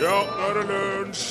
Ja, 0.00 0.16
nå 0.24 0.46
er 0.48 0.54
det 0.56 0.62
lunsj! 0.70 1.24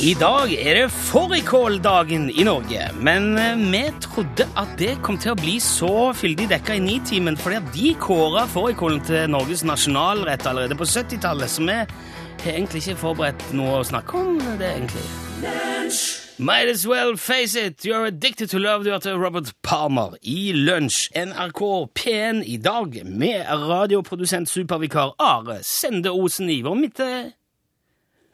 I 0.00 0.14
dag 0.18 0.50
er 0.54 0.78
det 0.78 0.86
fårikåldagen 0.90 2.24
i 2.30 2.44
Norge, 2.46 2.86
men 2.98 3.28
eh, 3.38 3.60
vi 3.72 3.82
trodde 4.02 4.46
at 4.58 4.72
det 4.80 4.96
kom 5.04 5.18
til 5.20 5.34
å 5.34 5.38
bli 5.38 5.54
så 5.62 6.10
fyldig 6.16 6.48
dekka 6.50 6.78
i 6.78 6.82
Nitimen 6.82 7.38
fordi 7.38 7.60
de 7.76 7.92
kåra 8.00 8.46
fårikålen 8.50 9.02
til 9.06 9.30
Norges 9.30 9.62
nasjonalrett 9.68 10.48
allerede 10.50 10.78
på 10.78 10.88
70-tallet, 10.88 11.52
så 11.52 11.66
vi 11.68 11.76
har 11.78 12.56
egentlig 12.56 12.82
ikke 12.82 13.02
forberedt 13.04 13.46
noe 13.54 13.82
å 13.82 13.86
snakke 13.86 14.24
om 14.24 14.40
det, 14.58 14.72
egentlig. 14.72 16.19
Might 16.40 16.70
as 16.70 16.86
well 16.86 17.16
face 17.18 17.54
it, 17.54 17.84
you're 17.84 18.06
addicted 18.06 18.48
to 18.48 18.58
love, 18.58 18.82
du 18.82 18.90
hørte 18.90 19.12
Robert 19.12 19.52
Palmer 19.62 20.14
i 20.22 20.54
Lunsj, 20.56 21.10
NRK 21.12 21.60
P1 21.92 22.38
i 22.48 22.54
dag, 22.56 22.94
med 23.04 23.44
radioprodusent 23.68 24.48
supervikar 24.48 25.12
Are 25.20 25.58
Sende 25.60 26.08
Osen 26.08 26.48
i 26.48 26.62
vår 26.64 26.78
midte. 26.78 27.08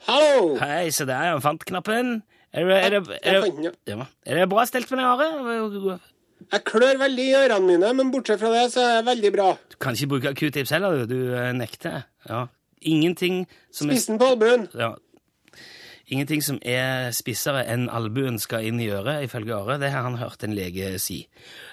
Hallo! 0.06 0.52
Hei, 0.60 0.92
se 0.94 1.02
der, 1.08 1.32
han 1.32 1.42
fant 1.42 1.64
knappen. 1.66 2.20
Er 2.54 2.68
det, 2.68 2.76
er 2.76 2.94
det, 2.94 3.00
er 3.26 3.40
det, 3.42 3.72
ja. 3.90 4.06
er 4.22 4.38
det 4.38 4.44
bra 4.54 4.68
stelt 4.70 4.92
med 4.94 5.02
deg, 5.02 5.24
Are? 5.26 5.96
Jeg 6.52 6.64
klør 6.70 7.00
veldig 7.02 7.24
i 7.26 7.34
ørene 7.40 7.72
mine, 7.72 7.90
men 8.04 8.14
bortsett 8.14 8.38
fra 8.44 8.52
det 8.54 8.68
så 8.76 8.84
er 8.84 9.00
det 9.00 9.08
veldig 9.10 9.32
bra. 9.34 9.48
Du 9.72 9.80
kan 9.82 9.98
ikke 9.98 10.12
bruke 10.14 10.34
q-tips 10.44 10.76
heller, 10.76 11.02
du. 11.02 11.10
Du 11.10 11.34
eh, 11.34 11.50
nekter. 11.58 12.06
Ja. 12.30 12.44
Ingenting 12.86 13.48
som 13.74 13.90
Spissen 13.90 14.22
på 14.22 14.30
albuen. 14.36 14.68
ja. 14.78 14.94
Ingenting 16.06 16.38
som 16.44 16.60
er 16.62 17.08
spissere 17.10 17.64
enn 17.66 17.88
albuen 17.90 18.36
skal 18.38 18.62
inn 18.68 18.78
i 18.78 18.86
øret, 18.94 19.24
ifølge 19.26 19.56
Are. 19.56 19.74
Det 19.82 19.88
har 19.90 20.04
han 20.06 20.20
hørt 20.20 20.44
en 20.46 20.52
lege 20.54 20.92
si. 21.02 21.24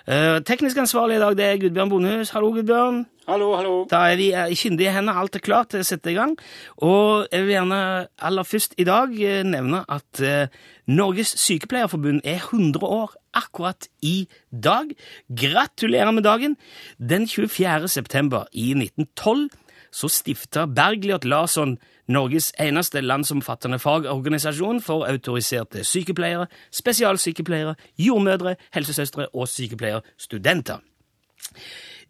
Uh, 0.08 0.40
teknisk 0.42 0.80
ansvarlig 0.82 1.20
i 1.20 1.22
dag 1.22 1.36
det 1.38 1.46
er 1.46 1.59
Gudbjørn 1.62 1.92
Bondehus. 1.92 2.32
Hallo, 2.34 2.50
Gudbjørn. 2.56 3.04
Hallo, 3.28 3.52
hallo. 3.54 3.76
Da 3.92 4.02
er 4.09 4.17
vi 4.17 4.31
eh, 4.34 4.50
i 4.50 4.58
kyndige 4.58 4.92
hender, 4.92 5.16
alt 5.22 5.38
er 5.38 5.44
klart 5.45 5.70
til 5.72 5.84
å 5.84 5.86
sette 5.86 6.09
i 6.09 6.17
gang. 6.17 6.34
Og 6.81 7.30
jeg 7.30 7.45
vil 7.45 7.53
gjerne 7.53 7.80
aller 8.25 8.50
først 8.50 8.73
i 8.81 8.90
dag 8.90 9.14
eh, 9.22 9.45
nevne 9.45 9.86
at 9.86 10.23
uh, 10.25 10.50
Norges 10.90 11.38
Sykepleierforbund 11.45 12.25
er 12.25 12.42
100 12.42 12.84
år 12.84 13.14
akkurat 13.38 13.88
i 14.02 14.25
dag. 14.50 14.92
Gratulerer 15.30 16.12
med 16.12 16.25
dagen! 16.25 16.58
Den 16.97 17.30
24. 17.30 17.86
september 17.86 18.50
i 18.52 18.72
1912 18.73 19.52
så 19.94 20.09
stifta 20.09 20.66
Bergljot 20.66 21.30
Larsson 21.30 21.78
Norges 22.12 22.52
eneste 22.59 23.02
landsomfattende 23.02 23.80
fagorganisasjon 23.80 24.82
for 24.84 25.06
autoriserte 25.08 25.86
sykepleiere, 25.88 26.50
spesialsykepleiere, 26.72 27.76
jordmødre, 27.98 28.56
helsesøstre 28.76 29.30
og 29.32 29.48
sykepleierstudenter. 29.48 30.84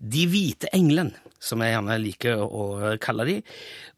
De 0.01 0.25
hvite 0.27 0.71
englene, 0.73 1.13
som 1.39 1.61
jeg 1.61 1.75
gjerne 1.75 1.99
liker 2.01 2.41
å 2.41 2.95
kalle 3.03 3.27
de. 3.29 3.37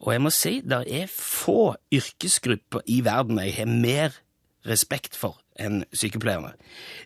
Og 0.03 0.11
jeg 0.13 0.25
må 0.25 0.33
si, 0.33 0.59
det 0.65 0.83
er 0.99 1.11
få 1.11 1.75
yrkesgrupper 1.95 2.83
i 2.91 2.99
verden 3.05 3.39
jeg 3.41 3.55
har 3.61 3.71
mer 3.71 4.19
respekt 4.67 5.15
for 5.15 5.39
enn 5.61 5.83
sykepleierne. 5.95 6.53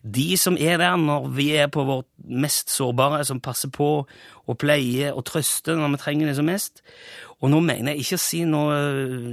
De 0.03 0.27
som 0.39 0.57
er 0.57 0.79
der 0.81 0.97
når 0.99 1.27
vi 1.37 1.49
er 1.57 1.69
på 1.71 1.85
vårt 1.87 2.07
mest 2.25 2.71
sårbare, 2.73 3.23
som 3.25 3.41
passer 3.43 3.71
på 3.73 3.89
og 4.49 4.57
pleier 4.61 5.13
og 5.13 5.25
trøster 5.29 5.77
når 5.77 5.95
vi 5.95 6.03
trenger 6.03 6.31
det 6.31 6.37
som 6.39 6.47
mest. 6.49 6.81
Og 7.39 7.51
nå 7.53 7.61
mener 7.63 7.93
jeg 7.93 8.05
ikke 8.05 8.19
å 8.19 8.23
si 8.23 8.45
noe 8.47 8.79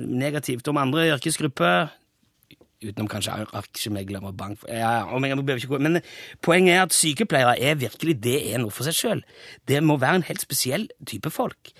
negativt 0.06 0.69
om 0.70 0.83
andre 0.83 1.09
yrkesgrupper, 1.14 1.94
utenom 2.84 3.09
kanskje 3.11 3.37
aksjemeglere 3.56 4.28
og 4.28 4.37
bank... 4.37 4.64
Ja, 4.69 5.06
Men 5.09 6.00
poenget 6.44 6.75
er 6.75 6.83
at 6.84 6.97
sykepleiere 6.97 7.56
er 7.56 7.78
virkelig 7.81 8.19
det 8.22 8.37
er 8.53 8.61
noe 8.62 8.75
for 8.75 8.87
seg 8.87 8.98
sjøl. 8.98 9.22
Det 9.69 9.81
må 9.83 9.97
være 10.00 10.20
en 10.20 10.28
helt 10.28 10.44
spesiell 10.44 10.89
type 11.09 11.33
folk. 11.33 11.72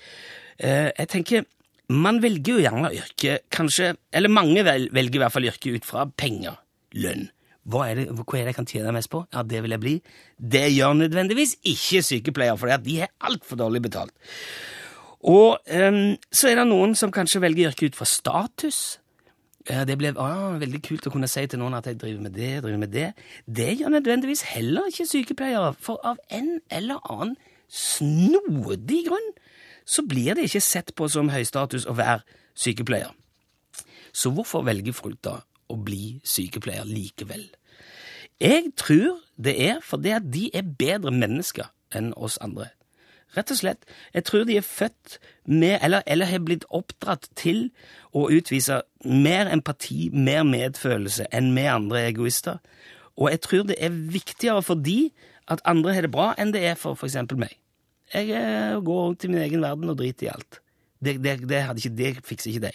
Eh, 0.57 0.89
jeg 0.97 1.13
tenker, 1.13 1.45
Man 1.89 2.17
velger 2.19 2.57
jo 2.57 2.63
gjerne 2.65 2.89
yrke, 2.91 3.37
kanskje 3.53 3.93
Eller 4.11 4.27
mange 4.27 4.63
velger 4.65 5.15
i 5.15 5.21
hvert 5.21 5.31
fall 5.31 5.45
yrke 5.47 5.77
ut 5.77 5.85
fra 5.87 6.03
penger, 6.09 6.57
lønn. 6.95 7.27
Hva 7.67 7.89
er, 7.89 7.99
det, 7.99 8.05
hva 8.15 8.23
er 8.37 8.45
det 8.45 8.53
jeg 8.53 8.55
kan 8.61 8.69
tjene 8.69 8.93
mest 8.95 9.11
på? 9.11 9.25
Ja, 9.33 9.43
Det 9.43 9.59
vil 9.63 9.75
jeg 9.75 9.83
bli. 9.83 9.95
Det 10.39 10.67
gjør 10.71 10.93
nødvendigvis 11.01 11.57
ikke 11.67 12.03
sykepleiere, 12.05 12.57
for 12.57 12.71
de 12.71 13.01
er 13.03 13.11
altfor 13.19 13.59
dårlig 13.59 13.81
betalt. 13.83 14.13
Og 15.27 15.57
um, 15.67 16.15
så 16.31 16.47
er 16.51 16.61
det 16.61 16.67
noen 16.69 16.95
som 16.95 17.11
kanskje 17.11 17.41
velger 17.43 17.71
yrke 17.71 17.89
ut 17.89 17.97
fra 17.97 18.07
status. 18.07 18.99
Eh, 19.67 19.83
Det 19.83 19.97
ble 19.99 20.13
ah, 20.15 20.55
veldig 20.61 20.81
kult 20.85 21.09
å 21.09 21.11
kunne 21.11 21.27
si 21.27 21.43
til 21.47 21.59
noen 21.59 21.75
at 21.75 21.89
jeg 21.89 21.99
driver 21.99 22.23
med 22.23 22.37
det, 22.37 22.53
driver 22.63 22.79
med 22.85 22.93
det. 22.93 23.09
Det 23.45 23.73
gjør 23.81 23.97
nødvendigvis 23.97 24.45
heller 24.53 24.87
ikke 24.87 25.09
sykepleiere, 25.09 25.73
for 25.75 25.99
av 26.07 26.21
en 26.31 26.61
eller 26.71 27.03
annen 27.03 27.35
snodig 27.67 29.03
grunn 29.09 29.31
så 29.87 30.03
blir 30.07 30.35
det 30.35 30.47
ikke 30.47 30.63
sett 30.63 30.93
på 30.95 31.07
som 31.11 31.31
høystatus 31.31 31.87
å 31.87 31.95
være 31.97 32.23
sykepleier. 32.55 33.11
Så 34.15 34.31
hvorfor 34.31 34.63
velger 34.67 34.95
folk 34.95 35.19
da 35.23 35.41
å 35.69 35.77
bli 35.79 36.19
sykepleier 36.27 36.87
likevel? 36.87 37.47
Jeg 38.41 38.73
tror 38.77 39.21
det 39.37 39.55
er 39.69 39.79
fordi 39.83 40.13
at 40.13 40.27
de 40.33 40.47
er 40.53 40.73
bedre 40.77 41.13
mennesker 41.13 41.71
enn 41.95 42.11
oss 42.17 42.37
andre. 42.43 42.69
Rett 43.35 43.51
og 43.51 43.59
slett. 43.59 43.83
Jeg 44.15 44.23
tror 44.25 44.45
de 44.47 44.55
er 44.57 44.65
født 44.65 45.17
med, 45.45 45.79
eller, 45.83 46.01
eller 46.07 46.29
har 46.29 46.43
blitt 46.45 46.65
oppdratt 46.73 47.27
til 47.35 47.67
å 48.15 48.29
utvise 48.33 48.79
mer 49.03 49.49
empati, 49.51 50.07
mer 50.13 50.45
medfølelse 50.47 51.27
enn 51.35 51.51
vi 51.57 51.65
andre 51.69 52.05
egoister. 52.07 52.61
Og 53.17 53.31
jeg 53.33 53.41
tror 53.43 53.67
det 53.67 53.77
er 53.83 53.97
viktigere 54.13 54.63
for 54.63 54.79
de 54.79 55.09
at 55.51 55.63
andre 55.65 55.95
har 55.95 56.05
det 56.05 56.13
bra, 56.13 56.31
enn 56.37 56.53
det 56.55 56.63
er 56.67 56.79
for 56.79 56.95
f.eks. 56.95 57.17
meg. 57.35 57.57
Jeg 58.13 58.31
eh, 58.31 58.77
går 58.83 59.03
rundt 59.03 59.25
i 59.25 59.31
min 59.31 59.43
egen 59.43 59.63
verden 59.63 59.91
og 59.91 59.99
driter 59.99 60.27
i 60.27 60.31
alt. 60.31 60.61
Det, 61.03 61.17
det, 61.23 61.49
det, 61.49 61.61
hadde 61.67 61.81
ikke, 61.83 61.97
det 61.97 62.11
fikser 62.25 62.51
ikke 62.51 62.67
de. 62.67 62.71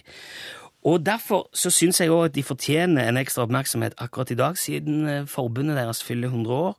Og 0.83 1.05
derfor 1.07 1.47
så 1.55 1.71
syns 1.71 2.01
jeg 2.01 2.11
òg 2.11 2.25
at 2.31 2.35
de 2.35 2.43
fortjener 2.43 3.07
en 3.07 3.21
ekstra 3.21 3.47
oppmerksomhet 3.47 3.95
akkurat 4.03 4.33
i 4.35 4.39
dag, 4.39 4.59
siden 4.59 5.09
eh, 5.09 5.27
forbundet 5.31 5.79
deres 5.79 6.03
fyller 6.03 6.29
100 6.33 6.55
år. 6.55 6.75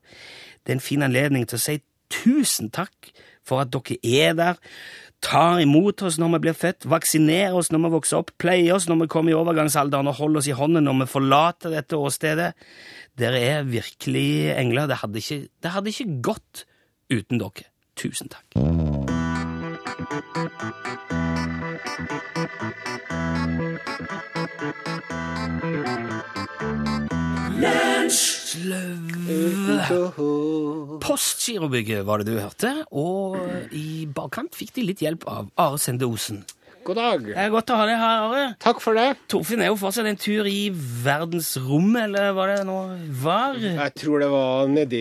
Det 0.63 0.73
er 0.73 0.79
en 0.79 0.87
fin 0.89 1.05
anledning 1.05 1.47
til 1.47 1.59
å 1.59 1.63
si 1.63 1.79
tusen 2.11 2.69
takk 2.73 3.13
for 3.47 3.63
at 3.63 3.71
dere 3.71 3.97
er 4.03 4.35
der, 4.37 4.59
tar 5.23 5.61
imot 5.63 6.03
oss 6.03 6.17
når 6.19 6.33
vi 6.35 6.41
blir 6.45 6.57
født, 6.57 6.87
vaksinerer 6.91 7.55
oss 7.55 7.71
når 7.71 7.85
vi 7.85 7.91
vokser 7.95 8.19
opp, 8.19 8.33
pleier 8.41 8.75
oss 8.75 8.89
når 8.89 9.05
vi 9.05 9.09
kommer 9.11 9.31
i 9.31 9.37
overgangsalderen 9.39 10.11
og 10.11 10.19
holder 10.19 10.43
oss 10.43 10.51
i 10.51 10.57
hånden 10.57 10.83
når 10.83 10.99
vi 11.03 11.11
forlater 11.13 11.75
dette 11.77 11.99
åstedet. 11.99 12.51
Dere 13.19 13.39
er 13.39 13.67
virkelig 13.69 14.51
engler. 14.57 14.89
Det 14.91 14.99
hadde 15.03 15.23
ikke, 15.23 15.39
det 15.63 15.75
hadde 15.75 15.93
ikke 15.95 16.19
gått 16.31 16.65
uten 17.13 17.39
dere. 17.39 17.69
Tusen 17.95 18.31
takk. 18.33 18.57
Sløv 28.73 30.99
Postgirobygget 31.03 32.03
var 32.07 32.21
det 32.23 32.31
du 32.33 32.39
hørte, 32.39 32.73
og 32.91 33.37
i 33.75 34.05
bakkant 34.09 34.55
fikk 34.57 34.73
de 34.77 34.87
litt 34.89 35.03
hjelp 35.03 35.25
av 35.29 35.49
Are 35.59 35.79
Sende 35.81 36.07
Osen. 36.09 36.43
God 36.83 36.97
dag. 36.99 37.21
Det 37.29 37.35
er 37.39 37.51
godt 37.53 37.69
å 37.71 37.77
ha 37.79 37.83
deg 37.87 37.95
her, 37.95 38.23
Are. 38.27 38.47
Takk 38.59 38.81
for 38.83 38.97
det. 38.97 39.05
Torfinn 39.31 39.61
er 39.63 39.69
jo 39.69 39.77
fortsatt 39.79 40.07
en 40.09 40.17
tur 40.19 40.43
i 40.49 40.65
verdensrommet, 41.05 42.09
eller 42.09 42.33
hva 42.35 42.47
det 42.49 42.57
nå 42.67 42.75
var? 43.23 43.55
Jeg 43.63 43.93
tror 44.01 44.19
det 44.19 44.27
var 44.33 44.67
nedi 44.67 44.99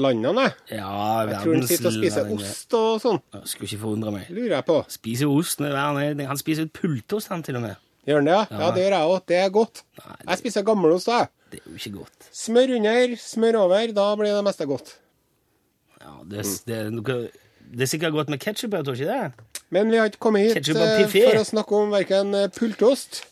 landene, 0.00 0.46
jeg. 0.46 0.78
Ja, 0.78 0.94
Jeg 1.28 1.42
tror 1.42 1.58
han 1.58 1.66
sitter 1.68 1.90
og 1.90 1.98
spiser 1.98 2.32
ost 2.38 2.76
og 2.78 2.88
sånn. 3.04 3.20
Skulle 3.44 3.68
ikke 3.68 3.82
forundre 3.84 4.14
meg. 4.16 4.30
Lurer 4.32 4.54
jeg 4.56 4.66
på. 4.70 4.78
Spiser 4.96 5.28
ost. 5.34 5.60
Han 5.60 6.40
spiser 6.40 6.70
ut 6.70 6.72
pultost, 6.80 7.28
han 7.34 7.44
til 7.44 7.60
og 7.60 7.66
med. 7.68 7.76
Gjør 8.08 8.22
han 8.22 8.30
det, 8.30 8.38
ja? 8.38 8.46
Ja, 8.64 8.70
det 8.72 8.86
gjør 8.86 8.96
jeg 8.96 9.12
òg. 9.12 9.20
Det 9.28 9.42
er 9.44 9.52
godt. 9.60 9.84
Nei, 10.00 10.16
det- 10.22 10.28
Jeg 10.30 10.40
spiser 10.40 10.64
gammelost, 10.64 11.12
jeg. 11.12 11.28
Det 11.50 11.60
er 11.60 11.70
jo 11.70 11.76
ikke 11.80 11.92
godt. 11.98 12.28
Smør 12.36 12.76
under, 12.78 13.14
smør 13.18 13.56
over. 13.64 13.92
Da 13.96 14.08
blir 14.20 14.34
det 14.36 14.44
meste 14.46 14.66
godt. 14.70 14.92
Ja, 16.00 16.12
det, 16.30 16.44
det, 16.66 16.76
er 16.76 16.90
noe- 16.94 17.30
det 17.70 17.84
er 17.86 17.90
sikkert 17.90 18.14
godt 18.14 18.30
med 18.32 18.40
ketsjup, 18.42 18.72
tror 18.84 18.94
ikke 18.96 19.10
det? 19.10 19.48
Men 19.70 19.90
vi 19.92 19.98
har 20.00 20.08
ikke 20.10 20.22
kommet 20.22 20.46
hit 20.48 20.70
eh, 20.74 21.06
for 21.12 21.40
å 21.40 21.46
snakke 21.46 21.76
om 21.78 21.92
verken 21.94 22.32
pultost, 22.56 23.24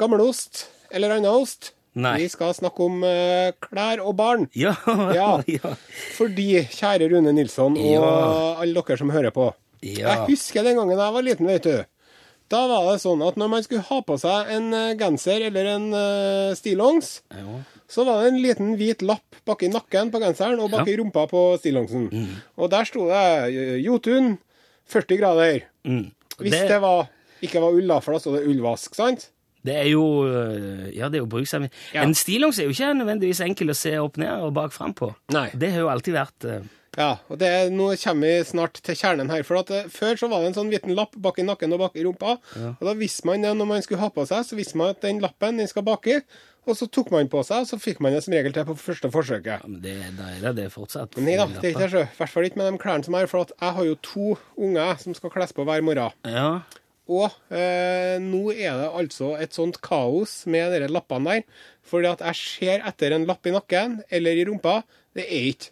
gammelost 0.00 0.66
eller 0.90 1.14
annen 1.16 1.30
ost. 1.30 1.72
Nei. 1.96 2.18
Vi 2.20 2.28
skal 2.28 2.52
snakke 2.52 2.84
om 2.84 2.98
uh, 3.06 3.54
klær 3.64 4.02
og 4.04 4.16
barn. 4.18 4.42
Ja. 4.66 4.74
Ja. 5.16 5.28
ja. 5.48 5.70
Fordi, 6.18 6.48
kjære 6.74 7.08
Rune 7.14 7.32
Nilsson 7.32 7.76
og 7.80 7.86
Ja. 7.94 8.10
alle 8.60 8.82
dere 8.84 8.98
som 9.00 9.12
hører 9.14 9.32
på 9.32 9.46
Ja. 9.80 10.10
Jeg 10.10 10.34
husker 10.34 10.64
den 10.66 10.76
gangen 10.76 10.98
jeg 10.98 11.14
var 11.16 11.24
liten, 11.24 11.48
vet 11.48 11.64
du. 11.64 11.76
Da 12.48 12.60
var 12.70 12.92
det 12.92 13.00
sånn 13.02 13.22
at 13.26 13.34
når 13.40 13.48
man 13.50 13.62
skulle 13.66 13.82
ha 13.88 13.96
på 14.06 14.16
seg 14.22 14.50
en 14.54 14.68
eh, 14.76 14.92
genser 15.00 15.42
eller 15.48 15.66
en 15.72 15.86
uh, 15.92 16.54
stillongs, 16.54 17.22
Ja. 17.34 17.56
så 17.90 18.04
var 18.06 18.22
det 18.22 18.28
en 18.32 18.38
liten 18.42 18.76
hvit 18.78 19.02
lapp 19.02 19.40
bak 19.46 19.64
i 19.66 19.70
nakken 19.72 20.12
på 20.14 20.20
genseren 20.22 20.60
og 20.62 20.70
bak 20.70 20.86
i 20.86 20.94
rumpa 21.00 21.24
på 21.30 21.42
stillongsen. 21.58 22.06
Mm. 22.12 22.36
Og 22.62 22.70
der 22.70 22.84
sto 22.86 23.08
det 23.10 23.24
eh, 23.50 23.76
Jotun 23.82 24.36
40 24.86 25.18
grader. 25.18 25.64
Mm. 25.84 26.12
Hvis 26.38 26.52
Det- 26.52 26.68
det, 26.68 26.80
var, 26.80 27.08
ikke 27.42 27.60
var 27.60 27.74
ull, 27.74 27.86
da, 27.88 27.98
for 28.00 28.12
da 28.14 28.18
sto 28.22 28.36
det 28.36 28.46
ullvask, 28.46 28.94
sant? 28.94 29.30
Det 29.66 29.74
er 29.74 29.88
jo 29.90 30.04
Ja, 30.94 31.08
det 31.10 31.18
er 31.18 31.24
jo 31.24 31.26
bruksanvisning. 31.26 31.72
Ja. 31.92 32.02
En 32.06 32.14
stillongs 32.14 32.60
er 32.60 32.68
jo 32.68 32.70
ikke 32.70 32.92
nødvendigvis 32.94 33.40
enkel 33.42 33.72
å 33.72 33.74
se 33.74 33.96
opp 33.98 34.16
ned 34.22 34.30
og 34.46 34.52
bak 34.54 34.70
fram 34.70 34.94
på. 34.94 35.08
Nei. 35.34 35.48
Det 35.50 35.72
har 35.72 35.80
jo 35.80 35.88
alltid 35.90 36.14
vært 36.14 36.46
Ja, 36.96 37.10
og 37.28 37.38
det, 37.40 37.50
nå 37.76 37.90
kommer 38.00 38.26
vi 38.30 38.48
snart 38.48 38.80
til 38.84 38.96
kjernen 38.96 39.28
her. 39.32 39.44
For 39.44 39.60
at 39.60 39.70
eh, 39.74 39.88
Før 39.92 40.16
så 40.16 40.30
var 40.32 40.40
det 40.42 40.50
en 40.52 40.58
sånn 40.62 40.72
liten 40.72 40.94
lapp 40.96 41.16
bak 41.20 41.38
i 41.42 41.44
nakken 41.46 41.74
og 41.76 41.82
bak 41.84 41.96
i 42.00 42.04
rumpa. 42.06 42.38
Og 42.78 42.84
Da 42.88 42.94
visste 42.96 43.28
man 43.28 43.44
det 43.44 43.52
når 43.58 43.68
man 43.68 43.84
skulle 43.84 44.00
ha 44.00 44.08
på 44.12 44.24
seg, 44.28 44.46
så 44.48 44.58
visste 44.58 44.80
man 44.80 44.94
at 44.94 45.02
den 45.04 45.20
lappen 45.24 45.60
den 45.60 45.68
skal 45.68 45.84
baki. 45.86 46.22
Og 46.66 46.74
så 46.74 46.88
tok 46.90 47.12
man 47.14 47.28
på 47.30 47.44
seg, 47.46 47.62
og 47.62 47.68
så 47.70 47.76
fikk 47.78 48.00
man 48.02 48.16
det 48.16 48.24
som 48.24 48.34
regel 48.34 48.50
til 48.56 48.64
på 48.66 48.74
første 48.80 49.06
forsøket. 49.14 49.60
Ja, 49.62 49.68
men 49.70 49.78
det, 49.84 49.92
er 50.02 50.40
det 50.48 50.54
det 50.56 50.64
fortsatt. 50.74 51.14
Men 51.14 51.28
nei 51.28 51.36
da, 51.38 51.46
det 51.46 51.62
er 51.68 51.76
ikke 51.76 51.90
det. 51.92 52.00
I 52.08 52.18
hvert 52.18 52.32
fall 52.32 52.48
ikke 52.48 52.58
med 52.58 52.72
de 52.72 52.80
klærne 52.82 53.06
som 53.06 53.14
jeg 53.14 53.22
har. 53.28 53.30
For 53.30 53.44
at 53.46 53.52
jeg 53.54 53.76
har 53.76 53.86
jo 53.86 54.00
to 54.02 54.32
unger 54.66 54.98
som 55.04 55.14
skal 55.14 55.32
kles 55.36 55.54
på 55.54 55.68
hver 55.68 55.84
morgen. 55.86 56.16
Ja, 56.26 56.48
Og 57.06 57.30
eh, 57.54 58.16
nå 58.18 58.48
er 58.50 58.80
det 58.80 58.88
altså 58.98 59.36
et 59.38 59.54
sånt 59.54 59.78
kaos 59.84 60.40
med 60.50 60.74
de 60.74 60.88
lappene 60.90 61.36
der. 61.38 61.62
Fordi 61.86 62.10
at 62.10 62.24
jeg 62.32 62.40
ser 62.40 62.82
etter 62.88 63.14
en 63.14 63.28
lapp 63.30 63.46
i 63.46 63.54
nakken 63.54 64.00
eller 64.10 64.34
i 64.34 64.48
rumpa. 64.48 64.80
Det 65.14 65.22
er 65.28 65.52
ikke. 65.52 65.70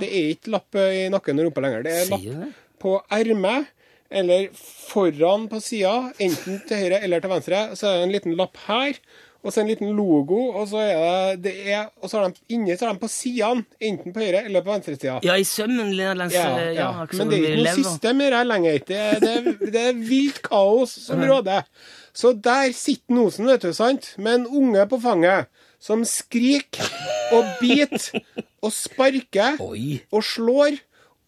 Det 0.00 0.08
er 0.10 0.30
ikke 0.34 0.50
lapp 0.56 0.74
eh, 0.74 1.06
i 1.06 1.08
nakken 1.12 1.38
og 1.40 1.48
rumpa 1.50 1.64
lenger. 1.66 1.82
Det 1.86 1.92
er 2.02 2.10
lapp 2.10 2.20
sier 2.26 2.44
du 2.44 2.52
på 2.80 2.96
ermet 3.12 3.66
eller 4.10 4.48
foran 4.90 5.44
på 5.50 5.58
sida, 5.62 6.12
enten 6.18 6.60
til 6.66 6.76
høyre 6.80 6.98
eller 7.04 7.20
til 7.22 7.30
venstre. 7.30 7.58
Så 7.78 7.86
er 7.86 7.98
det 8.00 8.06
en 8.08 8.14
liten 8.16 8.32
lapp 8.38 8.56
her, 8.66 8.96
og 9.44 9.52
så 9.54 9.60
en 9.62 9.68
liten 9.70 9.92
logo, 9.96 10.38
og 10.58 10.66
så 10.68 10.80
er 10.82 11.36
det, 11.36 11.44
det 11.44 11.52
er, 11.76 11.84
og 12.02 12.10
så 12.10 12.18
har 12.18 12.32
de 12.32 12.42
inni 12.56 12.74
så 12.76 12.88
har 12.88 12.96
de 12.96 13.00
på 13.04 13.08
sidene, 13.12 13.62
enten 13.80 14.12
på 14.16 14.20
høyre 14.24 14.42
eller 14.48 14.64
på 14.66 14.72
venstre 14.74 14.96
sida. 14.98 15.14
Ja, 15.24 15.36
i 15.38 15.46
sømmen 15.48 15.94
langs 16.18 16.34
Ja, 16.34 16.48
ja, 16.58 16.72
ja. 16.74 16.88
Men 17.12 17.30
det 17.30 17.38
er 17.38 17.46
ikke 17.52 17.62
noe 17.62 17.76
system 17.86 18.20
i 18.26 18.28
det 18.34 18.42
lenger. 18.50 18.82
Det, 18.90 18.98
er- 19.06 19.22
det, 19.22 19.70
det 19.76 19.84
er 19.92 20.02
vilt 20.10 20.42
kaos 20.42 20.96
som 21.06 21.22
råder. 21.30 21.64
Så 22.12 22.32
der 22.34 22.72
sitter 22.74 23.14
Nosen, 23.14 23.46
vet 23.46 23.62
du, 23.62 23.72
sant, 23.72 24.14
med 24.18 24.40
en 24.40 24.46
unge 24.50 24.88
på 24.90 24.98
fanget 25.00 25.46
som 25.80 26.02
skriker 26.04 26.90
og 27.32 27.46
biter 27.62 28.18
og 28.60 28.72
sparker 28.74 29.60
Oi. 29.64 30.00
og 30.12 30.24
slår, 30.26 30.78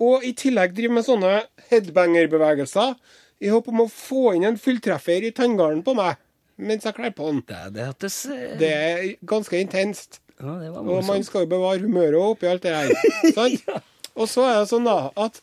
og 0.02 0.24
i 0.26 0.32
tillegg 0.36 0.74
driver 0.76 0.98
med 0.98 1.06
sånne 1.06 1.32
headbanger-bevegelser 1.70 2.94
i 3.42 3.50
håp 3.52 3.68
om 3.72 3.84
å 3.84 3.88
få 3.90 4.32
inn 4.36 4.46
en 4.48 4.58
fulltreffer 4.60 5.24
i 5.26 5.32
tanngarden 5.34 5.82
på 5.86 5.94
meg 5.98 6.20
mens 6.62 6.84
jeg 6.86 6.94
kler 6.94 7.10
på 7.16 7.26
den. 7.30 7.40
Det, 7.48 7.60
det 7.74 7.86
hørtes 7.88 8.16
eh, 8.30 8.52
Det 8.60 8.68
er 8.70 9.04
ganske 9.26 9.58
intenst. 9.58 10.20
ja, 10.38 10.52
Og 10.78 11.00
man 11.08 11.24
skal 11.26 11.46
jo 11.46 11.50
bevare 11.54 11.80
humøret 11.82 12.20
oppi 12.20 12.46
alt 12.46 12.62
det 12.62 12.74
her. 12.76 12.92
sant? 13.36 13.64
Og 14.12 14.28
så 14.30 14.44
er 14.46 14.60
det 14.60 14.68
sånn 14.70 14.86
da, 14.86 14.98
at 15.16 15.40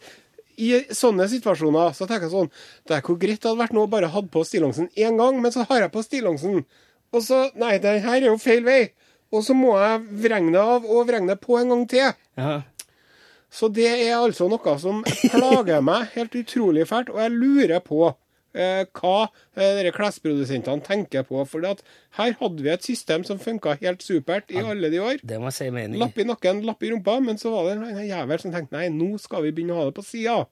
i 0.59 0.69
sånne 0.95 1.25
situasjoner 1.31 1.95
så 1.97 2.05
tenker 2.05 2.27
jeg 2.27 2.33
sånn 2.35 2.49
Det 2.87 2.97
er 2.97 3.03
hvor 3.07 3.15
greit 3.19 3.39
det 3.39 3.47
hadde 3.47 3.61
vært 3.61 3.75
nå 3.75 3.85
å 3.87 3.91
bare 3.91 4.11
hatt 4.11 4.27
på 4.31 4.43
stillongsen 4.47 4.89
én 4.99 5.17
gang, 5.19 5.39
men 5.41 5.53
så 5.55 5.65
har 5.67 5.85
jeg 5.85 5.93
på 5.95 6.03
stillongsen. 6.05 6.63
Og 7.15 7.25
så 7.25 7.45
Nei, 7.59 7.77
det 7.81 7.97
her 8.05 8.19
er 8.21 8.29
jo 8.29 8.37
feil 8.39 8.63
vei. 8.67 8.81
Og 9.29 9.45
så 9.45 9.53
må 9.57 9.75
jeg 9.77 10.01
vrenge 10.23 10.53
det 10.55 10.61
av 10.61 10.85
og 10.89 11.07
vrenge 11.09 11.33
det 11.33 11.39
på 11.43 11.59
en 11.59 11.73
gang 11.73 11.85
til. 11.89 12.13
Ja. 12.39 12.61
Så 13.49 13.69
det 13.73 13.89
er 13.89 14.15
altså 14.19 14.47
noe 14.49 14.73
som 14.81 15.03
plager 15.05 15.81
meg 15.85 16.09
helt 16.15 16.35
utrolig 16.37 16.85
fælt, 16.89 17.09
og 17.13 17.21
jeg 17.23 17.33
lurer 17.33 17.81
på 17.81 18.03
eh, 18.53 18.83
hva 18.99 19.15
eh, 19.57 19.89
klesprodusentene 19.95 20.85
tenker 20.85 21.25
på. 21.25 21.41
For 21.49 21.65
her 22.19 22.35
hadde 22.41 22.65
vi 22.65 22.73
et 22.73 22.85
system 22.85 23.25
som 23.25 23.41
funka 23.41 23.79
helt 23.81 24.05
supert 24.05 24.53
i 24.53 24.61
alle 24.61 24.91
de 24.93 25.01
år. 25.01 25.23
Det 25.25 25.41
må 25.41 25.53
si 25.53 25.69
mening. 25.73 25.97
Lapp 26.01 26.17
i 26.21 26.27
nakken, 26.29 26.61
lapp 26.67 26.85
i 26.85 26.93
rumpa, 26.93 27.17
men 27.25 27.41
så 27.41 27.53
var 27.53 27.71
det 27.71 27.77
en 27.89 28.05
jævel 28.05 28.41
som 28.41 28.53
tenkte 28.53 28.77
nei, 28.77 28.89
nå 28.93 29.17
skal 29.21 29.45
vi 29.47 29.53
begynne 29.53 29.77
å 29.77 29.81
ha 29.81 29.89
det 29.89 29.97
på 29.97 30.05
sida. 30.05 30.43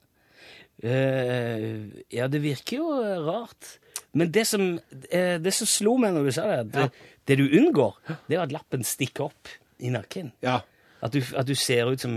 Eh, 0.83 1.85
ja, 2.13 2.27
det 2.29 2.41
virker 2.44 2.81
jo 2.81 2.94
eh, 3.01 3.18
rart. 3.25 3.77
Men 4.18 4.31
det 4.33 4.45
som, 4.50 4.63
uh, 4.77 5.35
det 5.41 5.53
som 5.53 5.69
slo 5.69 5.97
meg 6.01 6.15
når 6.15 6.25
du 6.25 6.31
sa 6.33 6.45
det, 6.47 6.57
at 6.63 6.71
det, 6.74 7.07
det 7.29 7.38
du 7.41 7.45
unngår, 7.59 7.97
det 8.29 8.38
er 8.38 8.45
at 8.45 8.56
lappen 8.56 8.85
stikker 8.88 9.27
opp 9.27 9.51
i 9.83 9.91
nakken. 9.94 10.31
Ja. 10.45 10.62
At 11.06 11.13
du, 11.13 11.21
at 11.38 11.45
du 11.45 11.53
ser 11.59 11.91
ut 11.91 12.01
som 12.01 12.15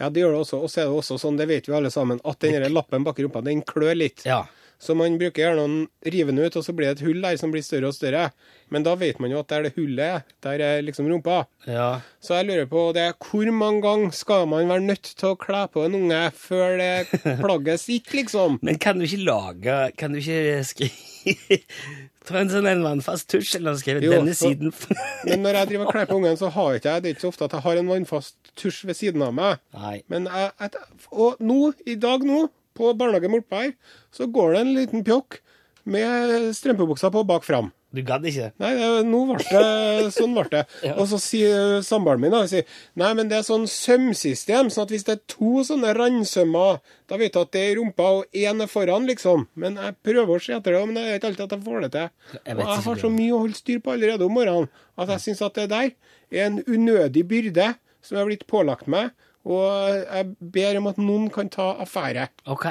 ja, 0.00 0.08
det 0.08 0.22
gjør 0.22 0.32
det 0.34 0.40
også. 0.42 0.62
Og 0.64 0.70
så 0.72 0.82
er 0.82 0.88
det 0.88 0.98
også 0.98 1.18
sånn, 1.20 1.36
det 1.38 1.46
vet 1.50 1.68
vi 1.68 1.76
alle 1.76 1.92
sammen, 1.92 2.20
at 2.26 2.40
den 2.42 2.64
lappen 2.72 3.04
bak 3.06 3.20
rumpa, 3.22 3.42
den 3.44 3.60
klør 3.66 3.94
litt. 3.98 4.24
Ja. 4.26 4.40
Så 4.82 4.96
man 4.98 5.14
bruker 5.14 5.44
gjerne 5.44 5.62
å 5.62 6.10
rive 6.10 6.32
den 6.32 6.42
ut, 6.42 6.56
og 6.58 6.64
så 6.66 6.72
blir 6.74 6.88
det 6.90 6.96
et 6.96 7.04
hull 7.06 7.20
der 7.22 7.36
som 7.38 7.52
blir 7.54 7.62
større 7.62 7.92
og 7.92 7.94
større. 7.94 8.24
Men 8.72 8.82
da 8.82 8.96
vet 8.98 9.20
man 9.22 9.30
jo 9.30 9.38
at 9.38 9.50
der 9.52 9.68
det 9.68 9.76
hullet 9.76 10.02
er, 10.02 10.24
der 10.42 10.64
er 10.66 10.82
liksom 10.82 11.06
rumpa. 11.06 11.44
ja. 11.70 12.00
Så 12.22 12.34
jeg 12.38 12.48
lurer 12.48 12.66
på 12.70 12.82
det, 12.96 13.04
hvor 13.18 13.50
mange 13.54 13.82
ganger 13.82 14.10
skal 14.14 14.46
man 14.50 14.68
være 14.70 14.84
nødt 14.88 15.12
til 15.18 15.32
å 15.32 15.38
kle 15.38 15.62
på 15.70 15.84
en 15.86 15.94
unge 15.98 16.20
før 16.38 16.76
det 16.78 17.22
plagget 17.40 17.82
sitter, 17.82 18.18
liksom? 18.22 18.58
Men 18.66 18.78
kan 18.82 18.98
du 18.98 19.06
ikke 19.06 19.22
lage 19.26 19.78
Kan 19.98 20.14
du 20.14 20.20
ikke 20.22 20.62
skrive 20.66 21.58
Ta 22.26 22.38
en 22.38 22.50
sånn 22.50 22.66
en 22.70 22.84
vannfast 22.86 23.28
tusj 23.30 23.56
eller 23.58 23.74
skrive 23.78 24.02
Jo, 24.06 24.12
'denne 24.14 24.34
siden'? 24.38 24.70
Men 25.28 25.42
når 25.42 25.58
jeg 25.58 25.70
driver 25.72 25.86
og 25.88 25.94
kler 25.94 26.06
på 26.10 26.18
ungen, 26.20 26.38
så 26.38 26.50
har 26.54 26.78
ikke 26.78 26.94
jeg 26.94 27.02
det 27.02 27.10
er 27.10 27.14
ikke 27.16 27.26
så 27.26 27.32
ofte 27.34 27.46
at 27.48 27.56
jeg 27.58 27.66
har 27.66 27.80
en 27.80 27.90
vannfast 27.90 28.36
tusj 28.58 28.82
ved 28.86 28.98
siden 28.98 29.22
av 29.26 29.34
meg. 29.34 29.62
Nei. 29.74 29.96
Men 30.10 30.26
jeg, 30.30 30.50
jeg, 30.60 30.70
og 31.10 31.42
nå, 31.42 31.72
i 31.86 31.96
dag 31.98 32.22
nå, 32.26 32.44
på 32.76 32.92
barnehagen 32.98 33.34
bortpå 33.36 33.64
her, 33.64 33.76
så 34.14 34.28
går 34.30 34.54
det 34.54 34.64
en 34.64 34.74
liten 34.78 35.06
pjokk 35.06 35.40
med 35.84 36.52
strømpebuksa 36.54 37.10
på 37.10 37.24
bak 37.26 37.44
fram. 37.46 37.72
Du 37.92 38.00
gadd 38.06 38.24
ikke? 38.24 38.46
Nei, 38.62 38.70
det, 38.78 38.86
nå 39.04 39.18
ble 39.28 39.36
det 39.42 40.12
sånn 40.14 40.32
ble 40.32 40.46
det. 40.48 40.62
Ja. 40.86 40.94
Og 40.96 41.04
så 41.10 41.18
sier 41.20 41.82
samboeren 41.84 42.22
min 42.22 42.32
da, 42.32 42.40
sier, 42.48 42.64
nei, 42.98 43.10
men 43.18 43.28
det 43.28 43.36
er 43.36 43.44
sånn 43.44 43.66
sømsystem, 43.68 44.70
sånn 44.72 44.86
at 44.86 44.94
hvis 44.94 45.04
det 45.04 45.16
er 45.18 45.20
to 45.30 45.60
sånne 45.66 45.92
randsømmer, 45.98 46.80
da 47.10 47.18
vet 47.20 47.36
du 47.36 47.42
at 47.42 47.52
det 47.52 47.60
er 47.66 47.74
i 47.74 47.76
rumpa, 47.76 48.08
og 48.22 48.38
én 48.38 48.64
er 48.64 48.70
foran, 48.72 49.04
liksom. 49.10 49.44
Men 49.60 49.76
jeg 49.76 49.98
prøver 50.08 50.32
å 50.38 50.40
se 50.42 50.56
etter 50.56 50.78
det, 50.78 50.82
men 50.88 50.96
det 50.96 51.04
er 51.04 51.20
ikke 51.20 51.32
alltid 51.32 51.44
at 51.44 51.54
jeg 51.58 51.66
får 51.66 51.84
det 51.84 51.92
til. 51.98 52.08
Jeg 52.38 52.56
og 52.56 52.64
jeg 52.64 52.86
har 52.88 53.02
så 53.04 53.12
mye 53.18 53.36
å 53.36 53.42
holde 53.44 53.60
styr 53.60 53.82
på 53.84 53.94
allerede 53.94 54.26
om 54.26 54.36
morgenen, 54.38 54.72
at 54.96 55.12
jeg 55.12 55.24
syns 55.26 55.44
at 55.44 55.60
det 55.60 55.68
der 55.74 55.92
er 56.32 56.48
en 56.48 56.62
unødig 56.64 57.26
byrde 57.28 57.68
som 58.02 58.16
jeg 58.16 58.22
har 58.24 58.32
blitt 58.32 58.48
pålagt 58.50 58.88
meg, 58.90 59.12
og 59.44 59.66
jeg 60.06 60.26
ber 60.54 60.76
om 60.78 60.86
at 60.86 60.98
noen 61.02 61.28
kan 61.34 61.48
ta 61.50 61.72
affære. 61.82 62.28
Ok. 62.46 62.66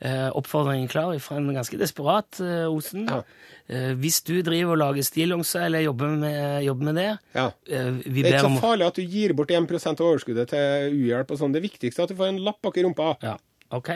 Eh, 0.00 0.28
oppfordringen 0.36 0.88
klar 0.92 1.14
fra 1.24 1.36
en 1.40 1.48
ganske 1.56 1.78
desperat 1.80 2.40
eh, 2.44 2.66
Osen. 2.68 3.06
Ja. 3.08 3.22
Eh, 3.70 3.94
hvis 3.96 4.20
du 4.26 4.34
driver 4.42 4.74
og 4.74 4.78
lager 4.82 5.06
stillongser 5.06 5.66
eller 5.68 5.84
jobber 5.86 6.12
med, 6.20 6.62
jobber 6.66 6.84
med 6.90 6.94
det 7.00 7.08
Ja. 7.34 7.46
eh, 7.70 7.90
Vi 8.04 8.22
Det 8.22 8.26
er 8.26 8.30
ber 8.30 8.38
ikke 8.38 8.46
om 8.50 8.56
så 8.58 8.64
farlig 8.66 8.86
at 8.90 8.94
du 8.94 9.02
gir 9.02 9.32
bort 9.38 9.50
1% 9.50 10.00
av 10.00 10.06
overskuddet 10.10 10.48
til 10.52 10.96
uhjelp 11.00 11.30
og 11.30 11.38
sånn. 11.38 11.52
Det 11.52 11.62
viktigste 11.62 12.00
er 12.00 12.02
at 12.04 12.08
du 12.10 12.16
får 12.16 12.28
en 12.34 12.42
lapp 12.44 12.60
bak 12.62 12.76
i 12.76 12.82
rumpa. 12.84 13.16
Ja, 13.22 13.36
ok. 13.72 13.90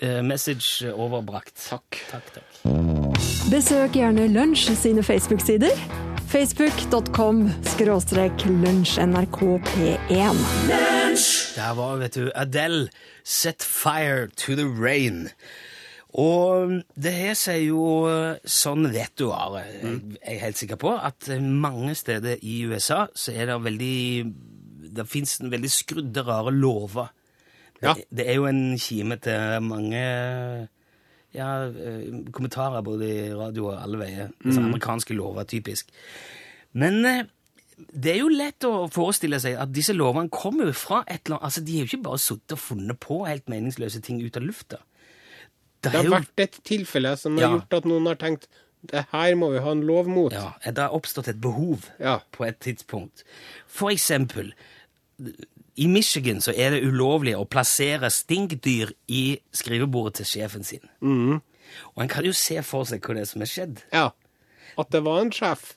Eh, 0.00 0.22
message 0.22 0.88
overbrakt. 0.94 1.54
Takk. 1.68 2.00
Takk, 2.10 2.32
takk. 2.34 2.62
Besøk 3.52 3.92
gjerne 4.00 4.26
Lunsj 4.32 4.72
sine 4.74 5.02
Facebook-sider. 5.04 6.11
Facebook.com 6.32 7.50
skråstrek 7.74 8.44
lunsjnrkp1. 8.46 10.38
Der 11.56 11.74
var, 11.76 11.96
vet 12.00 12.14
du, 12.14 12.30
Adele, 12.34 12.88
'Set 13.24 13.62
Fire 13.62 14.26
to 14.36 14.56
the 14.56 14.64
Rain'. 14.64 15.28
Og 16.08 16.80
det 16.96 17.12
her 17.12 17.36
sier 17.36 17.66
jo 17.66 18.08
sånn 18.48 18.88
vet 18.94 19.12
du, 19.20 19.28
Are, 19.28 19.60
jeg 19.60 20.16
er 20.24 20.40
helt 20.40 20.56
sikker 20.56 20.80
på, 20.80 20.96
at 20.96 21.28
mange 21.40 21.94
steder 21.94 22.40
i 22.40 22.64
USA 22.64 23.06
så 23.14 23.36
er 23.36 23.52
det 23.52 23.64
veldig 23.64 24.32
Det 24.96 25.08
fins 25.08 25.36
veldig 25.40 25.70
skrudde, 25.70 26.24
rare 26.24 26.52
lover. 26.52 27.12
Ja. 27.82 27.92
Det, 27.92 28.04
det 28.08 28.28
er 28.28 28.34
jo 28.40 28.48
en 28.48 28.78
kime 28.78 29.16
til 29.20 29.60
mange 29.68 30.00
ja, 31.34 31.50
eh, 31.68 32.08
kommentarer 32.32 32.82
både 32.84 33.08
i 33.08 33.30
radio 33.34 33.70
og 33.70 33.78
alle 33.82 33.98
veier. 34.02 34.32
Altså 34.44 34.60
amerikanske 34.60 35.14
lover, 35.16 35.44
typisk. 35.48 35.88
Men 36.72 37.04
eh, 37.08 37.22
det 37.92 38.12
er 38.14 38.18
jo 38.20 38.28
lett 38.30 38.64
å 38.68 38.86
forestille 38.92 39.40
seg 39.42 39.56
at 39.58 39.72
disse 39.74 39.94
lovene 39.96 40.30
kommer 40.30 40.68
jo 40.70 40.72
fra 40.76 41.00
et 41.06 41.24
eller 41.26 41.38
annet 41.40 41.44
Altså, 41.48 41.62
De 41.64 41.72
har 41.78 41.86
jo 41.86 41.90
ikke 41.96 42.04
bare 42.04 42.18
sittet 42.22 42.52
og 42.52 42.58
funnet 42.62 43.00
på 43.02 43.22
helt 43.26 43.48
meningsløse 43.50 44.00
ting 44.04 44.20
ut 44.22 44.36
av 44.38 44.42
lufta. 44.46 44.78
Det 45.82 45.90
Det 45.90 45.92
har 45.96 46.04
jo 46.04 46.10
vært 46.14 46.42
et 46.44 46.58
tilfelle 46.64 47.16
som 47.18 47.38
har 47.38 47.56
gjort 47.56 47.74
at 47.80 47.88
noen 47.90 48.06
har 48.06 48.20
tenkt 48.20 48.46
det 48.90 49.04
her 49.12 49.34
må 49.38 49.48
vi 49.52 49.58
ha 49.62 49.70
en 49.70 49.82
lov 49.86 50.08
mot. 50.10 50.32
ja, 50.34 50.52
det 50.66 50.78
har 50.78 50.90
oppstått 50.94 51.28
et 51.28 51.40
behov 51.40 51.88
Ja. 52.00 52.18
på 52.32 52.44
et 52.46 52.58
tidspunkt. 52.60 53.22
For 53.66 53.90
eksempel 53.90 54.52
I 55.76 55.86
Michigan 55.88 56.42
så 56.44 56.52
er 56.52 56.74
det 56.74 56.82
ulovlig 56.84 57.32
å 57.38 57.46
plassere 57.48 58.10
stinkdyr 58.12 58.92
i 59.08 59.22
skrivebordet 59.56 60.20
til 60.20 60.28
sjefen 60.28 60.66
sin. 60.66 60.82
Mm. 61.00 61.38
Og 61.94 62.02
en 62.04 62.10
kan 62.12 62.26
jo 62.26 62.34
se 62.36 62.58
for 62.66 62.88
seg 62.88 63.04
hva 63.04 63.16
det 63.16 63.22
er 63.24 63.30
som 63.30 63.44
er 63.44 63.48
skjedd. 63.48 63.80
Ja. 63.94 64.10
At 64.78 64.90
det 64.92 65.00
var 65.06 65.22
en 65.22 65.32
sjef. 65.32 65.72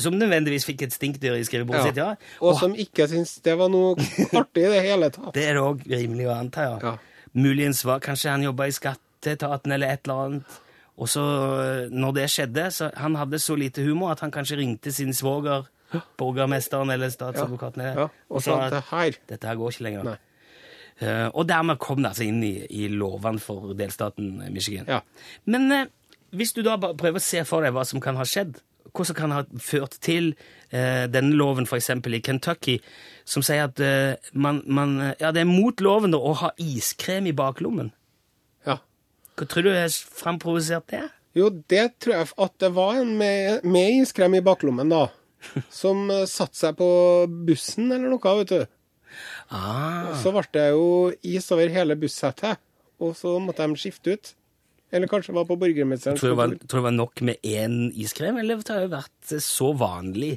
Som 0.00 0.16
nødvendigvis 0.18 0.64
fikk 0.66 0.86
et 0.86 0.96
stinkdyr 0.96 1.36
i 1.36 1.44
skrivebordet 1.46 1.90
sitt, 1.90 2.00
ja. 2.00 2.14
Og 2.42 2.56
som 2.58 2.74
ikke 2.74 3.06
syntes 3.10 3.36
det 3.44 3.54
var 3.60 3.70
noe 3.70 3.94
artig 4.40 4.64
i 4.64 4.72
det 4.72 4.82
hele 4.86 5.10
tatt. 5.14 5.30
Det 5.36 5.46
er 5.46 5.58
det 5.58 5.62
òg 5.62 5.84
rimelig 5.90 6.26
å 6.30 6.34
anta, 6.34 6.66
ja. 6.66 6.76
Ja. 6.82 6.96
Muligens 7.36 7.84
var 7.86 8.02
kanskje 8.02 8.32
han 8.32 8.46
jobba 8.48 8.66
i 8.66 8.74
skatteetaten 8.74 9.76
eller 9.76 9.94
et 9.94 10.08
eller 10.08 10.24
annet. 10.26 10.60
Og 11.00 11.08
så, 11.08 11.22
når 11.94 12.16
det 12.16 12.26
skjedde, 12.32 12.66
så 12.74 12.90
han 12.98 13.14
hadde 13.16 13.38
så 13.40 13.54
lite 13.56 13.84
humor 13.86 14.12
at 14.12 14.24
han 14.24 14.32
kanskje 14.34 14.58
ringte 14.58 14.92
sin 14.92 15.14
svoger, 15.16 15.68
borgermesteren 16.20 16.90
eller 16.90 17.12
statsadvokaten, 17.12 17.82
Ja. 17.82 18.08
Og 18.30 18.42
sa 18.42 18.60
at 18.66 18.84
her 18.90 19.16
dette 19.28 19.46
her 19.46 19.58
går 19.58 19.74
ikke 19.74 19.86
lenger. 19.88 20.18
Eh, 21.00 21.28
og 21.32 21.46
dermed 21.48 21.80
kom 21.80 22.02
det 22.02 22.12
altså 22.12 22.26
inn 22.28 22.42
i, 22.44 22.54
i 22.68 22.88
lovene 22.92 23.40
for 23.40 23.72
delstaten 23.76 24.42
Michigan. 24.52 24.88
Ja. 24.88 25.00
Men 25.48 25.70
uh, 25.72 25.86
hvis 26.36 26.52
du 26.52 26.60
da 26.66 26.76
prøver 26.76 27.16
å 27.16 27.24
se 27.24 27.40
for 27.48 27.64
deg 27.64 27.72
hva 27.72 27.86
som 27.88 28.02
kan 28.04 28.18
ha 28.20 28.26
skjedd, 28.28 28.58
hva 28.92 29.06
som 29.06 29.16
kan 29.16 29.32
ha 29.32 29.44
ført 29.62 29.96
til 30.04 30.34
uh, 30.74 31.06
denne 31.08 31.32
loven, 31.38 31.64
eksempel 31.64 32.18
i 32.18 32.20
Kentucky, 32.24 32.76
som 33.24 33.44
sier 33.46 33.70
at 33.70 33.80
uh, 33.80 34.12
man, 34.32 34.60
man, 34.66 34.98
ja, 35.22 35.32
det 35.32 35.46
er 35.46 35.48
mot 35.48 35.80
loven 35.80 36.16
å 36.18 36.34
ha 36.42 36.52
iskrem 36.60 37.30
i 37.30 37.36
baklommen. 37.36 37.94
Ja. 38.68 38.82
Hva 39.40 39.48
tror 39.48 39.66
du 39.66 39.72
har 39.72 39.88
framprovosert 39.88 40.92
det? 40.92 41.06
Jo, 41.38 41.48
det 41.70 41.86
tror 42.02 42.16
jeg 42.16 42.28
at 42.44 42.54
det 42.60 42.72
var 42.76 43.00
en 43.00 43.14
med, 43.16 43.64
med 43.64 44.02
iskrem 44.02 44.36
i 44.36 44.44
baklommen, 44.44 44.90
da. 44.92 45.06
Som 45.72 46.10
eh, 46.12 46.26
satte 46.30 46.58
seg 46.58 46.76
på 46.78 46.88
bussen 47.48 47.90
eller 47.92 48.12
noe, 48.12 48.34
vet 48.42 48.52
du. 48.52 48.66
Ah, 49.50 50.12
Så 50.20 50.30
ble 50.34 50.44
det 50.54 50.66
jo 50.70 50.84
is 51.26 51.48
over 51.54 51.72
hele 51.74 51.96
bussettet, 51.98 52.60
og 53.02 53.16
så 53.18 53.38
måtte 53.42 53.66
de 53.66 53.78
skifte 53.80 54.14
ut. 54.14 54.34
Eller 54.92 55.06
kanskje 55.10 55.34
var 55.34 55.46
på 55.46 55.56
borgermesterens 55.58 56.18
tror, 56.18 56.30
du 56.30 56.34
det 56.34 56.38
var, 56.40 56.52
kontor. 56.54 56.66
tror 56.66 56.78
du 56.78 56.82
det 56.82 56.88
var 56.88 56.96
nok 56.98 57.20
med 57.28 57.36
én 57.46 57.76
iskrem, 57.94 58.38
eller 58.42 58.58
det 58.62 58.74
har 58.74 58.84
jo 58.86 58.92
vært 58.96 59.34
så 59.46 59.68
vanlig 59.78 60.32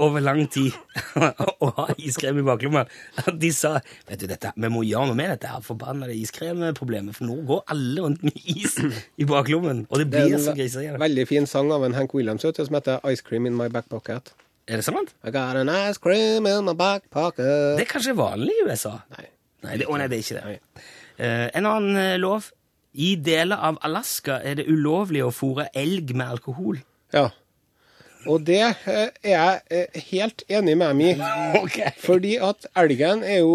over 0.00 0.22
lang 0.22 0.46
tid 0.52 0.74
å 1.64 1.70
ha 1.76 1.86
iskrem 1.98 2.38
i 2.40 2.44
baklommen 2.46 2.88
de 3.36 3.50
sa 3.52 3.74
vet 4.08 4.20
du, 4.20 4.26
dette, 4.30 4.52
vi 4.56 4.70
må 4.72 4.84
gjøre 4.86 5.10
noe 5.10 5.18
med 5.18 5.32
dette 5.34 5.50
her 5.50 5.64
forbannede 5.64 6.14
iskremproblemet, 6.16 7.16
for 7.16 7.28
nå 7.28 7.40
går 7.48 7.64
alle 7.74 8.06
rundt 8.06 8.22
med 8.26 8.36
is 8.44 8.78
i 9.20 9.26
baklommen, 9.28 9.86
og 9.90 10.02
det 10.02 10.06
blir 10.12 10.30
det 10.32 10.44
så 10.44 10.54
grisete. 10.56 11.00
veldig 11.00 11.26
fin 11.28 11.48
sang 11.50 11.72
av 11.74 11.84
en 11.84 11.98
Hank 11.98 12.14
Williams 12.14 12.46
som 12.46 12.78
heter 12.78 13.00
'Ice 13.04 13.24
Cream 13.26 13.46
In 13.46 13.56
My 13.56 13.68
Back 13.68 13.90
Pocket'. 13.90 14.32
Er 14.70 14.78
det 14.78 14.84
sant? 14.86 15.14
I 15.26 15.32
got 15.34 15.56
an 15.58 15.68
ice 15.68 15.98
cream 15.98 16.46
in 16.46 16.64
my 16.64 16.74
back 16.78 17.08
pocket. 17.10 17.74
Det 17.78 17.86
er 17.86 17.90
kanskje 17.90 18.14
vanlig 18.14 18.54
i 18.60 18.66
USA? 18.68 19.00
Nei. 19.16 19.26
Nei, 19.64 19.76
det, 19.80 19.88
å 19.90 19.96
nei, 19.98 20.06
det 20.08 20.20
er 20.20 20.24
ikke 20.24 20.40
det. 20.40 20.84
Uh, 21.18 21.48
en 21.58 21.66
annen 21.68 21.98
eh, 22.00 22.16
lov. 22.20 22.52
I 22.90 23.12
deler 23.22 23.60
av 23.62 23.76
Alaska 23.86 24.40
er 24.46 24.56
det 24.58 24.68
ulovlig 24.70 25.20
å 25.22 25.32
fòre 25.34 25.68
elg 25.78 26.14
med 26.14 26.36
alkohol. 26.36 26.80
Ja. 27.14 27.28
Og 28.28 28.42
det 28.44 28.60
eh, 28.60 29.08
er 29.24 29.30
jeg 29.30 29.60
eh, 29.70 30.00
helt 30.10 30.44
enig 30.48 30.76
med 30.76 30.92
dem 30.92 31.00
i. 31.04 31.12
Fordi 32.08 32.34
at 32.44 32.66
elgen 32.78 33.24
er 33.24 33.40
jo 33.40 33.54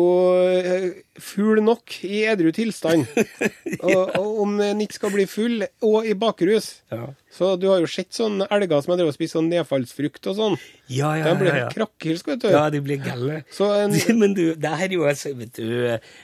full 1.22 1.45
fugl 1.45 1.62
nok 1.63 1.98
i 2.07 2.24
edru 2.31 2.51
tilstand. 2.55 3.05
og, 3.86 4.15
og 4.17 4.41
om 4.45 4.57
den 4.60 4.81
ikke 4.86 5.00
skal 5.00 5.13
bli 5.13 5.27
full, 5.29 5.67
og 5.86 6.07
i 6.07 6.15
bakrus. 6.17 6.79
Ja. 6.91 7.12
Så 7.36 7.56
du 7.60 7.65
har 7.68 7.82
jo 7.84 7.88
sett 7.92 8.15
sånne 8.15 8.46
elger 8.54 8.80
som 8.80 8.94
har 8.94 9.00
drevet 9.01 9.12
og 9.12 9.18
spist 9.18 9.36
sånn 9.36 9.50
nedfallsfrukt 9.51 10.30
og 10.32 10.38
sånn. 10.38 10.54
Ja, 10.88 11.10
ja, 11.20 11.25
De 11.27 11.34
blir 11.42 11.50
ja, 11.50 11.63
ja. 11.65 11.70
krakkilsk, 11.74 12.30
vet 12.32 12.44
du. 12.46 12.48
Ja, 12.54 12.62
de 12.72 12.80
blir 12.86 13.01
gale. 13.04 13.42
En, 13.65 13.96
Men 14.22 14.36
du, 14.38 14.44
der 14.62 14.86
er 14.86 14.96
jo 14.96 15.04
altså, 15.10 15.34
vet 15.36 15.58
du, 15.58 15.65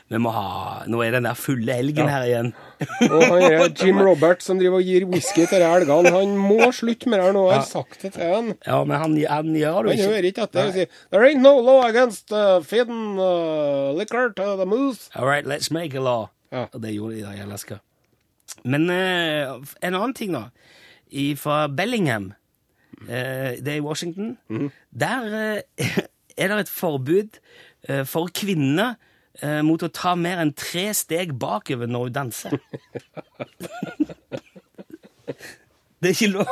vi 0.07 0.21
må 0.21 0.31
ha 0.31 0.85
Nå 0.87 1.01
er 1.03 1.17
den 1.17 1.27
der 1.27 1.35
fulle 1.35 1.75
elgen 1.83 2.07
her 2.07 2.27
igjen. 2.29 2.53
og 3.09 3.25
han 3.27 3.43
er 3.49 3.65
Jim 3.81 3.99
Robert 3.99 4.45
som 4.45 4.61
driver 4.61 4.79
og 4.79 4.87
gir 4.87 5.07
whisky 5.11 5.43
til 5.43 5.59
de 5.59 5.67
elgene. 5.67 6.13
Han 6.15 6.37
må 6.39 6.71
slutte 6.75 7.11
med 7.11 7.19
det 7.19 7.27
her 7.27 7.35
nå. 7.35 7.45
Jeg 7.51 7.59
har 7.59 7.67
sagt 7.67 8.05
det 8.05 8.13
til 8.15 8.33
han. 8.37 8.51
Ja, 8.63 8.79
men 8.87 9.03
han, 9.03 9.19
han 9.35 9.51
gjør 9.51 9.89
det 9.89 9.97
ikke. 9.97 10.05
Han 10.05 10.07
jo 10.07 10.15
hører 10.15 10.31
ikke 10.31 10.47
etter. 10.47 10.63
Han 10.69 10.75
sier 10.77 10.99
There 11.11 11.27
ain't 11.27 11.43
no 11.43 11.57
law 11.59 11.83
against 11.89 12.31
uh, 12.31 12.61
feeding 12.63 13.19
uh, 13.19 13.91
liquor 13.97 14.29
to 14.39 14.53
the 14.55 14.69
moose. 14.69 15.09
All 15.15 15.27
right, 15.27 15.43
let's 15.43 15.67
make 15.73 15.97
a 15.97 16.03
law. 16.03 16.29
Ja. 16.51 16.69
Og 16.71 16.83
det 16.83 16.95
gjorde 16.95 17.19
de 17.19 17.25
da 17.27 17.35
i 17.35 17.43
Alaska. 17.43 17.81
Men 18.63 18.87
uh, 18.87 19.59
en 19.81 19.95
annen 19.95 20.15
ting, 20.15 20.31
da. 20.35 20.47
Fra 21.35 21.67
Bellingham, 21.67 22.33
eh, 23.07 23.57
det 23.59 23.67
er 23.67 23.79
i 23.79 23.83
Washington, 23.83 24.37
der 24.91 25.55
eh, 25.77 25.97
er 26.37 26.47
det 26.47 26.59
et 26.59 26.69
forbud 26.69 27.39
eh, 27.89 28.05
for 28.05 28.31
kvinner 28.33 28.95
mot 29.63 29.79
å 29.79 29.87
ta 29.95 30.11
mer 30.19 30.41
enn 30.43 30.51
tre 30.53 30.89
steg 30.93 31.31
bakover 31.39 31.87
når 31.89 32.03
hun 32.03 32.13
danser. 32.13 32.51
det 36.03 36.09
er 36.09 36.13
ikke 36.13 36.27
lov. 36.33 36.51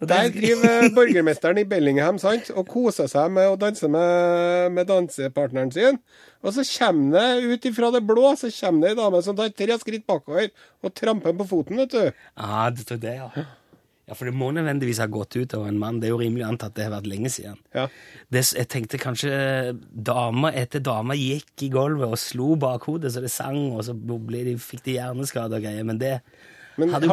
Der 0.00 0.24
er- 0.24 0.30
driver 0.32 0.88
borgermesteren 0.96 1.58
i 1.60 1.64
Bellingham 1.68 2.18
sant, 2.18 2.50
og 2.56 2.66
koser 2.72 3.06
seg 3.10 3.30
med 3.34 3.50
å 3.52 3.58
danse 3.60 3.88
med, 3.88 4.72
med 4.72 4.86
dansepartneren 4.88 5.72
sin. 5.74 5.98
Og 6.42 6.54
så 6.56 6.64
kommer 6.78 7.18
det 7.18 7.52
ut 7.52 7.66
ifra 7.68 7.90
det 7.92 8.00
blå 8.08 8.30
så 8.40 8.48
kommer 8.60 8.86
det 8.88 8.94
ei 8.94 9.00
dame 9.02 9.22
som 9.22 9.36
tar 9.36 9.50
tre 9.52 9.76
skritt 9.82 10.06
bakover 10.08 10.48
og 10.82 10.94
tramper 10.96 11.36
på 11.36 11.48
foten, 11.50 11.76
vet 11.82 11.90
du. 11.92 12.12
Ja, 12.40 12.70
det 12.70 12.86
tror 12.88 13.00
det, 13.02 13.16
ja. 13.18 13.30
Ja, 14.10 14.14
For 14.18 14.26
det 14.26 14.34
må 14.34 14.48
nødvendigvis 14.50 14.98
ha 14.98 15.06
gått 15.06 15.36
ut 15.36 15.52
over 15.54 15.68
en 15.70 15.78
mann. 15.78 16.00
Det 16.00 16.08
er 16.08 16.14
jo 16.16 16.18
rimelig 16.18 16.42
antatt 16.48 16.74
det 16.74 16.88
har 16.88 16.96
vært 16.96 17.06
lenge 17.06 17.30
siden. 17.30 17.60
Ja. 17.76 17.84
Det, 18.32 18.40
jeg 18.56 18.66
tenkte 18.72 18.98
kanskje 18.98 19.30
dama 19.94 20.50
etter 20.50 20.80
dama 20.82 21.14
gikk 21.14 21.62
i 21.62 21.68
gulvet 21.70 22.08
og 22.16 22.18
slo 22.18 22.56
bakhodet 22.58 23.12
så 23.14 23.22
det 23.22 23.30
sang, 23.30 23.68
og 23.76 23.84
så 23.86 23.94
ble 23.94 24.42
de, 24.48 24.56
fikk 24.58 24.82
de 24.88 24.96
hjerneskade 24.96 25.60
og 25.60 25.62
greier, 25.62 25.86
men 25.86 26.00
det 26.02 26.16
Men 26.80 26.94
har 26.94 27.02
de, 27.04 27.10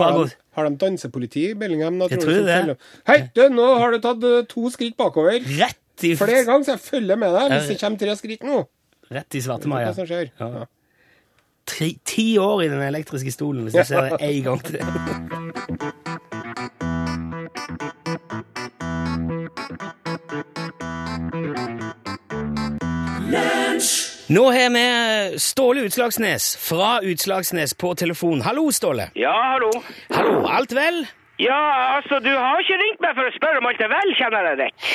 har 0.57 0.69
de 0.69 0.79
dansepoliti 0.81 1.49
i 1.51 1.57
Bellingham? 1.59 1.99
Da, 2.01 2.07
Jeg 2.11 2.23
tror 2.23 2.47
det. 2.47 2.77
Hei, 3.09 3.19
du, 3.35 3.43
nå 3.53 3.67
har 3.81 3.93
du 3.93 3.99
tatt 4.03 4.23
eh, 4.27 4.39
to 4.49 4.71
skritt 4.73 4.97
bakover. 4.99 5.43
rett 5.59 6.07
i, 6.07 6.15
Flere 6.17 6.43
ganger, 6.47 6.65
så 6.65 6.75
jeg 6.75 6.83
følger 6.85 7.19
med 7.19 7.33
deg 7.35 7.53
hvis 7.55 7.71
det 7.73 7.79
kommer 7.81 8.01
tre 8.01 8.17
skritt 8.19 8.43
nå. 8.47 8.63
rett 9.11 9.37
i 9.37 9.41
svarte 9.41 9.69
svartemaja. 9.69 10.33
Ja. 10.39 10.49
Ja. 10.57 10.65
Ti 12.07 12.27
år 12.39 12.63
i 12.63 12.69
den 12.71 12.83
elektriske 12.85 13.33
stolen 13.33 13.67
hvis 13.67 13.75
du 13.75 13.83
ser 13.91 14.11
det 14.13 14.21
en 14.21 14.43
gang 14.51 14.67
til. 14.67 16.05
Nå 24.27 24.41
har 24.51 24.69
vi 24.75 25.39
Ståle 25.39 25.85
Utslagsnes 25.87 26.57
fra 26.59 26.97
Utslagsnes 26.99 27.73
på 27.79 27.93
telefon. 27.95 28.41
Hallo, 28.43 28.65
Ståle. 28.75 29.05
Ja, 29.15 29.31
hallo. 29.53 29.69
Hallo, 30.11 30.41
alt 30.51 30.73
vel? 30.75 31.05
Ja, 31.39 31.59
altså, 31.95 32.19
du 32.19 32.27
har 32.33 32.59
ikke 32.59 32.75
ringt 32.81 32.99
meg 33.05 33.13
for 33.15 33.29
å 33.29 33.31
spørre 33.37 33.61
om 33.61 33.69
alt 33.69 33.83
er 33.85 33.91
vel, 33.93 34.11
kjenner 34.19 34.49
jeg 34.49 34.59
deg. 34.59 34.89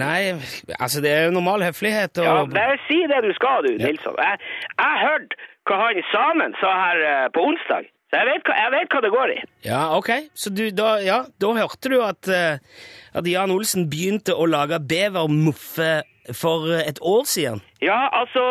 Nei, 0.00 0.20
altså 0.78 1.02
det 1.04 1.12
er 1.12 1.26
jo 1.26 1.34
normal 1.34 1.66
høflighet 1.66 2.22
og 2.22 2.28
Ja, 2.30 2.38
bare 2.54 2.78
si 2.86 3.02
det 3.10 3.18
du 3.26 3.34
skal, 3.36 3.68
du, 3.68 3.76
Nilsson. 3.82 4.16
Jeg, 4.16 4.40
jeg 4.78 5.02
hørte 5.02 5.42
hva 5.68 5.80
han 5.82 6.00
sammen 6.14 6.56
sa 6.62 6.72
her 6.86 7.04
eh, 7.10 7.28
på 7.36 7.44
onsdag, 7.50 7.92
så 8.08 8.22
jeg 8.22 8.30
vet, 8.30 8.48
hva, 8.48 8.56
jeg 8.62 8.74
vet 8.78 8.96
hva 8.96 9.04
det 9.04 9.12
går 9.18 9.34
i. 9.34 9.38
Ja, 9.68 9.82
ok. 9.98 10.10
Så 10.32 10.54
du, 10.56 10.64
da, 10.72 10.94
ja, 11.04 11.20
da 11.36 11.52
hørte 11.60 11.92
du 11.92 11.98
at, 12.06 12.32
eh, 12.32 12.80
at 13.12 13.28
Jan 13.28 13.52
Olsen 13.52 13.90
begynte 13.92 14.32
å 14.40 14.48
lage 14.48 14.80
bevermuffe 14.80 15.92
for 16.32 16.70
eh, 16.72 16.88
et 16.88 16.98
år 17.02 17.24
siden. 17.28 17.60
Ja, 17.82 18.08
altså, 18.20 18.42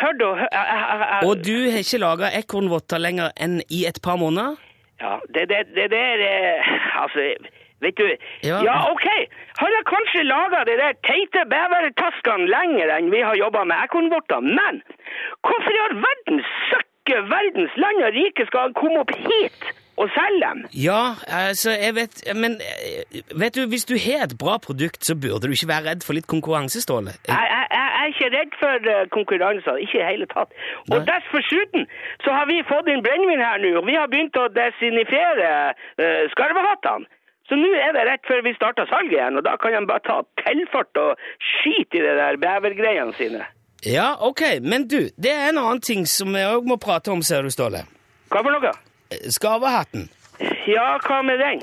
hør 0.00 0.14
jeg, 0.22 1.26
Og 1.26 1.36
du 1.46 1.56
har 1.70 1.82
ikke 1.82 1.98
laga 1.98 2.30
ekornvotter 2.38 3.02
lenger 3.02 3.32
enn 3.36 3.60
i 3.70 3.84
et 3.90 3.98
par 4.04 4.16
måneder? 4.16 4.54
Ja, 5.02 5.18
det, 5.34 5.48
det, 5.50 5.66
det 5.74 5.90
der 5.90 6.22
eh, 6.28 7.02
Altså, 7.02 7.34
vet 7.82 7.98
du 7.98 8.06
Ja. 8.46 8.62
Ja, 8.62 8.76
OK. 8.92 9.06
Har 9.58 9.68
jeg 9.74 9.84
kanskje 9.90 10.22
laga 10.22 10.62
de 10.68 10.78
der 10.78 10.94
teite 11.08 11.42
bevertaskene 11.50 12.46
lenger 12.46 12.94
enn 12.96 13.10
vi 13.10 13.20
har 13.26 13.34
jobba 13.34 13.64
med 13.64 13.82
ekornvotter, 13.88 14.40
men 14.40 14.82
hvorfor 15.42 15.74
i 15.74 15.84
all 15.88 15.98
verden 16.06 16.42
søkke 16.70 17.22
verdens 17.34 17.74
land 17.76 18.04
og 18.06 18.14
rike 18.14 18.46
skal 18.46 18.68
han 18.68 18.78
komme 18.78 19.02
opp 19.02 19.10
hit 19.26 19.72
og 20.00 20.08
selge 20.16 20.40
dem? 20.46 20.60
Ja, 20.88 21.02
altså, 21.28 21.70
jeg 21.70 21.94
vet 21.94 22.22
Men 22.36 22.52
eh, 22.64 23.22
vet 23.42 23.54
du, 23.56 23.66
hvis 23.72 23.84
du 23.84 23.94
har 24.06 24.24
et 24.26 24.36
bra 24.38 24.56
produkt, 24.66 25.04
så 25.04 25.14
burde 25.22 25.46
du 25.46 25.54
ikke 25.56 25.72
være 25.74 25.88
redd 25.90 26.06
for 26.06 26.16
litt 26.16 26.28
konkurranse, 26.34 26.80
Ståle. 26.80 27.12
Jeg, 27.28 27.46
jeg, 27.54 27.66
jeg 27.76 27.88
er 28.00 28.12
ikke 28.12 28.30
redd 28.36 28.52
for 28.62 28.90
eh, 28.94 29.08
konkurranser, 29.16 29.80
ikke 29.84 29.98
i 30.00 30.10
hele 30.10 30.28
tatt. 30.34 30.50
Og 30.90 30.98
Nei. 30.98 31.06
dessuten 31.10 31.88
så 32.24 32.36
har 32.36 32.46
vi 32.50 32.60
fått 32.72 32.88
inn 32.92 33.04
brennevin 33.06 33.44
her 33.44 33.60
nå, 33.62 33.74
og 33.80 33.88
vi 33.88 33.98
har 33.98 34.10
begynt 34.12 34.38
å 34.40 34.48
desinifere 34.52 35.50
uh, 35.72 36.22
skarvehattene. 36.34 37.10
Så 37.50 37.58
nå 37.58 37.68
er 37.74 37.90
det 37.96 38.04
rett 38.08 38.22
før 38.28 38.44
vi 38.46 38.54
starter 38.56 38.86
salget 38.88 39.18
igjen, 39.18 39.36
og 39.36 39.44
da 39.44 39.56
kan 39.60 39.74
de 39.74 39.88
bare 39.90 40.04
ta 40.06 40.20
tilfart 40.44 41.00
og 41.02 41.26
skite 41.42 41.98
i 41.98 42.04
de 42.04 42.14
der 42.16 42.38
bevergreiene 42.40 43.12
sine. 43.18 43.42
Ja, 43.84 44.12
ok, 44.20 44.42
men 44.62 44.86
du, 44.88 45.10
det 45.18 45.34
er 45.34 45.50
en 45.50 45.58
annen 45.58 45.82
ting 45.82 46.06
som 46.06 46.30
vi 46.32 46.44
òg 46.46 46.68
må 46.70 46.78
prate 46.80 47.10
om, 47.12 47.22
ser 47.26 47.42
du, 47.42 47.50
Ståle. 47.50 47.82
Hva 48.30 48.40
for 48.40 48.54
noe? 48.54 48.72
Eh, 49.12 49.30
Skarvehatten. 49.30 50.08
Ja, 50.66 50.96
hva 51.04 51.22
med 51.22 51.38
den? 51.38 51.60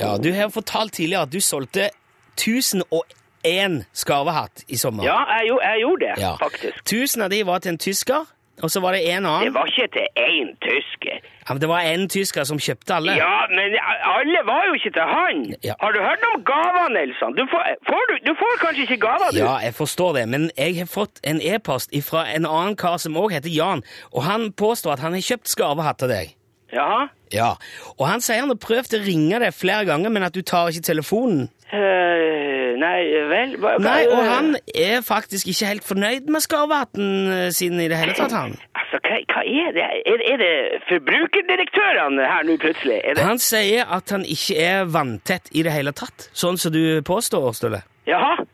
Ja, 0.00 0.16
du 0.18 0.32
har 0.34 0.48
fortalt 0.54 0.92
tidligere 0.96 1.22
at 1.28 1.32
du 1.32 1.40
solgte 1.40 1.90
1001 2.36 3.84
skarvehatt 3.92 4.64
i 4.68 4.76
sommer. 4.76 5.04
Ja, 5.06 5.18
jeg, 5.40 5.58
jeg 5.62 5.80
gjorde 5.82 6.06
det, 6.06 6.14
Ja. 6.22 6.36
faktisk. 6.40 6.76
1000 6.86 7.22
av 7.22 7.30
de 7.30 7.42
var 7.46 7.58
til 7.58 7.68
en 7.74 7.78
tysker, 7.78 8.24
og 8.62 8.70
så 8.70 8.80
var 8.80 8.92
det 8.92 9.02
en 9.12 9.24
Det 9.24 9.52
var 9.54 9.66
ikke 9.66 9.88
til 9.92 10.06
én 10.16 10.48
tysker. 10.64 11.20
Ja, 11.48 11.54
men 11.54 11.60
det 11.60 11.68
var 11.68 11.80
en 11.80 12.08
tysker 12.08 12.44
som 12.44 12.58
kjøpte 12.58 12.94
alle. 12.96 13.12
Ja, 13.12 13.46
men 13.50 13.76
alle 14.16 14.40
var 14.46 14.62
jo 14.68 14.72
ikke 14.74 14.90
til 14.96 15.02
han. 15.02 15.54
Ja. 15.62 15.74
Har 15.80 15.92
du 15.92 15.98
hørt 16.02 16.24
om 16.34 16.42
gaver, 16.44 16.88
Nilsson? 16.96 17.36
Du 17.36 17.44
får, 17.52 17.62
får 17.86 18.02
du, 18.10 18.14
du 18.30 18.34
får 18.34 18.56
kanskje 18.64 18.82
ikke 18.82 18.96
gaver, 19.06 19.30
du? 19.32 19.38
Ja, 19.38 19.56
jeg 19.62 19.74
forstår 19.74 20.12
det, 20.18 20.28
men 20.28 20.50
jeg 20.58 20.78
har 20.78 20.86
fått 20.86 21.20
en 21.22 21.40
e-post 21.42 21.90
fra 22.08 22.24
en 22.34 22.46
annen 22.46 22.76
kar 22.76 22.96
som 22.98 23.16
òg 23.16 23.30
heter 23.36 23.50
Jan, 23.50 23.82
og 24.12 24.22
han 24.24 24.52
påstår 24.52 24.92
at 24.92 24.98
han 25.06 25.12
har 25.12 25.20
kjøpt 25.20 25.48
skarvehatt 25.48 25.98
til 25.98 26.08
deg. 26.08 26.34
Jaha? 26.74 27.06
Ja, 27.34 27.52
og 27.96 28.06
han 28.06 28.22
sier 28.22 28.42
han 28.42 28.52
har 28.52 28.58
prøvd 28.62 28.98
å 28.98 29.02
ringe 29.04 29.38
deg 29.42 29.54
flere 29.54 29.86
ganger, 29.88 30.12
men 30.14 30.26
at 30.26 30.34
du 30.34 30.42
tar 30.46 30.70
ikke 30.70 30.86
telefonen. 30.86 31.46
Uh, 31.66 32.76
nei 32.78 33.00
vel 33.30 33.56
hva, 33.58 33.72
Nei, 33.82 34.04
og 34.06 34.20
han 34.22 34.52
er 34.70 35.00
faktisk 35.02 35.50
ikke 35.50 35.70
helt 35.72 35.86
fornøyd 35.86 36.28
med 36.30 36.44
skarvehatten 36.44 37.08
eh, 37.34 37.48
sin 37.54 37.80
i 37.82 37.88
det 37.90 37.98
hele 37.98 38.14
tatt, 38.14 38.34
han. 38.36 38.54
Altså, 38.78 39.00
hva, 39.02 39.18
hva 39.32 39.42
er 39.42 39.74
det? 39.74 39.86
Er, 40.06 40.22
er 40.32 40.42
det 40.42 40.52
forbrukerdirektørene 40.86 42.28
her 42.30 42.46
nå 42.46 42.58
plutselig? 42.62 43.00
Det? 43.08 43.26
Han 43.26 43.42
sier 43.42 43.90
at 43.98 44.14
han 44.14 44.26
ikke 44.36 44.58
er 44.62 44.86
vanntett 44.90 45.50
i 45.50 45.66
det 45.66 45.74
hele 45.74 45.94
tatt, 45.96 46.28
sånn 46.36 46.60
som 46.60 46.74
du 46.74 47.02
påstår, 47.06 47.50
Ståle. 47.58 47.82
Jaha? 48.06 48.46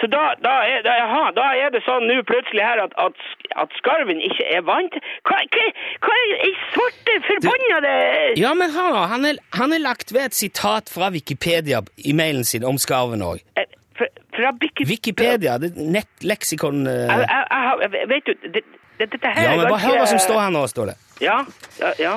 Så 0.00 0.06
da, 0.06 0.20
da, 0.44 0.52
er, 0.62 0.82
da, 0.86 0.92
aha, 1.04 1.22
da 1.34 1.46
er 1.58 1.72
det 1.74 1.80
sånn 1.82 2.06
nå 2.06 2.20
plutselig 2.28 2.62
her 2.62 2.78
at, 2.84 2.92
at, 3.02 3.18
at 3.58 3.72
skarven 3.80 4.20
ikke 4.22 4.46
er 4.46 4.62
vant? 4.66 4.94
Hva, 5.26 5.40
hva, 5.54 5.64
hva 6.06 6.18
er 6.22 6.44
i 6.46 6.52
svarte 6.68 7.16
forbannede 7.26 7.94
Ja, 8.38 8.52
men 8.58 8.70
hør 8.76 8.92
nå, 8.94 9.02
han 9.10 9.26
er, 9.26 9.42
han 9.58 9.74
er 9.74 9.82
lagt 9.82 10.14
ved 10.14 10.30
et 10.30 10.38
sitat 10.38 10.92
fra 10.94 11.10
Wikipedia 11.14 11.82
i 11.98 12.14
mailen 12.14 12.46
sin 12.46 12.66
om 12.68 12.78
skarven 12.78 13.24
òg. 13.26 13.42
Eh, 13.58 13.66
Fra, 13.98 14.52
Wikipedia, 14.62 14.86
Wikipedia, 14.86 15.54
det 15.58 15.72
nettleksikon 15.74 16.84
eh. 16.86 17.08
Jeg, 17.10 17.24
jeg, 17.26 17.78
jeg, 17.82 18.08
vet 18.12 18.28
du, 18.28 18.50
det, 18.54 18.62
det, 19.00 19.08
dette 19.10 19.32
her 19.34 19.48
Ja, 19.48 19.56
men 19.58 19.66
bare 19.66 19.80
hør 19.82 19.96
hva 19.98 20.04
som 20.06 20.20
står 20.22 20.38
her 20.44 20.52
nå, 20.54 20.62
Ståle. 20.70 20.94
Ja, 21.18 21.40
ja, 21.80 21.90
ja. 21.98 22.12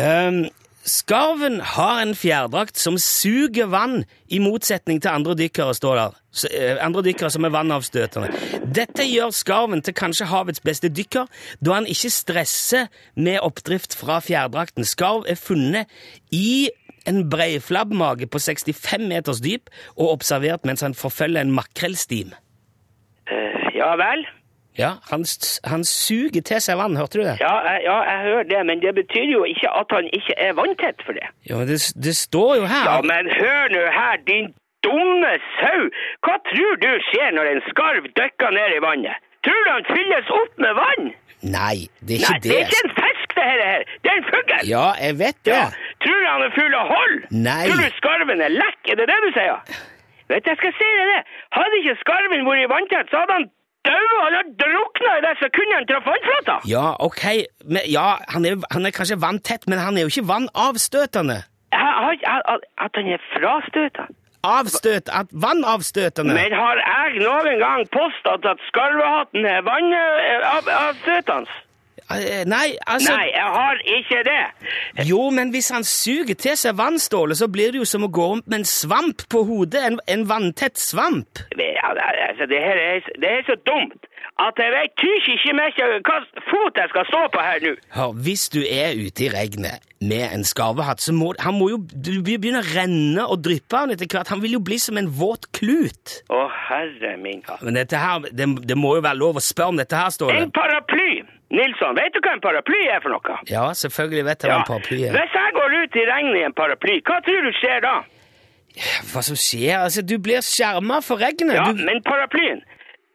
Um, 0.00 0.46
skarven 0.86 1.60
har 1.60 2.00
en 2.02 2.14
fjærdrakt 2.14 2.78
som 2.78 2.98
suger 2.98 3.68
vann, 3.70 4.04
i 4.28 4.38
motsetning 4.42 4.98
til 5.02 5.12
andre 5.12 5.36
dykkere, 5.38 5.74
står 5.74 5.98
der. 5.98 6.16
Eh, 6.50 6.78
andre 6.82 7.02
dykkere 7.06 7.30
som 7.30 7.44
er 7.46 7.52
vannavstøtende. 7.54 8.30
Dette 8.74 9.06
gjør 9.06 9.30
skarven 9.34 9.82
til 9.82 9.94
kanskje 9.94 10.26
havets 10.30 10.60
beste 10.60 10.90
dykker, 10.90 11.28
da 11.62 11.76
han 11.78 11.86
ikke 11.86 12.10
stresser 12.10 12.88
med 13.14 13.38
oppdrift 13.42 13.94
fra 13.98 14.18
fjærdrakten. 14.20 14.84
Skarv 14.84 15.26
er 15.28 15.38
funnet 15.38 15.86
i 16.34 16.70
en 17.06 17.22
breiflabbmage 17.30 18.26
på 18.26 18.38
65 18.42 19.06
meters 19.06 19.40
dyp 19.40 19.70
og 19.96 20.10
observert 20.10 20.66
mens 20.66 20.82
han 20.82 20.94
forfølger 20.94 21.40
en 21.40 21.54
makrellstim. 21.54 22.34
Uh, 23.30 23.70
ja 23.74 23.94
vel? 23.98 24.26
Ja, 24.78 24.90
han, 25.10 25.24
han 25.64 25.84
suger 25.88 26.42
til 26.44 26.60
seg 26.60 26.76
vann, 26.80 26.96
hørte 27.00 27.20
du 27.20 27.24
det? 27.24 27.36
Ja, 27.40 27.54
jeg, 27.64 27.82
ja, 27.88 27.96
jeg 28.10 28.18
hører 28.28 28.46
det, 28.52 28.60
men 28.68 28.82
det 28.84 28.92
betyr 28.98 29.30
jo 29.32 29.42
ikke 29.48 29.70
at 29.80 29.94
han 29.96 30.08
ikke 30.18 30.36
er 30.46 30.52
vanntett 30.58 31.00
for 31.06 31.16
det. 31.16 31.28
Ja, 31.48 31.62
det, 31.70 31.80
det 32.06 32.16
står 32.16 32.52
jo 32.60 32.64
her. 32.68 32.84
Ja, 32.90 32.96
men 33.12 33.30
hør 33.38 33.72
nå 33.72 33.84
her, 33.96 34.20
din 34.28 34.52
dumme 34.86 35.32
sau! 35.58 35.80
Hva 36.26 36.36
tror 36.50 36.76
du 36.84 36.90
skjer 37.08 37.32
når 37.38 37.52
en 37.54 37.62
skarv 37.70 38.10
dykker 38.20 38.52
ned 38.58 38.76
i 38.76 38.82
vannet? 38.84 39.24
Tror 39.46 39.64
du 39.64 39.72
han 39.72 39.88
fylles 39.88 40.30
opp 40.42 40.62
med 40.64 40.78
vann? 40.82 41.10
Nei, 41.46 41.76
det 42.02 42.16
er 42.16 42.22
ikke 42.22 42.36
Nei, 42.36 42.40
det 42.44 42.54
er 42.54 42.62
ikke 42.66 42.84
en 42.84 42.94
fisk, 43.00 43.34
det 43.36 43.48
her. 43.48 43.84
Det 44.04 44.12
er 44.12 44.20
en 44.20 44.30
fugl! 44.30 44.54
Ja, 44.70 44.86
jeg 45.06 45.18
vet 45.24 45.42
det. 45.48 45.56
Ja. 45.56 45.66
Tror 46.04 46.22
du 46.22 46.28
han 46.28 46.46
er 46.46 46.54
full 46.56 46.78
av 46.84 46.94
hold? 46.94 47.18
Nei. 47.48 47.60
Tror 47.68 47.82
du 47.84 48.00
skarven 48.00 48.42
er 48.46 48.56
lekk? 48.56 48.80
Er 48.92 49.00
det 49.00 49.08
det 49.12 49.18
du 49.24 49.28
sier? 49.36 49.82
Vet 50.26 50.42
du, 50.42 50.50
jeg 50.50 50.58
skal 50.62 50.74
si 50.74 50.88
deg 50.98 51.12
det. 51.12 51.20
Hadde 51.54 51.82
ikke 51.82 51.98
skarven 52.02 52.48
vært 52.48 52.72
vanntett, 52.72 53.12
så 53.12 53.22
hadde 53.22 53.36
han 53.38 53.46
daua. 53.88 54.20
Han 54.26 54.36
hadde 54.38 54.54
drukna 54.62 55.10
i 55.18 55.24
det 55.26 55.34
sekundet 55.42 55.76
han 55.78 55.88
traff 55.90 56.06
vannflata. 56.10 56.56
Ja, 56.74 56.86
ok. 57.08 57.24
Men, 57.64 57.82
ja, 57.96 58.08
han 58.34 58.48
er, 58.48 58.60
han 58.74 58.86
er 58.86 58.94
kanskje 58.98 59.20
vanntett, 59.26 59.66
men 59.70 59.78
han 59.82 59.96
er 59.96 60.06
jo 60.06 60.12
ikke 60.14 60.28
vannavstøtende. 60.32 61.38
At 61.76 62.62
at 62.84 62.92
han 62.98 63.08
er 63.16 63.20
frastøta. 63.34 64.06
Avstøt, 64.46 65.08
at 65.20 65.26
vannavstøtende. 65.44 66.34
Men 66.38 66.52
har 66.54 66.78
jeg 66.78 67.18
noen 67.24 67.58
gang 67.58 67.82
påstått 67.90 68.44
at 68.46 68.62
skarvehatten 68.70 69.46
er 69.54 69.62
vannavstøtende? 69.66 71.62
Eh, 72.14 72.44
Nei, 72.46 72.76
altså 72.86 73.12
Nei, 73.16 73.28
jeg 73.34 73.52
har 73.56 73.80
ikke 73.98 74.20
det. 74.26 74.42
Jo, 75.08 75.30
men 75.34 75.50
hvis 75.54 75.70
han 75.74 75.84
suger 75.84 76.34
til 76.38 76.56
seg 76.58 76.76
vannstålet, 76.78 77.38
så 77.40 77.48
blir 77.50 77.74
det 77.74 77.82
jo 77.82 77.88
som 77.88 78.06
å 78.06 78.10
gå 78.12 78.28
rundt 78.32 78.46
med 78.46 78.62
en 78.62 78.68
svamp 78.68 79.26
på 79.32 79.42
hodet. 79.48 79.82
En, 79.90 79.98
en 80.06 80.26
vanntett 80.28 80.78
svamp. 80.78 81.42
Ja, 81.58 81.90
altså, 82.28 82.46
det 82.50 82.60
her 82.62 82.78
er, 82.82 83.10
det 83.22 83.32
er 83.38 83.48
så 83.48 83.58
dumt 83.66 84.06
at 84.36 84.58
jeg 84.60 84.72
vet 84.74 84.96
tysk 85.00 85.28
ikke 85.32 85.52
mer 85.56 85.70
hva 86.04 86.16
fot 86.50 86.76
jeg 86.76 86.90
skal 86.92 87.06
stå 87.08 87.20
på 87.32 87.44
her 87.44 87.62
nå. 87.64 87.70
Hør, 87.96 88.16
hvis 88.26 88.48
du 88.52 88.58
er 88.60 88.98
ute 88.98 89.24
i 89.24 89.30
regnet 89.32 89.84
med 90.04 90.26
en 90.28 90.44
skarvehatt, 90.44 91.00
så 91.00 91.14
må 91.16 91.30
han 91.40 91.56
må 91.56 91.70
jo 91.72 91.78
du 91.88 92.10
begynne 92.20 92.60
å 92.60 92.66
renne 92.68 93.24
og 93.24 93.40
dryppe 93.46 93.80
han 93.80 93.94
etter 93.94 94.10
hvert. 94.12 94.28
Han 94.34 94.42
vil 94.44 94.58
jo 94.58 94.60
bli 94.64 94.76
som 94.82 95.00
en 95.00 95.08
våt 95.08 95.48
klut. 95.56 96.18
Å, 96.28 96.42
herre 96.68 97.14
min 97.22 97.40
katt. 97.46 97.64
Men 97.64 97.78
dette 97.80 97.96
her, 98.00 98.28
det, 98.28 98.50
det 98.68 98.76
må 98.76 98.98
jo 98.98 99.06
være 99.06 99.20
lov 99.22 99.40
å 99.40 99.44
spørre 99.44 99.72
om 99.72 99.80
dette 99.80 99.96
her, 99.96 100.12
står 100.12 100.36
En 100.36 100.52
paraply! 100.52 101.15
Nilsson, 101.54 101.94
vet 101.94 102.10
du 102.14 102.18
hva 102.24 102.32
en 102.34 102.40
paraply 102.42 102.78
er 102.90 103.02
for 103.04 103.14
noe? 103.14 103.36
Ja, 103.46 103.68
selvfølgelig 103.78 104.24
vet 104.26 104.42
jeg 104.46 104.50
hva 104.50 104.58
en 104.62 104.68
paraply 104.70 104.98
er. 105.06 105.12
Hvis 105.14 105.34
jeg 105.38 105.52
går 105.54 105.74
ut 105.82 105.98
i 106.00 106.04
regnet 106.08 106.38
i 106.40 106.44
en 106.48 106.56
paraply, 106.58 106.96
hva 107.06 107.20
tror 107.26 107.44
du 107.46 107.52
skjer 107.60 107.84
da? 107.84 107.92
Hva 109.12 109.22
som 109.24 109.38
skjer? 109.40 109.76
Altså, 109.80 110.02
du 110.04 110.16
blir 110.20 110.42
skjerma 110.44 110.98
for 111.06 111.22
regnet. 111.22 111.54
Ja, 111.56 111.68
Du, 111.72 111.84
men 111.86 112.02
paraplyen, 112.04 112.64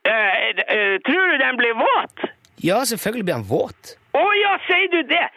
uh, 0.08 0.14
uh, 0.14 0.96
tror 1.06 1.34
du 1.34 1.36
den 1.44 1.60
blir 1.60 1.76
våt? 1.82 2.30
ja, 2.62 2.78
selvfølgelig 2.86 3.26
blir 3.26 3.36
den 3.40 3.48
våt. 3.50 3.96
Å 4.14 4.24
ja, 4.38 4.56
sier 4.68 4.90
du 4.94 5.00
det? 5.10 5.28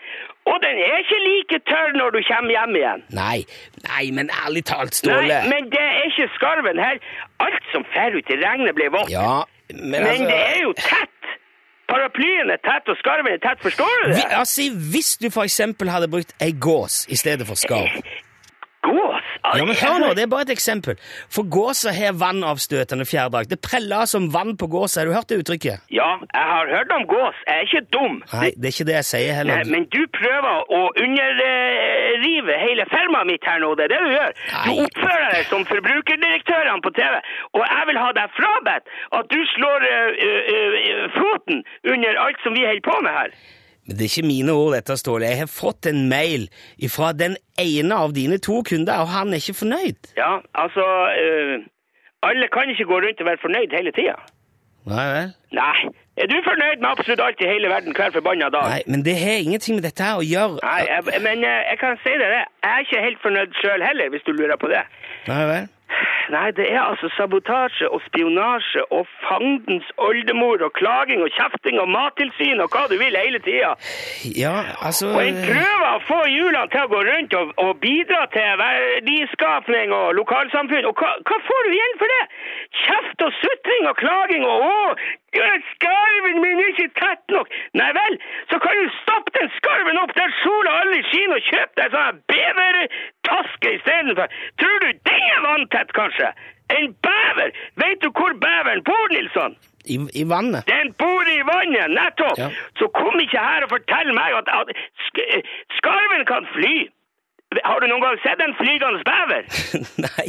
Og 0.44 0.58
den 0.60 0.76
er 0.84 0.98
ikke 1.00 1.18
like 1.24 1.58
tørr 1.70 1.94
når 1.96 2.10
du 2.12 2.18
kommer 2.28 2.52
hjem 2.52 2.74
igjen. 2.76 3.04
Nei, 3.16 3.38
nei, 3.86 4.02
men 4.12 4.28
ærlig 4.44 4.62
talt, 4.68 4.92
Ståle 4.98 5.22
Nei, 5.30 5.38
men 5.48 5.70
det 5.72 5.80
er 5.80 6.02
ikke 6.10 6.26
skarven 6.34 6.80
her. 6.82 7.00
Alt 7.40 7.64
som 7.72 7.86
fer 7.94 8.12
ut 8.18 8.28
i 8.28 8.36
regnet 8.42 8.76
blir 8.76 8.92
vått. 8.92 9.08
Ja, 9.12 9.44
men, 9.72 9.88
men 9.94 10.04
altså 10.10 10.26
det 10.28 10.40
er 10.50 10.60
jo 10.66 10.74
tett. 10.76 11.30
Paraplyen 11.90 12.50
er 12.54 12.60
tett, 12.64 12.88
og 12.88 12.96
skarven 13.00 13.32
er 13.34 13.40
tett. 13.44 13.60
Forstår 13.62 13.90
du 14.00 14.08
det? 14.08 14.16
vi, 14.16 14.24
altså, 14.40 14.62
Hvis 14.92 15.10
du 15.22 15.28
eksempel 15.44 15.90
hadde 15.92 16.08
brukt 16.08 16.32
ei 16.40 16.52
gås 16.66 17.04
i 17.08 17.16
stedet 17.20 17.46
for 17.46 17.60
skarv 17.60 17.92
Gås? 18.84 19.13
Ja, 19.44 19.64
men 19.68 19.76
hør 19.76 19.98
nå, 20.00 20.12
Det 20.16 20.24
er 20.24 20.30
bare 20.32 20.46
et 20.48 20.54
eksempel. 20.54 20.96
For 21.28 21.44
gåsa 21.56 21.92
har 21.92 22.16
vannavstøtende 22.16 23.04
fjærdrakt. 23.04 23.50
Det 23.52 23.60
preller 23.60 24.08
som 24.08 24.30
vann 24.32 24.56
på 24.56 24.68
gåsa. 24.72 25.00
Har 25.00 25.06
du 25.10 25.14
hørt 25.14 25.28
det 25.28 25.42
uttrykket? 25.42 25.84
Ja, 25.92 26.10
jeg 26.22 26.46
har 26.54 26.70
hørt 26.76 26.92
om 26.96 27.04
gås. 27.10 27.40
Jeg 27.46 27.56
er 27.60 27.66
ikke 27.68 27.84
dum. 27.96 28.20
Nei, 28.32 28.50
det 28.56 28.70
er 28.70 28.74
ikke 28.74 28.88
det 28.90 28.96
jeg 29.00 29.08
sier 29.10 29.42
Nei, 29.44 29.60
men 29.68 29.84
du 29.92 30.00
prøver 30.16 30.72
å 30.78 30.80
underrive 31.04 32.58
hele 32.64 32.86
firmaet 32.92 33.30
mitt 33.32 33.48
her 33.48 33.60
nå. 33.62 33.74
Det 33.78 33.88
er 33.88 33.94
det 33.94 34.02
du 34.06 34.12
gjør. 34.14 34.38
Du 34.64 34.70
oppfører 34.86 35.28
deg 35.36 35.50
som 35.50 35.66
forbrukerdirektørene 35.72 36.84
på 36.84 36.94
TV, 36.96 37.18
og 37.52 37.66
jeg 37.66 37.90
vil 37.90 38.00
ha 38.00 38.12
deg 38.20 38.38
frabedt 38.38 38.94
at 39.18 39.28
du 39.34 39.40
slår 39.56 39.88
uh, 39.90 40.24
uh, 40.28 40.40
uh, 40.54 41.04
foten 41.18 41.60
under 41.92 42.24
alt 42.24 42.40
som 42.46 42.56
vi 42.56 42.64
holder 42.64 42.86
på 42.88 42.96
med 43.04 43.20
her. 43.20 43.36
Men 43.86 43.98
det 43.98 44.06
er 44.06 44.10
ikke 44.12 44.26
mine 44.26 44.52
ord, 44.52 44.72
dette, 44.76 44.96
Ståle. 44.96 45.28
Jeg 45.28 45.42
har 45.44 45.50
fått 45.50 45.86
en 45.90 46.06
mail 46.08 46.48
fra 46.92 47.12
den 47.12 47.36
ene 47.60 47.98
av 48.06 48.14
dine 48.16 48.38
to 48.40 48.62
kunder, 48.68 49.04
og 49.04 49.12
han 49.12 49.34
er 49.34 49.42
ikke 49.42 49.60
fornøyd. 49.60 50.14
Ja, 50.16 50.38
altså 50.54 50.86
øh, 51.24 51.58
Alle 52.24 52.48
kan 52.54 52.70
ikke 52.72 52.88
gå 52.88 53.00
rundt 53.04 53.20
og 53.20 53.28
være 53.28 53.42
fornøyd 53.42 53.76
hele 53.76 53.92
tida. 53.92 54.16
Nei 54.88 55.04
vel? 55.12 55.30
Nei. 55.56 55.92
Er 56.20 56.28
du 56.30 56.36
fornøyd 56.46 56.80
med 56.80 56.88
absolutt 56.90 57.20
alt 57.24 57.40
i 57.42 57.48
hele 57.48 57.68
verden 57.72 57.94
hver 57.96 58.12
forbanna 58.14 58.48
dag? 58.54 58.66
Nei, 58.70 58.82
men 58.86 59.04
det 59.04 59.14
har 59.18 59.40
ingenting 59.44 59.78
med 59.78 59.86
dette 59.88 60.04
her 60.04 60.20
å 60.20 60.24
gjøre. 60.24 60.60
Nei, 60.62 60.82
jeg, 60.88 61.22
men 61.24 61.44
eh, 61.44 61.62
jeg 61.70 61.80
kan 61.80 61.96
si 62.04 62.12
deg 62.20 62.34
det. 62.36 62.42
Jeg 62.64 62.72
er 62.72 62.84
ikke 62.86 63.06
helt 63.06 63.22
fornøyd 63.24 63.56
sjøl 63.60 63.86
heller, 63.88 64.12
hvis 64.12 64.26
du 64.28 64.32
lurer 64.36 64.60
på 64.60 64.70
det. 64.72 64.84
Nei 65.28 65.40
vel? 65.50 65.72
Nei, 66.34 66.50
det 66.56 66.66
er 66.72 66.80
altså 66.80 67.08
sabotasje 67.16 67.88
og 67.94 68.00
spionasje 68.06 68.82
og 68.96 69.06
fandens 69.26 69.88
oldemor 70.06 70.62
og 70.66 70.72
klaging 70.78 71.20
og 71.24 71.30
kjefting 71.36 71.80
og 71.82 71.88
mattilsyn 71.92 72.62
og 72.64 72.72
hva 72.72 72.86
du 72.90 72.96
vil 73.00 73.18
hele 73.18 73.40
tida. 73.44 73.74
Ja, 74.44 74.56
altså 74.86 75.10
Og 75.12 75.20
en 75.24 75.40
prøver 75.44 75.88
å 75.90 76.00
få 76.08 76.20
hjulene 76.32 76.70
til 76.72 76.84
å 76.86 76.92
gå 76.94 77.02
rundt 77.10 77.36
og, 77.40 77.52
og 77.64 77.72
bidra 77.84 78.24
til 78.36 78.62
verdiskapning 78.62 79.92
og 79.92 80.14
lokalsamfunn. 80.20 80.88
Og 80.88 81.02
hva, 81.02 81.12
hva 81.28 81.40
får 81.48 81.68
du 81.68 81.76
igjen 81.76 82.00
for 82.00 82.16
det? 82.16 82.24
Kjeft 82.84 83.26
og 83.28 83.36
sutring 83.42 83.90
og 83.90 84.00
klaging 84.00 84.48
og 84.48 84.64
å, 84.70 84.78
skarven 85.74 86.40
min 86.40 86.62
er 86.62 86.72
ikke 86.72 86.90
tett 87.00 87.34
nok. 87.36 87.52
Nei 87.78 87.90
vel, 87.96 88.18
så 88.52 88.60
kan 88.62 88.78
du 88.78 88.92
stoppe 89.02 89.34
den 89.38 89.50
skarven 89.58 90.00
opp 90.02 90.14
der 90.16 90.32
sola 90.42 90.78
aldri 90.82 91.02
skinner 91.10 91.40
og 91.40 91.50
kjøpe 91.50 91.80
deg 91.82 91.98
sånn 91.98 92.24
bevertaske 93.24 93.74
istedenfor. 93.74 94.26
Tror 94.60 94.78
du 94.78 94.86
det 95.08 95.20
er 95.34 95.40
vanntett, 95.48 95.92
kanskje? 95.92 96.28
En 96.70 96.94
bever! 97.06 97.50
Vet 97.76 98.02
du 98.02 98.08
hvor 98.10 98.32
beveren 98.44 98.82
bor, 98.84 99.06
Nilsson? 99.12 99.56
i, 99.84 99.96
I 100.20 100.24
vannet. 100.28 100.64
Den 100.66 100.92
bor 100.92 101.24
i 101.28 101.40
vannet, 101.52 101.90
nettopp! 101.90 102.38
Ja. 102.38 102.48
Så 102.78 102.88
kom 102.88 103.20
ikke 103.20 103.38
her 103.38 103.66
og 103.66 103.70
fortell 103.70 104.12
meg 104.16 104.32
at, 104.40 104.48
at 104.48 104.68
sk 105.08 105.18
skarven 105.78 106.24
kan 106.30 106.46
fly! 106.56 106.88
Har 107.64 107.80
du 107.80 107.86
noen 107.90 108.02
gang 108.02 108.18
sett 108.24 108.40
en 108.44 108.54
flygende 108.58 109.02
bever? 109.06 109.46
Nei, 110.06 110.26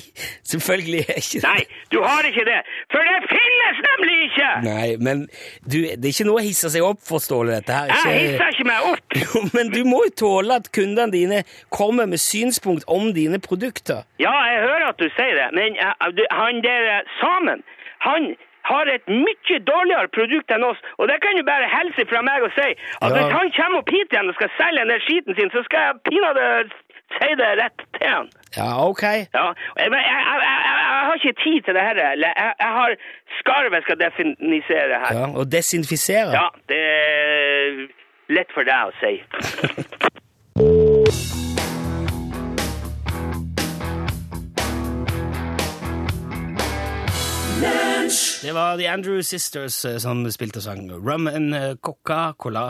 selvfølgelig 0.51 1.01
er 1.09 1.19
ikke 1.21 1.41
det. 1.41 1.49
Nei, 1.49 1.63
du 1.93 1.97
har 2.03 2.27
ikke 2.29 2.45
det. 2.47 2.59
For 2.93 3.09
det 3.09 3.17
finnes 3.31 3.81
nemlig 3.88 4.17
ikke! 4.27 4.49
Nei, 4.67 4.88
men 5.07 5.25
du, 5.65 5.77
det 5.81 6.05
er 6.05 6.11
ikke 6.13 6.27
noe 6.29 6.41
å 6.41 6.45
hisse 6.45 6.71
seg 6.73 6.85
opp 6.85 7.01
for, 7.05 7.23
Ståle. 7.23 7.57
Dette 7.59 7.75
her 7.79 7.91
ikke... 7.93 8.13
Jeg 8.15 8.29
hisser 8.29 8.55
ikke 8.55 8.69
meg 8.71 8.89
opp. 8.93 9.17
Jo, 9.25 9.43
men 9.55 9.69
du 9.73 9.81
må 9.88 10.01
jo 10.07 10.15
tåle 10.21 10.59
at 10.61 10.67
kundene 10.75 11.11
dine 11.13 11.43
kommer 11.73 12.05
med 12.09 12.21
synspunkt 12.21 12.83
om 12.91 13.11
dine 13.15 13.39
produkter. 13.41 14.03
Ja, 14.21 14.33
jeg 14.51 14.61
hører 14.67 14.89
at 14.91 14.99
du 15.01 15.07
sier 15.15 15.38
det, 15.39 15.47
men 15.57 15.79
uh, 15.81 15.95
han 16.35 16.61
der 16.65 16.89
eh, 16.99 17.15
Samen, 17.21 17.63
han 18.05 18.35
har 18.65 18.89
et 18.89 19.05
mye 19.11 19.57
dårligere 19.67 20.09
produkt 20.15 20.49
enn 20.55 20.63
oss, 20.65 20.79
og 20.97 21.05
det 21.11 21.19
kan 21.21 21.38
du 21.38 21.43
bare 21.45 21.67
hilse 21.69 22.05
fra 22.09 22.21
meg 22.25 22.45
og 22.47 22.53
si. 22.57 22.65
At 22.97 23.11
Ja. 23.13 23.19
hvis 23.19 23.35
han 23.38 23.51
kommer 23.57 23.83
opp 23.83 23.91
hit 23.93 24.09
igjen 24.13 24.31
og 24.31 24.38
skal 24.39 24.49
selge 24.57 24.85
den 24.89 25.03
skiten 25.05 25.38
sin, 25.38 25.51
så 25.53 25.61
skal 25.67 25.83
jeg 25.85 25.99
pinadø 26.09 26.47
si 27.18 27.30
det 27.39 27.52
rett 27.62 27.86
til 27.98 28.08
han. 28.10 28.30
Ja, 28.58 28.70
ok. 28.88 29.04
Ja, 29.04 29.46
jeg, 29.78 29.91
jeg, 29.91 29.91
jeg, 29.91 30.24
jeg, 30.46 30.58
jeg 30.70 31.04
har 31.08 31.15
ikke 31.20 31.36
tid 31.44 31.62
til 31.68 31.78
det 31.78 31.86
her. 31.88 32.02
jeg 32.24 32.72
har 32.80 32.98
skarv 33.39 33.74
jeg 33.78 33.84
skal 33.88 34.00
definisere 34.00 35.00
her. 35.04 35.20
Ja, 35.20 35.30
og 35.39 35.52
desinfisere. 35.52 36.32
Ja, 36.39 36.48
det 36.72 36.82
er 36.82 37.88
lett 38.34 38.52
for 38.56 38.68
deg 38.68 38.89
å 38.89 38.96
si. 39.02 39.15
Det 48.43 48.51
var 48.56 48.78
The 48.80 48.88
Andrew 48.91 49.21
Sisters 49.25 49.78
eh, 49.88 49.97
som 50.04 50.21
spilte 50.34 50.60
og 50.62 50.65
sang 50.65 50.84
Rum 50.91 51.28
and 51.32 51.56
eh, 51.58 51.73
Coca-Cola. 51.84 52.67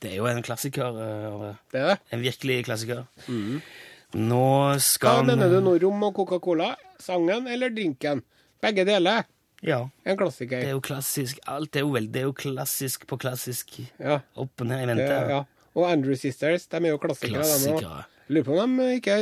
Det 0.00 0.12
er 0.12 0.16
jo 0.20 0.28
en 0.30 0.42
klassiker. 0.46 0.98
eh, 1.04 1.48
Det 1.72 1.80
er 1.82 1.86
det. 1.92 1.96
En 2.16 2.22
virkelig 2.24 2.58
klassiker. 2.68 3.04
Nå 3.28 4.40
Hva 4.40 4.78
skal 4.80 5.26
mener 5.28 5.50
du 5.52 5.58
nå? 5.64 5.74
Rom 5.82 6.06
og 6.08 6.14
Coca-Cola? 6.16 6.70
Sangen 7.02 7.46
eller 7.52 7.70
drinken? 7.76 8.22
Begge 8.62 8.86
deler. 8.88 9.26
Ja. 9.66 9.82
En 10.06 10.16
klassiker. 10.18 10.62
Det 10.62 10.70
er 10.72 10.76
jo 10.76 10.82
klassisk. 10.84 11.40
Alt 11.50 11.76
er 11.76 11.84
jo 11.84 11.90
vel, 11.96 12.06
det 12.14 12.22
er 12.22 12.28
jo 12.30 12.34
klassisk 12.38 13.04
på 13.10 13.18
klassisk. 13.20 13.80
Ja. 13.98 14.20
Opp 14.38 14.62
og 14.64 14.70
ned 14.70 14.84
i 14.84 14.90
vente. 14.92 15.08
ja. 15.34 15.42
Og 15.78 15.84
Andrew 15.86 16.16
Sisters, 16.18 16.64
de 16.66 16.78
er 16.80 16.90
jo 16.94 16.98
klassikere, 16.98 17.44
de 17.44 17.74
òg. 17.74 17.82
Klassikere. 17.82 18.06
Lurer 18.28 18.44
på 18.48 18.56
om 18.60 18.72
de 18.80 18.86
ikke 18.98 19.18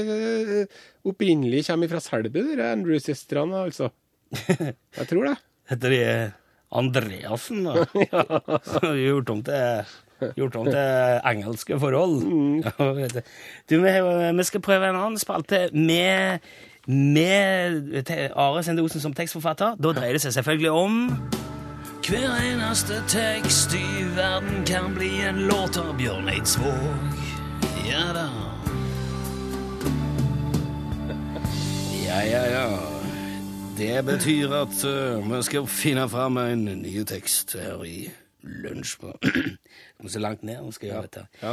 opprinnelig 1.11 1.67
kommer 1.69 1.91
fra 1.91 2.01
Selbu, 2.01 2.39
de 2.57 2.65
Andrew-søstrene, 2.65 3.59
altså. 3.69 3.91
Jeg 4.97 5.07
tror 5.11 5.29
det. 5.29 5.35
Heter 5.71 5.91
de 5.91 6.33
Andreassen, 6.77 7.67
ja. 8.13 8.25
Har 8.83 8.95
gjort 8.95 9.31
om 9.31 9.43
til 9.47 9.85
Gjort 10.37 10.55
om 10.57 10.65
til 10.65 11.21
engelske 11.29 11.77
forhold. 11.81 12.23
Ja, 12.65 12.71
du. 12.81 13.21
du, 13.71 13.75
vi, 13.83 13.91
vi 14.39 14.45
skal 14.49 14.63
prøve 14.65 14.89
en 14.89 14.97
annen 14.97 15.19
spalte 15.21 15.69
med, 15.77 16.39
med 16.89 18.09
Are 18.33 18.63
Sende 18.65 18.83
Osen 18.83 19.01
som 19.05 19.13
tekstforfatter. 19.13 19.77
Da 19.77 19.93
dreier 19.93 20.17
det 20.17 20.23
seg 20.25 20.33
selvfølgelig 20.39 20.71
om 20.73 20.97
Hver 22.09 22.33
eneste 22.49 23.03
tekst 23.13 23.77
i 23.77 24.07
verden 24.17 24.65
kan 24.65 24.95
bli 24.97 25.21
en 25.27 25.45
låt 25.51 25.77
av 25.77 25.93
Bjørn 26.01 26.33
Eidsvåg. 26.33 27.21
Ja 27.85 28.09
da. 28.17 28.29
Ja, 32.07 32.23
ja, 32.23 32.45
ja. 32.47 32.96
Det 33.77 34.05
betyr 34.07 34.53
at 34.57 34.77
uh, 34.89 35.21
vi 35.31 35.41
skal 35.45 35.67
finne 35.69 36.07
fram 36.09 36.39
en 36.41 36.65
ny 36.81 36.95
tekst 37.09 37.53
her 37.59 37.83
i 37.85 38.07
lunsj 38.47 38.95
på 39.03 39.11
så 40.13 40.21
langt 40.23 40.45
ned. 40.47 40.63
nå 40.63 40.73
skal 40.73 40.87
jeg 40.89 40.95
gjøre 40.95 41.09
dette. 41.09 41.25
Ja. 41.43 41.53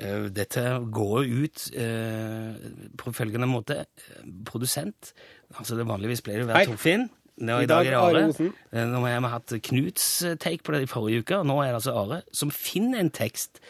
Uh, 0.00 0.26
dette 0.34 0.64
går 0.92 1.28
ut 1.30 1.64
uh, 1.76 2.58
på 2.98 3.12
følgende 3.14 3.48
måte. 3.50 3.82
Eh, 3.84 4.26
Produsent 4.48 5.12
altså 5.58 5.76
det 5.78 5.86
Vanligvis 5.88 6.22
pleier 6.26 6.42
det 6.42 6.48
å 6.48 6.52
være 6.52 6.70
Torfinn. 6.72 7.08
Nå, 7.40 7.60
I 7.62 7.64
I 7.64 7.70
dag 7.70 7.86
dag 7.86 7.86
er 7.86 7.94
det 7.94 8.00
Are 8.00 8.24
Are. 8.26 8.50
Eh, 8.72 8.88
Nå 8.90 9.04
har 9.06 9.22
vi 9.24 9.32
hatt 9.32 9.54
Knuts 9.70 10.08
eh, 10.28 10.34
take 10.36 10.64
på 10.66 10.74
det 10.74 10.82
i 10.84 10.90
forrige 10.90 11.22
uke, 11.24 11.38
og 11.40 11.46
nå 11.48 11.56
er 11.62 11.70
det 11.70 11.78
altså 11.80 11.94
Are 11.96 12.20
som 12.36 12.50
finner 12.52 13.00
en 13.00 13.12
tekst. 13.14 13.62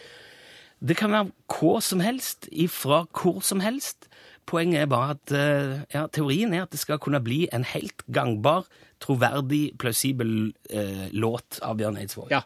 Det 0.80 0.96
kan 0.98 1.12
være 1.12 1.30
hva 1.52 1.76
som 1.84 2.00
helst, 2.02 2.48
ifra 2.50 3.04
hvor 3.14 3.38
som 3.46 3.60
helst. 3.62 4.08
Poenget 4.50 4.82
er 4.82 4.88
bare 4.90 5.14
at 5.14 5.32
eh, 5.36 5.74
ja, 5.94 6.06
teorien 6.10 6.54
er 6.56 6.64
at 6.64 6.72
det 6.74 6.80
skal 6.82 6.98
kunne 7.02 7.20
bli 7.22 7.44
en 7.54 7.62
helt 7.70 8.02
gangbar, 8.10 8.64
troverdig, 9.02 9.76
plausibel 9.78 10.32
eh, 10.74 11.06
låt 11.14 11.60
av 11.62 11.76
Bjørn 11.78 12.00
Eidsvåg. 12.02 12.32
Ja. 12.34 12.42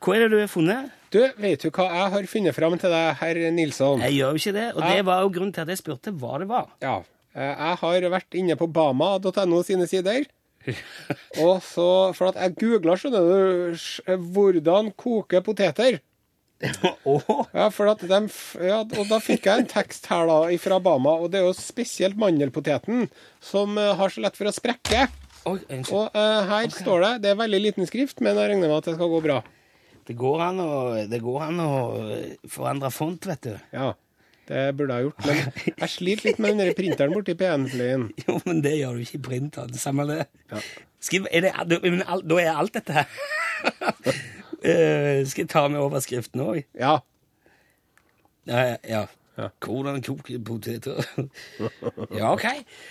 Hva 0.00 0.16
er 0.16 0.24
det 0.24 0.30
du 0.32 0.38
har 0.40 0.50
funnet? 0.50 0.90
Du, 1.12 1.20
vet 1.42 1.62
du 1.62 1.70
hva 1.74 1.86
jeg 1.92 2.10
har 2.16 2.26
funnet 2.30 2.56
fram 2.56 2.74
til 2.80 2.92
deg, 2.92 3.08
herr 3.20 3.40
Nilsson? 3.54 4.02
Jeg 4.06 4.16
gjør 4.18 4.34
jo 4.34 4.42
ikke 4.42 4.56
det, 4.56 4.66
og 4.74 4.82
jeg... 4.84 4.98
det 4.98 5.06
var 5.10 5.22
jo 5.24 5.32
grunnen 5.36 5.54
til 5.54 5.64
at 5.66 5.72
jeg 5.74 5.80
spurte 5.82 6.12
hva 6.18 6.38
det 6.42 6.50
var. 6.50 6.68
Ja. 6.82 6.96
eh, 7.36 7.54
Jeg 7.54 7.80
har 7.84 8.06
vært 8.16 8.38
inne 8.42 8.58
på 8.60 8.68
bama.no 8.74 9.62
sine 9.66 9.86
sider. 9.90 10.26
Og 11.40 11.62
så, 11.64 11.86
For 12.16 12.28
at 12.34 12.36
jeg 12.42 12.56
googla, 12.60 12.96
skjønner 13.00 13.22
du, 13.24 14.16
hvordan 14.34 14.90
koke 14.98 15.40
poteter. 15.46 16.00
Åh, 16.60 17.46
Ja, 17.56 17.68
for 17.72 17.88
at 17.88 18.02
dem, 18.04 18.26
ja, 18.60 18.80
og 18.84 19.06
da 19.08 19.18
fikk 19.24 19.46
jeg 19.48 19.62
en 19.62 19.68
tekst 19.70 20.06
her 20.10 20.26
da, 20.28 20.36
fra 20.60 20.78
Bama, 20.84 21.14
og 21.22 21.30
det 21.32 21.40
er 21.40 21.46
jo 21.48 21.54
spesielt 21.56 22.18
mandelpoteten 22.20 23.06
som 23.44 23.78
eh, 23.80 23.94
har 23.96 24.12
så 24.12 24.20
lett 24.24 24.36
for 24.36 24.50
å 24.50 24.52
sprekke. 24.54 25.06
Oi. 25.48 25.56
Og 25.88 26.12
uh, 26.12 26.42
her 26.50 26.68
står 26.74 27.00
det, 27.06 27.12
det 27.24 27.30
er 27.32 27.38
veldig 27.40 27.60
liten 27.64 27.88
skrift, 27.88 28.20
men 28.20 28.36
jeg 28.36 28.50
regner 28.52 28.68
med 28.68 28.76
at 28.82 28.90
det 28.90 28.98
skal 28.98 29.08
gå 29.08 29.22
bra. 29.24 29.38
Det 30.04 30.16
går 30.20 30.42
an 30.50 30.60
å, 30.60 30.68
det 31.08 31.20
går 31.24 31.46
an 31.46 31.62
å 31.64 31.70
eh, 32.12 32.34
forandre 32.50 32.90
font, 32.92 33.24
vet 33.30 33.46
du. 33.48 33.54
Ja, 33.72 33.92
det 34.50 34.66
burde 34.76 34.98
jeg 34.98 35.08
gjort. 35.08 35.24
Men 35.24 35.40
jeg 35.80 35.90
sliter 35.94 36.28
litt 36.28 36.42
med 36.44 36.60
den 36.60 36.74
printeren 36.76 37.14
borti 37.16 37.36
PN-fløyen. 37.40 38.08
Jo, 38.26 38.36
men 38.44 38.60
det 38.64 38.74
gjør 38.82 38.98
du 39.00 39.04
ikke 39.06 39.20
i 39.20 39.24
printeren. 39.30 39.80
Samme 39.80 40.04
det. 40.10 40.26
Skriv, 41.00 41.24
er 41.32 41.46
det 41.46 41.54
da- 41.72 42.20
da 42.20 42.40
er 42.42 42.52
alt 42.52 42.76
dette 42.76 42.98
her 43.00 43.08
Eh, 44.62 45.22
Skal 45.28 45.46
jeg 45.46 45.52
ta 45.52 45.64
med 45.68 45.80
overskriften 45.80 46.42
òg? 46.44 46.62
Ja. 46.78 46.98
Ja, 48.48 48.76
ja. 48.88 49.06
Hvordan 49.64 50.02
koke 50.04 50.36
poteter? 50.44 50.98
ja, 52.18 52.32
OK. 52.32 52.44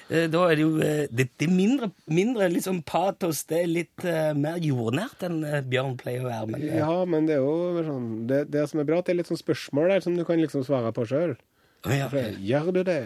Eh, 0.10 0.26
Da 0.32 0.46
er 0.50 0.56
det 0.56 0.64
jo 0.64 0.72
eh, 0.82 1.04
Det, 1.12 1.28
er 1.46 1.52
mindre, 1.54 1.92
mindre 2.10 2.48
liksom 2.50 2.82
patos. 2.88 3.44
Det 3.50 3.60
er 3.64 3.70
litt 3.70 4.08
uh, 4.08 4.32
mer 4.38 4.58
jordnært 4.64 5.28
enn 5.28 5.44
Bjørn 5.70 5.98
pleier 6.00 6.26
å 6.26 6.32
være. 6.32 6.50
Men, 6.56 6.66
uh. 6.66 6.80
ja, 6.80 6.96
men 7.06 7.30
det 7.30 7.38
er 7.38 7.46
jo 7.46 7.86
sånn 7.86 8.10
det, 8.30 8.42
det 8.56 8.66
som 8.72 8.82
er 8.82 8.90
bra, 8.90 9.02
at 9.04 9.10
det 9.10 9.14
er 9.14 9.22
litt 9.22 9.30
sånn 9.30 9.42
spørsmål 9.42 9.94
der 9.94 10.06
som 10.06 10.18
du 10.18 10.26
kan 10.26 10.42
liksom 10.42 10.66
svare 10.66 10.94
på 10.96 11.06
sjøl. 11.12 11.38
Å, 11.86 11.94
ja. 11.96 12.10
Gjør 12.36 12.74
du 12.80 12.84
det? 12.88 13.00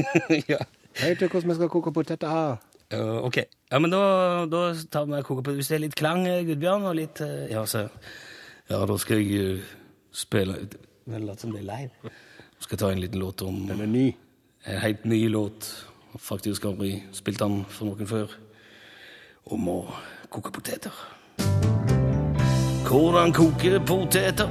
ja. 0.52 0.62
Veit 0.96 1.20
du 1.20 1.26
hvordan 1.26 1.50
vi 1.50 1.58
skal 1.58 1.72
koke 1.72 1.92
poteter? 1.92 2.56
Uh, 2.94 3.24
ok. 3.26 3.36
Ja, 3.72 3.78
men 3.82 3.90
da, 3.90 4.46
da 4.46 4.60
tar 4.90 5.08
vi 5.10 5.22
koker 5.26 5.42
på 5.42 5.56
Hvis 5.56 5.72
det 5.72 5.74
er 5.74 5.82
litt 5.82 5.96
klang, 5.98 6.20
eh, 6.30 6.44
Gudbjørn, 6.46 6.84
og 6.86 6.94
litt 6.94 7.18
uh, 7.18 7.48
Ja, 7.50 7.64
så 7.66 7.88
Ja, 8.70 8.78
da 8.86 8.94
skal 9.02 9.24
jeg 9.24 9.56
uh, 9.58 9.72
spille 10.14 10.54
Det 10.70 11.18
later 11.18 11.48
som 11.48 11.54
det 11.54 11.64
er 11.64 11.66
live. 11.66 12.12
Skal 12.62 12.78
ta 12.78 12.92
en 12.92 13.02
liten 13.02 13.18
låt 13.18 13.42
om 13.42 13.64
Den 13.66 13.82
er 13.82 13.90
ny. 13.90 14.06
En 14.66 14.80
helt 14.82 15.04
ny 15.04 15.18
låt. 15.28 15.66
Faktisk 16.18 16.62
har 16.64 16.78
vi 16.78 17.02
spilt 17.12 17.42
den 17.42 17.64
for 17.68 17.90
noen 17.90 18.06
før. 18.06 18.30
Om 19.50 19.68
å 19.70 19.76
koke 20.30 20.54
poteter. 20.54 20.94
Hvordan 22.86 23.34
koke 23.34 23.78
poteter? 23.86 24.50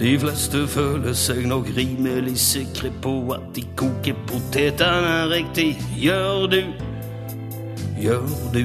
De 0.00 0.12
fleste 0.20 0.64
føler 0.70 1.16
seg 1.16 1.46
nok 1.48 1.72
rimelig 1.76 2.36
sikre 2.40 2.92
på 3.04 3.14
at 3.36 3.48
de 3.56 3.64
koker 3.76 4.16
potetene 4.28 5.26
riktig. 5.32 5.74
Gjør 5.96 6.46
du? 6.52 6.87
Gjør 7.98 8.28
du? 8.54 8.64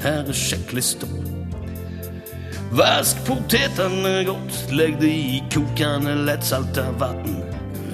Her 0.00 0.24
er 0.24 0.32
sjekklista. 0.32 1.06
Vask 2.72 3.18
potetene 3.26 4.22
godt, 4.24 4.72
legg 4.72 4.96
de 5.02 5.10
i 5.12 5.42
kokende 5.52 6.14
lettsalta 6.24 6.86
vann. 6.98 7.42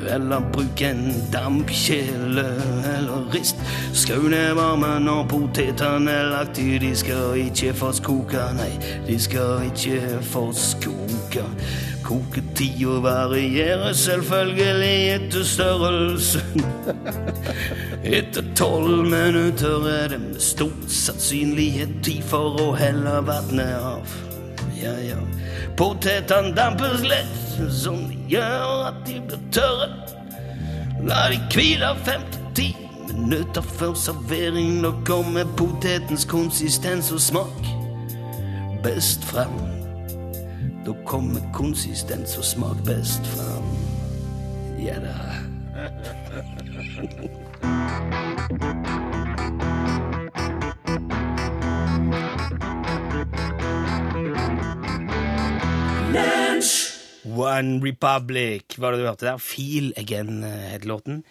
Eller 0.08 0.44
bruk 0.54 0.82
en 0.86 1.02
dampkjele 1.32 2.44
eller 2.92 3.26
rist. 3.34 3.58
Skru 3.92 4.28
ned 4.30 4.54
varmen 4.54 5.08
når 5.08 5.26
potetene 5.32 6.14
er 6.14 6.30
lagt 6.30 6.62
i. 6.62 6.78
De 6.78 6.94
skal 6.96 7.34
ikke 7.42 7.74
forskkoke, 7.82 8.46
nei, 8.60 8.70
de 9.08 9.18
skal 9.20 9.66
ikke 9.66 10.22
forskkoke. 10.30 11.42
Koketida 12.08 13.02
varierer 13.04 13.92
selvfølgelig 13.92 15.08
etter 15.14 15.44
størrelsen. 15.44 16.64
Etter 18.18 18.44
tolv 18.56 19.04
minutter 19.04 19.84
er 19.92 20.08
det 20.14 20.20
med 20.22 20.40
stor 20.40 20.72
sannsynlighet 20.88 21.92
tid 22.06 22.24
for 22.30 22.56
å 22.64 22.70
helle 22.80 23.18
vannet 23.28 23.76
av. 23.76 24.16
Ja, 24.78 24.94
ja. 25.04 25.20
Potetene 25.76 26.54
dampes 26.56 27.04
lett, 27.04 27.38
som 27.76 28.06
gjør 28.30 28.88
at 28.88 29.04
de 29.04 29.20
blir 29.28 29.46
tørre. 29.52 29.92
La 31.04 31.26
de 31.28 31.42
hvile 31.52 31.92
fem 32.08 32.24
til 32.32 32.52
ti 32.56 32.68
minutter 33.12 33.74
før 33.76 33.92
servering. 34.08 34.78
Da 34.86 34.96
kommer 35.04 35.44
potetens 35.60 36.24
konsistens 36.24 37.12
og 37.12 37.20
smak 37.20 37.74
best 38.82 39.28
fram. 39.28 39.77
Da 40.88 40.94
kommer 41.04 41.42
konsistens 41.52 42.38
og 42.40 42.44
smak 42.48 42.78
best 42.86 43.26
fram. 43.28 43.66
Ja 44.80 44.94
da. 45.02 45.12
One 57.28 57.84
Republic 57.84 58.78
var 58.78 58.90
det 58.90 59.00
du 59.00 59.04
hørte 59.04 59.26
der. 59.26 59.36
Feel 59.36 59.92
Again 59.96 60.42
eh, 60.42 60.72
het 60.72 60.84
låten. 60.84 61.24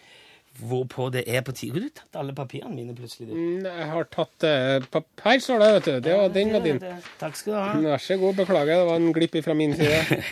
Hvorpå 0.58 1.08
det 1.14 1.22
er 1.30 1.42
på 1.46 1.52
tide 1.54 1.74
Har 1.76 1.84
du 1.86 1.92
tatt 1.94 2.18
alle 2.18 2.34
papirene 2.34 2.74
mine 2.74 2.94
plutselig? 2.98 3.28
Mm, 3.30 3.66
Jeg 3.66 3.88
har 3.92 4.08
tatt 4.10 4.46
eh, 4.48 5.02
Her 5.24 5.42
står 5.44 5.60
det, 5.62 5.68
vet 5.76 5.84
du. 5.90 6.00
Det 6.08 6.16
var, 6.18 6.32
den 6.34 6.52
var 6.56 6.64
din. 6.64 6.80
Takk 7.20 7.36
skal 7.38 7.52
du 7.52 7.58
ha. 7.58 7.68
Vær 7.92 8.02
så 8.02 8.16
god. 8.18 8.34
Beklager, 8.40 8.80
det 8.82 8.88
var 8.90 8.96
en 8.98 9.12
glipp 9.14 9.38
fra 9.44 9.54
min 9.58 9.76
side. 9.78 10.22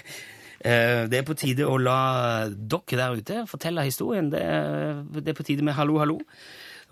Eh, 0.66 1.04
Det 1.06 1.18
er 1.20 1.22
på 1.22 1.34
tide 1.36 1.66
å 1.68 1.76
la 1.78 2.48
dere 2.48 2.96
der 2.98 3.18
ute 3.20 3.42
fortelle 3.46 3.84
historien. 3.86 4.30
Det 4.32 4.40
er, 4.40 5.02
det 5.20 5.28
er 5.30 5.36
på 5.36 5.44
tide 5.46 5.62
med 5.62 5.76
Hallo, 5.76 5.98
hallo. 6.00 6.16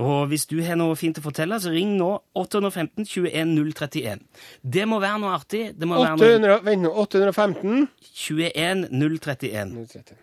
Og 0.04 0.28
hvis 0.30 0.44
du 0.50 0.58
har 0.62 0.76
noe 0.78 0.94
fint 0.98 1.18
å 1.18 1.22
fortelle, 1.24 1.56
så 1.62 1.72
ring 1.72 1.94
nå 1.98 2.10
815 2.38 3.06
21 3.08 3.54
031. 3.72 4.22
Det 4.62 4.84
må 4.90 5.00
være 5.02 5.20
noe 5.22 5.32
artig. 5.40 5.62
Det 5.78 5.88
må 5.88 5.98
være 6.02 6.38
noe 6.44 6.60
vent 6.66 6.84
nå, 6.84 6.92
815 7.02 7.88
21 8.12 8.84
031. 8.92 9.74
030. 9.96 10.18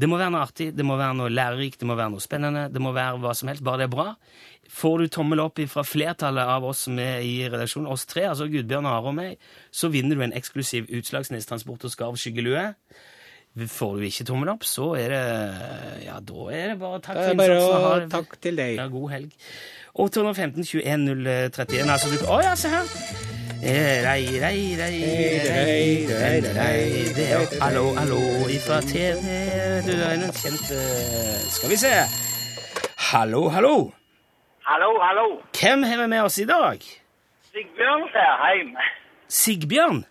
Det 0.00 0.08
må 0.08 0.16
være 0.16 0.32
noe 0.32 0.42
artig, 0.46 0.70
det 0.74 0.84
må 0.88 0.96
være 0.96 1.14
noe 1.18 1.28
lærerikt, 1.30 1.78
det 1.82 1.86
må 1.86 1.94
være 1.98 2.14
noe 2.14 2.22
spennende, 2.24 2.62
det 2.72 2.80
må 2.80 2.94
være 2.96 3.18
hva 3.20 3.34
som 3.36 3.50
helst, 3.50 3.62
bare 3.66 3.82
det 3.82 3.88
er 3.90 3.92
bra. 3.92 4.06
Får 4.72 5.02
du 5.02 5.10
tommel 5.12 5.42
opp 5.44 5.60
fra 5.68 5.84
flertallet 5.84 6.48
av 6.48 6.64
oss 6.64 6.86
som 6.86 6.98
er 7.02 7.20
i 7.26 7.34
redaksjonen, 7.52 7.90
oss 7.92 8.06
tre, 8.08 8.24
altså 8.30 8.48
Gudbjørn, 8.50 8.88
Are 8.88 9.12
og 9.12 9.16
meg, 9.18 9.36
så 9.70 9.90
vinner 9.92 10.16
du 10.16 10.24
en 10.24 10.32
eksklusiv 10.38 10.88
Utslagsnes 10.96 11.46
Transport 11.50 11.84
og 11.84 11.92
Skarv 11.92 12.16
skyggelue. 12.20 12.70
Får 13.68 13.98
du 14.00 14.06
ikke 14.08 14.24
tommel 14.24 14.48
opp, 14.54 14.64
så 14.64 14.94
er 14.96 15.12
det 15.12 15.24
Ja, 16.06 16.16
da 16.24 16.46
er 16.56 16.72
det 16.72 16.78
bare 16.80 17.02
takk 17.04 17.18
for 17.20 17.34
er 17.34 17.36
bare 17.42 17.58
innsatsen. 17.60 18.08
å 18.08 18.14
takk 18.16 18.40
til 18.40 18.56
deg. 18.62 18.78
Ja, 18.80 18.88
god 18.88 19.10
helg. 19.12 19.36
815 19.92 20.64
21 20.64 21.06
031. 21.52 21.92
Altså, 21.92 22.08
du 22.16 22.24
Å 22.32 22.40
ja, 22.48 22.56
se 22.56 22.72
her! 22.72 23.31
Eh, 23.64 24.02
Hallo, 27.60 27.94
hallo 27.94 28.18
ifra 28.50 28.80
TV. 28.82 29.22
Du 29.86 29.92
er 29.94 30.14
en 30.16 30.32
kjent 30.34 30.72
eh, 30.74 31.38
Skal 31.46 31.70
vi 31.70 31.76
se. 31.78 31.92
Hallo, 33.12 33.44
hallo. 33.54 33.92
Hallo, 34.66 34.90
hallo. 34.98 35.26
Hvem 35.54 35.82
har 35.86 36.02
vi 36.02 36.08
med 36.10 36.22
oss 36.22 36.38
i 36.42 36.44
dag? 36.44 36.82
Sigbjørn 37.52 38.02
Særheim. 38.10 38.74
Sigbjørn. 39.28 40.02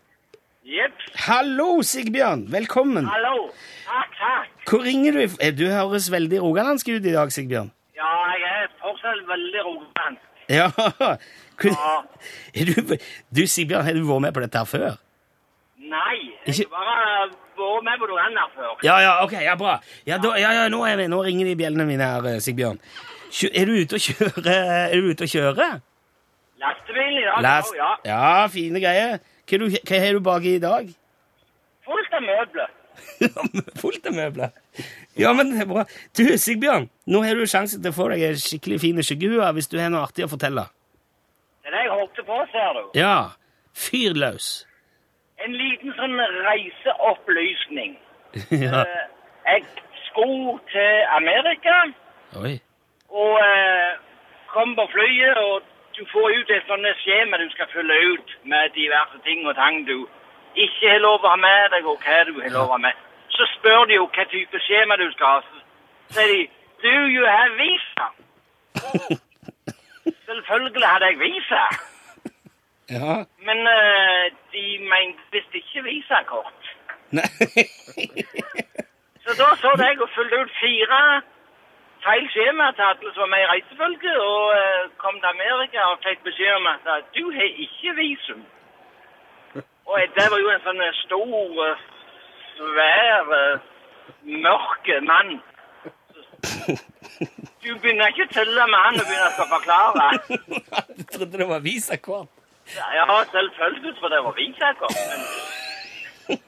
Jepp. 0.64 1.04
Hallo, 1.28 1.82
Sigbjørn. 1.82 2.48
Velkommen. 2.54 3.06
Hallo. 3.12 3.50
Takk, 3.84 4.16
takk. 4.22 4.50
Hvor 4.70 4.88
ringer 4.88 5.12
du 5.12 5.26
ifra? 5.28 5.52
Du 5.52 5.68
høres 5.68 6.08
veldig 6.12 6.40
rogalandsk 6.42 6.88
ut 6.88 7.04
i 7.04 7.18
dag, 7.20 7.32
Sigbjørn. 7.36 7.72
Ja, 8.00 8.16
jeg 8.32 8.64
er 8.64 8.68
fortsatt 8.80 9.28
veldig 9.28 9.68
rogalandsk. 9.68 10.28
Ja. 10.52 10.72
Ja. 11.70 12.02
Du, 12.68 12.98
du, 13.32 13.42
Sigbjørn, 13.48 13.86
har 13.88 13.94
du 13.96 14.04
vært 14.06 14.22
med 14.28 14.34
på 14.36 14.42
dette 14.44 14.60
her 14.62 14.68
før? 14.70 14.98
Nei, 15.92 16.18
jeg 16.48 16.66
har 16.68 16.72
bare 16.74 17.06
vært 17.58 17.86
med 17.88 18.02
på 18.02 18.08
noe 18.12 18.22
annet 18.26 18.54
før. 18.56 18.74
Ja, 18.86 18.98
ja, 19.04 19.14
ok, 19.26 19.34
ja, 19.44 19.56
bra. 19.60 19.78
Ja, 20.08 20.18
da, 20.22 20.34
ja, 20.40 20.52
ja, 20.60 20.66
nå, 20.72 20.82
vi, 21.00 21.08
nå 21.12 21.22
ringer 21.26 21.50
de 21.50 21.56
bjellene 21.60 21.86
mine 21.90 22.08
her, 22.14 22.28
eh, 22.34 22.40
Sigbjørn. 22.44 22.78
Er 23.52 23.66
du 23.70 23.74
ute 23.80 23.98
og 23.98 24.04
kjører? 24.06 24.50
Er 24.92 24.96
du 25.00 25.10
ute 25.12 25.26
og 25.28 25.32
kjører? 25.32 25.80
Lastebilen 26.62 27.18
i 27.22 27.26
dag, 27.26 27.42
Last- 27.46 27.78
ja. 27.78 27.90
Ja, 28.06 28.48
fine 28.54 28.82
greier. 28.84 29.18
Hva, 29.52 29.98
har 30.06 30.14
du 30.14 30.22
baki 30.24 30.56
i 30.58 30.62
dag? 30.64 30.92
Fullt 31.88 32.14
av 32.20 32.24
møbler. 32.28 32.70
Fullt 33.82 34.06
av 34.12 34.14
møbler. 34.16 34.52
Ja, 35.20 35.32
men 35.36 35.52
det 35.56 35.64
er 35.66 35.72
bra. 35.72 35.86
Du, 36.16 36.24
Sigbjørn, 36.38 36.86
nå 37.12 37.24
har 37.26 37.36
du 37.40 37.48
sjansen 37.50 37.82
til 37.82 37.92
å 37.92 37.96
få 37.98 38.08
deg 38.14 38.28
en 38.30 38.38
skikkelig 38.40 38.78
fin 38.84 39.02
skyggehue 39.04 39.50
hvis 39.58 39.72
du 39.72 39.80
har 39.82 39.90
noe 39.92 40.06
artig 40.06 40.28
å 40.28 40.30
fortelle. 40.32 40.68
Det 41.64 41.72
det 41.74 41.82
jeg 41.86 41.92
holdt 41.92 42.20
på, 42.26 42.38
ser 42.52 42.74
du. 42.78 42.84
Ja, 43.00 43.18
fyr 43.78 44.14
løs. 44.24 44.48
En 45.46 45.54
liten 45.58 45.94
sånn 45.98 46.18
reiseopplysning. 46.48 47.98
ja. 48.66 48.82
Eh, 48.82 49.08
Jeg 49.52 49.64
skulle 50.08 50.60
til 50.72 51.06
Amerika, 51.18 51.78
Oi. 52.44 52.54
og 53.10 53.38
eh, 53.42 53.94
kom 54.54 54.76
på 54.78 54.86
flyet, 54.94 55.38
og 55.38 55.64
du 55.98 56.06
får 56.12 56.28
ut 56.40 56.50
et 56.56 56.68
sånt 56.70 56.86
skjema 57.02 57.38
du 57.42 57.48
skal 57.56 57.68
fylle 57.74 57.98
ut 58.14 58.36
med 58.46 58.70
diverse 58.78 59.18
ting 59.26 59.42
og 59.48 59.56
tang 59.58 59.82
du 59.88 60.06
ikke 60.56 60.90
har 60.94 61.02
lov 61.02 61.26
å 61.26 61.32
ha 61.34 61.40
med 61.42 61.72
deg, 61.74 61.86
og 61.90 61.98
hva 62.06 62.22
du 62.30 62.34
har 62.42 62.54
lov 62.54 62.70
å 62.70 62.76
ha 62.76 62.78
med. 62.86 62.94
Så 63.34 63.48
spør 63.58 63.86
de 63.90 63.98
jo 63.98 64.06
hva 64.14 64.26
type 64.32 64.60
skjema 64.68 64.98
du 65.02 65.08
skal 65.16 65.40
ha. 65.40 65.62
Så 66.12 66.20
sier 66.20 66.34
de 66.36 66.42
Do 66.86 66.96
you 67.16 67.26
have 67.26 67.58
visa? 67.58 68.08
Selvfølgelig 70.36 70.88
hadde 70.88 71.06
jeg 71.06 71.20
visa, 71.20 71.64
Ja. 72.98 73.14
men 73.48 73.60
uh, 73.80 74.24
de 74.54 74.64
mente 74.92 75.22
visst 75.32 75.54
ikke 75.60 75.84
visakort. 75.84 76.62
Nei. 77.18 77.28
Så 79.24 79.30
da 79.40 79.48
så 79.62 79.70
jeg 79.84 80.02
og 80.02 80.10
fulgte 80.16 80.42
ut 80.44 80.54
fire 80.64 81.00
feil 82.06 82.26
skjema 82.34 82.72
til 82.76 82.84
alle 82.90 83.14
som 83.14 83.22
var 83.24 83.32
med 83.34 83.44
i 83.46 83.50
reisefølget, 83.52 84.18
og 84.18 84.44
uh, 84.62 84.90
kom 85.04 85.16
til 85.22 85.30
Amerika 85.36 85.80
og 85.92 86.02
fikk 86.08 86.24
beskjed 86.28 86.54
om 86.60 86.68
at 86.74 86.90
eh, 86.96 87.04
du 87.18 87.24
har 87.38 87.50
ikke 87.66 87.96
visum. 88.02 88.44
Og 89.86 89.96
det 90.18 90.28
var 90.32 90.40
jo 90.44 90.50
en 90.56 90.66
sånn 90.66 90.84
stor, 91.04 91.78
svær, 92.58 93.26
mørk 94.46 94.86
mann. 95.12 95.32
Du 97.62 97.70
begynner 97.78 98.10
ikke 98.10 98.26
å 98.26 98.32
tulle 98.34 98.64
med 98.72 98.80
han 98.86 99.00
og 99.02 99.06
begynner 99.10 99.32
å 99.32 99.48
forklare. 99.52 100.06
Du 100.98 101.04
trodde 101.12 101.38
det 101.42 101.48
var 101.50 101.62
visakort? 101.66 102.30
Ja, 102.76 103.06
selvfølgelig, 103.34 103.94
for 104.00 104.14
det 104.14 104.22
var 104.26 104.34
visakort. 104.38 105.02
Men 105.12 106.40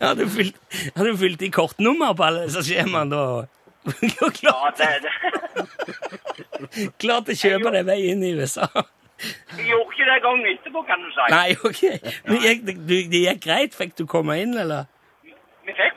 Ja, 0.00 0.14
du 0.18 0.24
fylt, 0.32 0.56
har 0.96 1.04
du 1.06 1.16
fylt 1.20 1.42
i 1.46 1.50
kortnummer 1.54 2.14
på 2.18 2.24
alle 2.26 2.46
disse 2.48 2.62
skjemaene 2.66 3.10
da? 3.14 3.44
ja, 3.84 4.28
klart, 4.32 4.80
det, 4.80 4.88
det. 5.04 6.88
klart 7.02 7.28
å 7.28 7.36
kjøpe 7.36 7.72
deg 7.74 7.84
vei 7.90 7.98
inn 8.10 8.24
i 8.24 8.32
USA. 8.38 8.66
Jeg 9.54 9.68
gjorde 9.68 9.92
ikke 9.92 10.06
det 10.08 10.16
gangen 10.24 10.48
etterpå, 10.50 10.82
kan 10.88 11.04
du 11.04 11.10
si. 11.14 11.26
Nei, 11.34 11.50
ok. 11.68 11.82
Men 12.26 12.40
gikk, 12.48 12.64
det, 12.66 12.74
det 13.12 13.20
gikk 13.26 13.42
greit? 13.44 13.76
Fikk 13.76 13.94
du 14.00 14.06
komme 14.10 14.38
inn, 14.42 14.56
eller? 14.58 14.88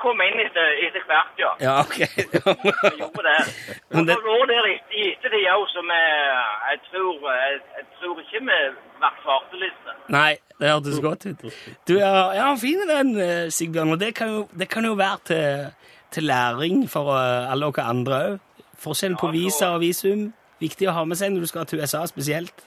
Komme 0.08 0.28
inn 0.32 0.40
etter, 0.46 0.68
etter 0.88 1.04
hvert, 1.10 1.34
ja. 1.44 1.52
Ja, 1.62 1.76
ok. 1.84 1.98
jeg 2.00 2.98
gjorde 3.02 3.24
det. 3.28 3.38
Og 3.98 4.08
det- 4.08 4.18
var 4.26 4.44
der 4.52 4.70
etter, 4.72 4.98
etter 5.12 5.34
det 5.36 5.44
òg, 5.54 5.66
som 5.74 5.92
jeg, 5.92 6.80
tror 6.90 7.28
Jeg, 7.34 7.60
jeg 7.78 7.86
tror 8.00 8.22
ikke 8.24 8.42
vi 8.48 8.60
ble 9.02 9.12
svarteliste. 9.26 9.96
Nei, 10.16 10.32
det 10.60 10.72
hørtes 10.72 11.00
godt 11.04 11.26
ut. 11.30 11.46
Du, 11.88 11.94
ja, 12.00 12.14
ja 12.40 12.48
fin 12.62 12.80
er 12.86 12.92
den, 12.96 13.14
eh, 13.20 13.52
Sigbjørn. 13.52 13.92
Og 13.98 14.00
det 14.00 14.14
kan 14.16 14.32
jo, 14.36 14.48
det 14.60 14.70
kan 14.72 14.86
jo 14.88 14.94
være 14.98 15.20
til, 15.30 15.68
til 16.16 16.24
læring 16.32 16.88
for 16.90 17.12
eh, 17.18 17.52
alle 17.52 17.72
dere 17.76 17.90
andre 17.92 18.22
òg. 18.24 18.40
Forskjellen 18.78 19.18
på 19.18 19.32
visa 19.34 19.74
og 19.76 19.82
visum. 19.82 20.28
Viktig 20.62 20.88
å 20.90 20.94
ha 20.94 21.04
med 21.06 21.18
seg 21.20 21.34
når 21.34 21.46
du 21.46 21.50
skal 21.50 21.66
til 21.70 21.82
USA 21.82 22.04
spesielt. 22.10 22.66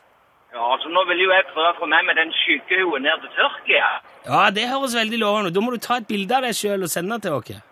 Ja, 0.52 0.62
altså 0.74 0.90
nå 0.90 1.04
vil 1.06 1.20
jo 1.24 1.30
jeg 1.30 1.46
prøve 1.54 1.70
å 1.72 1.78
få 1.78 1.86
med 1.90 2.06
meg 2.08 2.16
den 2.18 2.32
skyggehoen 2.34 3.04
ned 3.06 3.22
til 3.22 3.30
Tyrkia. 3.36 3.86
Ja, 4.26 4.50
det 4.50 4.68
høres 4.68 4.94
veldig 4.94 5.18
lovende 5.18 5.50
ut. 5.50 5.56
Da 5.56 5.64
må 5.64 5.72
du 5.74 5.80
ta 5.80 6.00
et 6.00 6.08
bilde 6.08 6.36
av 6.36 6.44
deg 6.44 6.56
sjøl 6.56 6.84
og 6.84 6.92
sende 6.92 7.16
det 7.16 7.28
til 7.28 7.38
oss. 7.38 7.66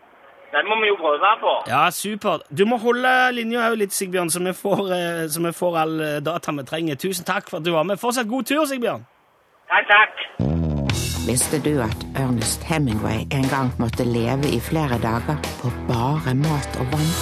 Den 0.53 0.65
må 0.65 0.79
vi 0.81 0.89
jo 0.89 0.97
prøve 0.97 1.33
på. 1.43 1.55
Ja, 1.69 1.91
supert. 1.93 2.47
Du 2.49 2.65
må 2.65 2.79
holde 2.81 3.11
linja 3.37 3.67
òg 3.69 3.77
litt, 3.83 3.93
Sigbjørn, 3.93 4.31
så 4.33 4.41
vi 4.41 4.55
får, 4.57 4.81
eh, 4.97 5.27
så 5.29 5.45
vi 5.45 5.53
får 5.53 5.77
all 5.77 6.01
eh, 6.01 6.21
data 6.25 6.55
vi 6.57 6.65
trenger. 6.65 6.97
Tusen 6.97 7.29
takk 7.29 7.51
for 7.51 7.61
at 7.61 7.67
du 7.69 7.73
var 7.75 7.85
med. 7.85 8.01
Fortsatt 8.01 8.29
god 8.29 8.49
tur, 8.49 8.65
Sigbjørn. 8.65 9.05
Takk, 9.69 9.93
takk. 9.93 10.25
Visste 11.29 11.61
du 11.61 11.83
at 11.85 12.07
Ernest 12.17 12.65
Hemingway 12.65 13.27
en 13.37 13.45
gang 13.53 13.69
måtte 13.77 14.07
leve 14.09 14.49
i 14.49 14.61
flere 14.65 14.97
dager 15.03 15.37
på 15.61 15.69
bare 15.91 16.33
mat 16.35 16.81
og 16.81 16.89
vann? 16.95 17.13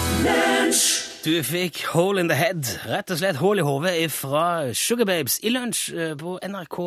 Du 1.26 1.32
fikk 1.42 1.80
Hole 1.90 2.22
in 2.22 2.28
the 2.30 2.36
Head, 2.38 2.62
rett 2.86 3.10
og 3.10 3.18
slett 3.18 3.40
hull 3.40 3.58
i 3.58 3.64
hodet 3.66 3.96
fra 4.14 4.70
Sugar 4.78 5.08
Babes 5.10 5.40
i 5.42 5.50
lunsj 5.50 5.80
eh, 5.90 6.12
på 6.14 6.36
NRK 6.38 6.78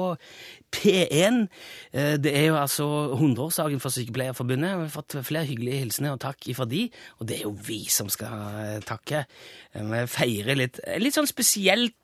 P1. 0.72 1.48
Eh, 1.92 2.18
Det 2.22 2.32
er 2.36 2.46
jo 2.50 2.56
altså 2.60 2.86
100-årsdagen 3.18 3.80
for 3.82 3.90
Sykepleierforbundet. 3.90 4.76
Vi 4.78 4.86
har 4.86 4.94
fått 4.94 5.16
flere 5.26 5.46
hyggelige 5.50 5.80
hilsener 5.84 6.12
og 6.14 6.20
takk 6.22 6.48
ifra 6.52 6.66
de, 6.70 6.90
og 7.20 7.28
det 7.28 7.38
er 7.40 7.44
jo 7.48 7.56
vi 7.68 7.80
som 7.90 8.10
skal 8.10 8.28
eh, 8.64 8.80
takke. 8.86 9.26
Eh, 9.74 9.84
Vi 9.90 10.04
feirer 10.08 10.56
litt, 10.60 10.80
litt 11.02 11.14
sånn 11.18 11.28
spesielt 11.30 11.96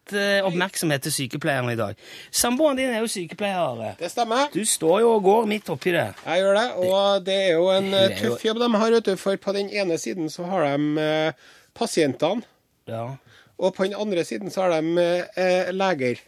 oppmerksomhet 0.45 1.01
til 1.01 1.11
sykepleierne 1.15 1.73
i 1.73 1.77
dag. 1.79 1.95
Samboeren 2.29 2.77
din 2.77 2.91
er 2.93 2.99
jo 3.01 3.07
sykepleier. 3.09 3.95
Det 3.97 4.11
stemmer. 4.13 4.51
Du 4.53 4.61
står 4.69 4.99
jo 5.01 5.15
og 5.15 5.23
går 5.25 5.47
midt 5.49 5.69
oppi 5.73 5.95
det. 5.95 6.03
Jeg 6.27 6.43
gjør 6.43 6.59
det, 6.59 6.65
og 6.85 7.25
det 7.25 7.37
er 7.47 7.51
jo 7.55 7.69
en 7.73 7.87
er 7.93 8.09
jo- 8.13 8.19
tøff 8.35 8.45
jobb 8.45 8.59
de 8.61 8.69
har, 8.77 8.91
vet 8.91 9.03
du, 9.09 9.15
for 9.17 9.35
på 9.41 9.53
den 9.57 9.69
ene 9.73 9.97
siden 9.97 10.29
så 10.29 10.45
har 10.45 10.77
de 10.77 11.33
pasientene, 11.73 12.43
Ja. 12.87 13.15
og 13.57 13.73
på 13.75 13.83
den 13.83 13.95
andre 13.97 14.23
siden 14.23 14.51
så 14.53 14.61
har 14.69 14.81
de 14.81 15.25
eh, 15.35 15.71
leger. 15.73 16.21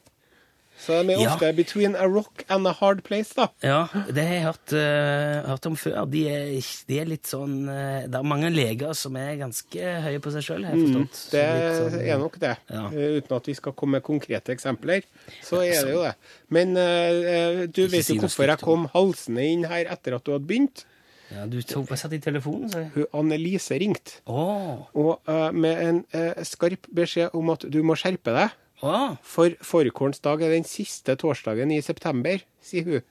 Så 0.77 0.93
de 1.03 1.13
er 1.13 1.19
Ja. 1.23 1.31
ofte 1.33 1.47
between 1.57 1.95
a 1.95 2.05
rock 2.07 2.43
and 2.49 2.67
a 2.67 2.71
hard 2.71 3.01
place, 3.03 3.33
da. 3.33 3.47
Ja, 3.63 3.87
det 4.13 4.23
har 4.27 4.33
jeg 4.35 4.43
hørt, 4.45 4.73
uh, 4.73 5.47
hørt 5.49 5.65
om 5.65 5.75
før. 5.75 6.05
De 6.09 6.21
er, 6.29 6.61
de 6.87 6.99
er 7.01 7.05
litt 7.09 7.23
sånn 7.25 7.67
eh, 7.67 8.05
Det 8.07 8.15
er 8.15 8.23
mange 8.23 8.51
leger 8.53 8.93
som 8.93 9.15
er 9.17 9.35
ganske 9.39 9.81
høye 10.05 10.19
på 10.21 10.31
seg 10.35 10.43
sjøl, 10.45 10.65
har 10.67 10.75
jeg 10.75 10.85
forstått. 10.85 11.17
Mm, 11.17 11.31
Det 11.31 11.93
sånn- 11.93 12.05
er 12.07 12.17
nok 12.21 12.37
det. 12.39 12.57
Ja. 12.69 12.83
Eh, 12.91 13.17
Uten 13.17 13.35
at 13.37 13.45
vi 13.49 13.53
skal 13.57 13.73
komme 13.73 13.91
med 13.97 14.03
konkrete 14.03 14.53
eksempler, 14.53 15.01
så 15.41 15.63
er 15.65 15.81
det 15.83 15.93
jo 15.95 16.03
det. 16.03 16.13
Men 16.49 16.77
uh, 16.77 17.65
du 17.65 17.87
vet 17.87 18.07
jo 18.07 18.21
hvorfor 18.21 18.45
jeg 18.45 18.59
kom 18.59 18.87
halsende 18.93 19.43
inn 19.43 19.63
her 19.65 19.85
etter 19.85 20.13
at 20.15 20.23
du 20.23 20.31
hadde 20.33 20.45
begynt. 20.47 20.85
Ja, 21.33 21.45
du 21.45 21.57
tok, 21.61 21.89
satt 21.97 22.13
i 22.13 22.19
telefonen, 22.23 22.69
sa. 22.71 22.83
Hun 22.93 23.05
Annelise 23.13 23.75
ringte, 23.81 24.21
Oh. 24.27 24.85
og 24.95 25.19
uh, 25.27 25.51
med 25.51 25.81
en 25.81 26.05
skarp 26.45 26.85
beskjed 26.93 27.33
om 27.35 27.49
at 27.49 27.65
du 27.69 27.81
må 27.83 27.97
skjerpe 27.97 28.31
deg. 28.31 28.51
Å. 28.85 29.17
For 29.25 29.49
fårikålsdag 29.65 30.43
er 30.45 30.51
den 30.53 30.67
siste 30.69 31.15
torsdagen 31.17 31.71
i 31.73 31.81
september, 31.81 32.43
sier 32.61 32.83
hun. 32.85 33.01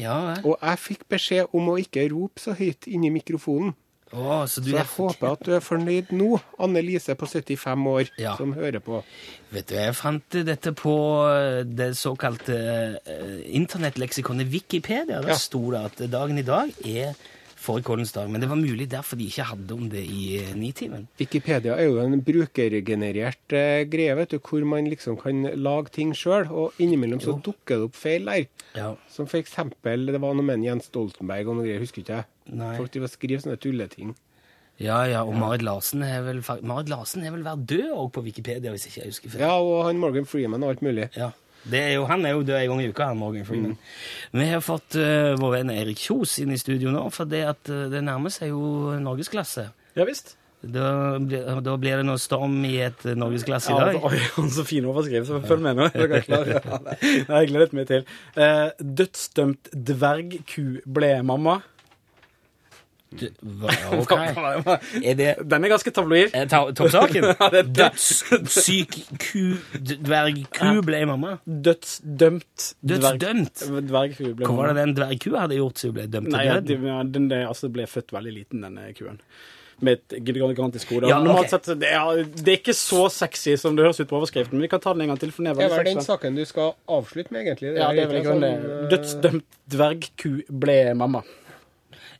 Ja 0.00 0.18
vel. 0.26 0.44
Og 0.44 0.58
jeg 0.62 0.78
fikk 0.80 1.06
beskjed 1.12 1.52
om 1.56 1.68
å 1.72 1.78
ikke 1.80 2.06
rope 2.12 2.40
så 2.40 2.54
høyt 2.56 2.88
inni 2.88 3.10
mikrofonen. 3.12 3.74
Oh, 4.12 4.42
så 4.44 4.60
du 4.60 4.66
Så 4.68 4.76
er 4.76 4.82
jeg 4.82 4.90
håper 4.92 5.30
at 5.32 5.40
du 5.46 5.54
er 5.56 5.62
fornøyd 5.64 6.10
nå, 6.12 6.34
Anne 6.60 6.82
Lise 6.84 7.14
på 7.16 7.24
75 7.24 7.86
år, 7.88 8.10
Ja. 8.20 8.34
som 8.36 8.52
hører 8.52 8.80
på. 8.84 9.02
Vet 9.50 9.66
du, 9.70 9.74
jeg 9.74 9.94
fant 9.96 10.28
dette 10.44 10.72
på 10.76 10.92
eh, 11.32 11.62
det 11.64 11.94
såkalte 11.96 12.58
eh, 13.06 13.38
internettleksikonet 13.56 14.50
Wikipedia. 14.52 15.22
Der 15.22 15.28
Ja. 15.32 15.34
sto 15.40 15.70
det 15.72 15.80
at 15.80 16.10
dagen 16.12 16.36
i 16.36 16.42
dag 16.44 16.68
er 16.84 17.14
fårikålens 17.62 18.12
dag. 18.14 18.30
Men 18.30 18.42
det 18.42 18.48
var 18.50 18.60
mulig 18.60 18.88
derfor 18.92 19.18
de 19.20 19.28
ikke 19.30 19.46
hadde 19.52 19.76
om 19.76 19.86
det 19.92 20.02
i 20.04 20.22
eh, 20.40 20.52
Nitimen. 20.58 21.06
Wikipedia 21.20 21.76
er 21.78 21.88
jo 21.88 22.00
en 22.02 22.22
brukergenerert 22.26 23.56
eh, 23.56 23.84
greie, 23.90 24.16
vet 24.18 24.34
du, 24.34 24.40
hvor 24.42 24.66
man 24.68 24.90
liksom 24.90 25.18
kan 25.20 25.46
lage 25.56 25.94
ting 25.94 26.12
sjøl, 26.16 26.48
og 26.50 26.82
innimellom 26.82 27.22
så 27.22 27.36
dukker 27.38 27.78
det 27.78 27.88
opp 27.90 27.98
feil 27.98 28.28
der. 28.28 28.48
Ja. 28.78 28.90
Som 29.12 29.30
for 29.30 29.42
eksempel, 29.42 30.08
det 30.10 30.20
var 30.22 30.36
noe 30.36 30.46
med 30.46 30.66
Jens 30.66 30.90
Stoltenberg 30.90 31.48
og 31.48 31.60
noe 31.60 31.68
greier, 31.68 31.82
husker 31.82 32.04
ikke 32.04 32.20
jeg. 32.20 32.30
Nei. 32.52 32.74
Folk 32.80 32.92
driver 32.94 33.10
og 33.10 33.14
skriver 33.16 33.44
sånne 33.46 33.60
tulleting. 33.62 34.14
Ja, 34.82 35.02
ja, 35.06 35.20
og 35.22 35.36
Marit 35.38 35.62
Larsen 35.62 36.02
er 36.02 36.24
vel, 36.26 36.40
Marit 36.66 36.88
Larsen 36.90 37.22
er 37.22 37.34
vel 37.34 37.44
vært 37.46 37.66
død 37.70 37.92
òg 37.92 38.08
på 38.16 38.24
Wikipedia, 38.24 38.72
hvis 38.72 38.88
ikke 38.88 39.02
jeg 39.02 39.12
husker 39.12 39.34
feil. 39.34 39.44
Ja, 39.44 39.52
og 39.60 39.84
han 39.86 40.00
Morgan 40.02 40.26
Freeman 40.26 40.64
og 40.64 40.74
alt 40.74 40.82
mulig. 40.82 41.10
Ja. 41.14 41.30
Det 41.62 41.78
er 41.78 41.92
jo, 41.94 42.04
han 42.10 42.24
er 42.26 42.32
jo 42.34 42.42
død 42.42 42.56
en 42.58 42.68
gang 42.72 42.80
i 42.82 42.88
uka, 42.90 43.06
han 43.12 43.18
Morgan 43.20 43.44
Freeman. 43.46 43.76
Vi 44.34 44.46
har 44.50 44.60
fått 44.64 44.96
uh, 44.98 45.32
vår 45.38 45.52
venn 45.60 45.70
Erik 45.70 46.00
Kjos 46.02 46.38
inn 46.42 46.50
i 46.50 46.58
studio 46.58 46.90
nå, 46.90 47.04
for 47.14 47.28
det, 47.30 47.44
at, 47.52 47.62
uh, 47.70 47.84
det 47.92 48.00
nærmer 48.02 48.32
seg 48.34 48.50
jo 48.50 48.96
norgesklasse. 48.98 49.68
Ja 49.94 50.06
visst. 50.08 50.34
Da, 50.62 51.18
blir- 51.18 51.56
da 51.66 51.72
blir 51.76 51.98
det 51.98 52.04
noe 52.06 52.20
storm 52.22 52.60
i 52.68 52.76
et 52.84 53.00
eh, 53.10 53.16
norgesklasse 53.18 53.72
i 53.72 53.74
Ja, 53.74 53.88
dag. 53.88 54.04
oi, 54.06 54.18
så 54.54 54.62
fin 54.66 54.84
overskrivelse. 54.86 55.40
Følg 55.48 55.64
med 55.64 55.74
nå. 55.80 55.88
Er 55.94 56.06
dere 56.06 56.20
klare? 56.22 56.60
Ja, 57.02 57.40
jeg 57.42 57.48
gleder 57.50 57.74
meg 57.74 57.88
til. 57.90 58.04
Uh, 58.38 58.70
dødsdømt 58.78 59.72
dvergku 59.74 60.66
ble 60.86 61.10
mamma. 61.26 61.56
Du, 63.12 63.26
hva, 63.60 63.72
ok. 63.98 64.12
Er 65.02 65.14
det 65.18 65.26
Den 65.48 65.64
er 65.66 65.72
ganske 65.74 65.92
tabloid. 65.94 66.30
eh, 66.34 66.46
ta- 66.48 66.70
toppsaken? 66.72 67.26
Det 67.52 67.62
det. 67.62 67.72
Dødssyk 67.76 68.96
ku, 69.20 69.42
dvergku 70.02 70.82
ble 70.86 71.00
mamma. 71.10 71.34
Dødsdømt 71.46 72.68
Dødsdømt? 72.82 73.64
dvergku 73.88 74.32
ble 74.38 74.46
Hva 74.46 74.56
var 74.56 74.70
det 74.72 74.76
mamma. 74.76 74.84
den 74.86 74.94
dvergkua 75.00 75.44
hadde 75.46 75.58
gjort 75.60 75.82
siden 75.82 75.92
hun 75.92 75.98
ble 76.00 76.06
dømt 76.14 76.30
til 76.30 76.36
Nei, 76.38 76.44
ja, 76.48 76.60
døden? 76.60 76.86
ja, 76.92 77.00
den 77.18 77.26
det, 77.32 77.40
altså, 77.48 77.68
ble 77.74 77.86
født 77.90 78.14
veldig 78.16 78.32
liten, 78.38 78.62
denne 78.64 78.92
kuen. 78.96 79.18
Med 79.82 79.98
et 79.98 80.14
gigantisk 80.22 80.92
hode. 80.94 81.08
Ja, 81.10 81.16
okay. 81.18 81.48
Sett, 81.50 81.66
det, 81.80 81.88
er, 81.90 82.20
det 82.38 82.52
er 82.52 82.58
ikke 82.60 82.74
så 82.78 83.08
sexy 83.10 83.56
som 83.58 83.74
det 83.74 83.82
høres 83.82 83.98
ut 83.98 84.06
på 84.12 84.14
overskriften, 84.20 84.54
men 84.54 84.62
vi 84.62 84.70
kan 84.70 84.78
ta 84.84 84.92
den 84.94 85.02
en 85.02 85.10
gang 85.10 85.18
til. 85.18 85.32
for 85.34 85.42
den 85.42 85.50
er 85.50 85.58
Det 85.58 85.72
er 85.80 85.88
den 85.88 86.04
saken 86.06 86.36
du 86.38 86.44
skal 86.46 86.74
avslutte 86.86 87.34
med, 87.34 87.48
egentlig. 87.48 87.72
Ja, 87.80 87.88
det 87.90 88.04
er 88.04 88.12
vel 88.12 88.28
sånn, 88.28 88.44
eh, 88.46 88.88
Dødsdømt 88.92 89.58
dvergku 89.74 90.30
ble 90.62 90.76
mamma. 90.94 91.24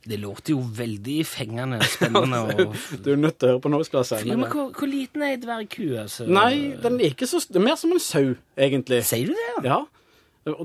Det 0.03 0.17
låter 0.19 0.51
jo 0.57 0.61
veldig 0.77 1.21
fengende 1.31 1.79
spennende. 1.95 2.41
Og... 2.67 2.75
Du 3.05 3.13
er 3.13 3.21
nødt 3.23 3.39
til 3.39 3.49
å 3.49 3.53
høre 3.53 3.63
på 3.63 3.71
norskklasse. 3.71 4.19
Ja, 4.27 4.35
men 4.37 4.49
hvor, 4.51 4.73
hvor 4.75 4.91
liten 4.91 5.23
er 5.23 5.37
ei 5.37 5.41
dvergku? 5.43 5.85
Altså? 6.03 6.27
Nei, 6.27 6.75
den 6.83 6.99
er 7.01 7.13
ikke 7.15 7.29
så 7.31 7.39
Det 7.47 7.61
er 7.61 7.67
mer 7.71 7.79
som 7.79 7.95
en 7.95 8.03
sau, 8.03 8.33
egentlig. 8.59 9.05
Sier 9.07 9.31
du 9.31 9.37
det? 9.39 9.51
ja? 9.69 9.77
Ja. 9.77 9.81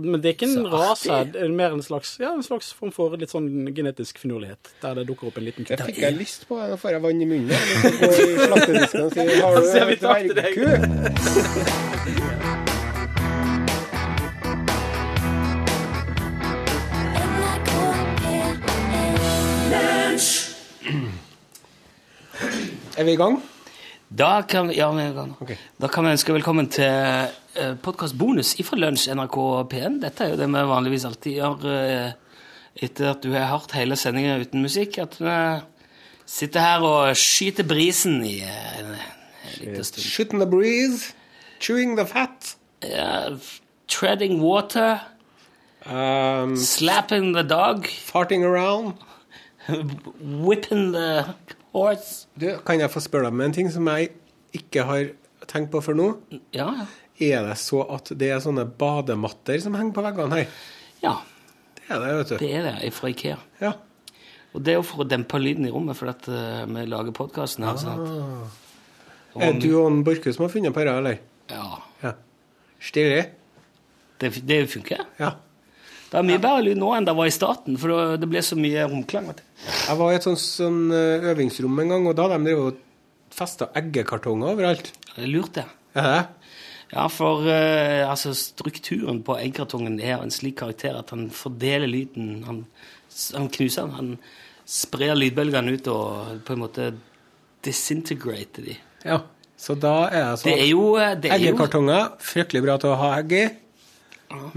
Men 0.02 0.17
det 0.23 0.32
er 0.32 0.34
ikke 0.34 0.47
en 0.50 0.65
rase, 0.73 1.19
det 1.36 1.38
er 1.45 1.52
mer 1.54 1.76
en 1.76 1.84
slags, 1.86 2.15
ja, 2.17 2.32
en 2.34 2.41
slags 2.41 2.71
form 2.73 2.89
for 2.95 3.13
litt 3.21 3.30
sånn 3.30 3.45
genetisk 3.78 4.17
finurlighet, 4.17 4.71
der 4.82 4.97
det 4.97 5.04
dukker 5.06 5.30
opp 5.30 5.38
en 5.38 5.45
liten 5.45 5.67
Det 5.69 5.78
kutt. 5.78 5.86
fikk 5.91 6.00
jeg 6.02 6.17
lyst 6.17 6.47
på. 6.50 6.58
Nå 6.58 6.80
får 6.82 6.95
jeg 6.95 7.04
vann 7.06 7.21
i 7.21 7.28
munnen. 7.30 7.54
Jeg 7.54 7.93
gå 8.02 8.10
i 8.10 8.47
slaktedisken 8.47 9.06
og 9.06 9.13
si 9.13 9.28
Har 9.38 9.60
Da 9.60 9.62
ser 9.69 9.86
vi 9.91 10.00
du 10.02 10.08
deg. 10.08 10.34
dvergku? 10.34 12.23
Er 22.98 23.06
vi 23.06 23.14
i 23.14 23.18
gang? 23.20 23.36
Da 24.10 24.42
kan, 24.50 24.72
ja, 24.74 24.88
vi 24.90 25.04
er 25.04 25.12
i 25.12 25.14
gang. 25.14 25.36
Okay. 25.44 25.56
da 25.78 25.88
kan 25.94 26.06
vi 26.08 26.16
ønske 26.16 26.34
velkommen 26.34 26.66
til 26.74 27.28
uh, 27.60 27.76
podkastbonus 27.86 28.56
ifra 28.58 28.80
Lunsj 28.80 29.12
NRK 29.14 29.36
P1. 29.70 30.00
Dette 30.02 30.26
er 30.26 30.32
jo 30.32 30.40
det 30.40 30.48
vi 30.50 30.64
vanligvis 30.72 31.06
alltid 31.06 31.36
gjør 31.36 31.68
eh, 31.70 32.40
etter 32.88 33.12
at 33.12 33.22
du 33.22 33.36
har 33.36 33.52
hørt 33.52 33.76
hele 33.78 33.94
sendingen 34.02 34.42
uten 34.42 34.66
musikk. 34.66 34.98
At 35.04 35.20
vi 35.22 35.36
sitter 36.26 36.66
her 36.66 36.88
og 36.88 37.22
skyter 37.22 37.68
brisen 37.70 38.18
i 38.26 38.40
eh, 38.42 38.80
en, 38.80 38.90
en 38.96 39.54
liten 39.60 39.86
stund. 39.92 40.08
Shooting 40.08 40.42
the 40.42 40.50
breeze, 40.50 41.14
chewing 41.62 41.94
the 42.02 42.08
fat, 42.10 42.56
Ja, 42.82 43.38
treading 43.88 44.42
water, 44.42 45.04
um, 45.86 46.58
slapping 46.58 47.36
the 47.38 47.46
dog, 47.46 47.86
farting 47.86 48.44
around. 48.44 48.98
whipping 50.48 50.94
the 50.94 51.36
horse. 51.84 52.28
Du, 52.38 52.48
kan 52.66 52.80
jeg 52.82 52.90
få 52.94 53.02
spørre 53.04 53.28
deg 53.30 53.34
om 53.38 53.42
en 53.46 53.54
ting 53.56 53.70
som 53.74 53.88
jeg 53.94 54.12
ikke 54.58 54.84
har 54.88 55.10
tenkt 55.48 55.72
på 55.74 55.82
før 55.86 55.98
nå? 56.00 56.08
Ja, 56.56 56.70
ja. 56.82 56.86
Er 57.18 57.48
det 57.48 57.56
så 57.58 57.80
at 57.96 58.12
det 58.13 58.28
er 58.30 58.40
sånne 58.44 58.68
badematter 58.78 59.58
som 59.63 59.74
henger 59.78 59.94
på 59.96 60.04
veggene 60.06 60.38
her? 60.44 60.48
ja. 61.02 61.16
Det 61.88 61.96
er 61.96 62.02
det, 62.04 62.16
vet 62.18 62.30
du. 62.30 62.38
Det 62.44 62.50
er 62.60 62.66
det 62.84 62.90
fra 62.94 63.08
Ikea. 63.10 63.38
Ja. 63.63 63.72
Og 64.54 64.62
det 64.66 64.74
er 64.74 64.78
jo 64.82 64.84
for 64.90 65.06
å 65.06 65.08
dempe 65.08 65.40
lyden 65.40 65.66
i 65.66 65.72
rommet, 65.72 65.96
for 65.96 66.10
at 66.12 66.28
eh, 66.28 66.66
vi 66.68 66.84
lager 66.90 67.13
podkasten 67.16 67.63
her. 67.63 67.78
sånn 67.80 68.02
at- 68.04 68.56
Og- 69.38 69.44
Er 69.46 69.54
du 69.62 69.70
og 69.80 70.04
Borchhus 70.04 70.36
som 70.36 70.44
har 70.46 70.50
funnet 70.52 70.74
på 70.74 70.84
dette, 70.84 70.98
eller? 70.98 71.20
Ja. 71.50 71.78
Ja. 72.04 72.12
Stilig? 72.82 73.30
Det, 74.20 74.32
det 74.48 74.60
funker. 74.70 75.06
Ja. 75.20 75.32
Det 76.08 76.20
er 76.20 76.28
mye 76.28 76.39
bedre 76.39 76.63
lyd 76.63 76.80
nå 76.80 76.93
enn 76.96 77.08
det 77.08 77.15
var 77.17 77.28
i 77.28 77.36
starten, 77.36 77.76
for 77.80 78.15
det 78.20 78.30
ble 78.32 78.41
så 78.46 78.56
mye 78.60 78.86
romklang. 78.88 79.28
Jeg 79.65 80.00
var 80.00 80.13
i 80.13 80.20
et 80.20 80.28
sånt, 80.28 80.39
sånn 80.39 80.86
eh, 80.96 81.26
øvingsrom 81.34 81.84
en 81.84 81.91
gang, 81.91 82.08
og 82.08 82.15
da 82.15 82.28
hadde 82.28 82.39
de 82.39 82.52
drevet 82.52 82.78
og 82.78 83.36
festa 83.38 83.67
eggekartonger 83.78 84.56
overalt. 84.56 84.93
Det 85.12 85.26
er 85.26 85.32
lurt, 85.34 85.58
det. 85.60 85.65
Er? 85.98 86.30
Ja, 86.93 87.08
for 87.12 87.43
uh, 87.43 88.08
altså, 88.08 88.32
strukturen 88.38 89.20
på 89.28 89.36
eggkartongen 89.41 89.98
er 90.00 90.22
en 90.22 90.32
slik 90.32 90.60
karakter 90.62 90.96
at 90.96 91.12
han 91.12 91.28
fordeler 91.36 91.89
lyden. 91.91 92.46
Han, 92.48 92.62
han 93.36 93.50
knuser 93.52 93.89
den. 93.89 93.96
Han 93.98 94.13
sprer 94.67 95.17
lydbølgene 95.17 95.76
ut 95.76 95.89
og 95.91 96.43
på 96.48 96.56
en 96.56 96.63
måte 96.63 96.91
disintegrater 97.65 98.70
de. 98.70 98.78
Ja. 99.04 99.22
Så 99.58 99.74
da 99.80 99.96
er 100.12 100.22
jeg 100.22 100.39
sånn 100.39 100.52
Det 100.52 100.58
er 100.62 100.67
jo, 100.70 100.84
eh, 101.02 101.15
det 101.17 101.32
er 101.32 101.39
Eggekartonger, 101.39 102.12
fryktelig 102.22 102.62
bra 102.62 102.76
til 102.82 102.91
å 102.93 103.00
ha 103.00 103.15
egg 103.17 103.32
i, 103.34 103.46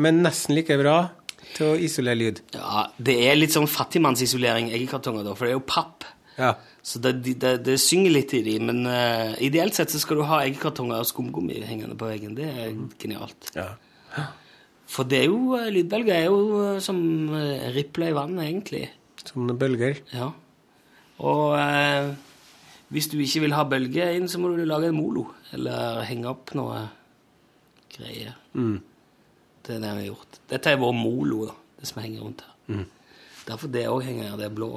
men 0.02 0.20
nesten 0.20 0.58
like 0.58 0.76
bra 0.76 0.96
til 1.56 1.72
å 1.72 1.76
isolere 1.80 2.18
lyd. 2.18 2.42
Ja, 2.56 2.86
det 2.96 3.16
er 3.26 3.38
litt 3.38 3.54
sånn 3.54 3.68
fattigmannsisolering, 3.70 4.72
eggekartonger, 4.76 5.26
da, 5.26 5.36
for 5.36 5.46
det 5.46 5.54
er 5.54 5.58
jo 5.58 5.66
papp. 5.68 6.08
Ja. 6.40 6.54
Så 6.86 7.02
det, 7.04 7.18
det, 7.26 7.56
det, 7.66 7.76
synger 7.82 8.14
litt 8.14 8.32
i 8.38 8.42
de, 8.46 8.56
men 8.64 8.84
uh, 8.88 9.36
ideelt 9.44 9.76
sett 9.76 9.92
så 9.92 10.00
skal 10.00 10.20
du 10.20 10.26
ha 10.30 10.40
eggekartonger 10.46 11.02
og 11.02 11.08
skumgummi 11.08 11.58
hengende 11.66 11.98
på 12.00 12.08
veggen. 12.08 12.36
Det 12.38 12.48
er 12.48 12.76
genialt. 13.02 13.52
ja. 13.56 13.72
For 14.90 15.06
det 15.06 15.20
er 15.22 15.28
jo, 15.30 15.54
eh, 15.54 15.68
lydbølger 15.70 16.16
er 16.16 16.24
jo 16.26 16.38
eh, 16.64 16.80
som 16.82 16.98
ripler 17.76 18.10
i 18.10 18.16
vannet, 18.16 18.42
egentlig. 18.48 18.88
Som 19.22 19.46
noen 19.46 19.60
bølger. 19.60 20.00
Ja. 20.10 20.32
Og 21.22 21.54
eh, 21.60 22.10
hvis 22.90 23.10
du 23.12 23.18
ikke 23.22 23.44
vil 23.44 23.54
ha 23.54 23.66
bølger 23.70 24.16
inn, 24.18 24.26
så 24.30 24.40
må 24.42 24.50
du 24.56 24.64
lage 24.66 24.90
en 24.90 24.98
molo, 24.98 25.28
eller 25.54 26.02
henge 26.08 26.30
opp 26.32 26.50
noe 26.58 26.88
greier. 27.94 28.34
Det 29.70 29.76
er 29.78 29.84
det 29.84 29.92
vi 29.96 30.02
har 30.04 30.08
gjort. 30.10 30.38
Dette 30.50 30.72
er 30.74 30.80
vår 30.82 30.94
molo, 30.98 31.44
da, 31.50 31.54
det 31.80 31.88
som 31.90 32.02
henger 32.02 32.24
rundt 32.26 32.42
her. 32.46 32.82
Derfor 33.46 33.70
det 33.72 33.86
òg 33.90 34.02
henger 34.06 34.28
her. 34.32 34.36
Det 34.40 34.46
er 34.50 34.54
blå, 34.56 34.72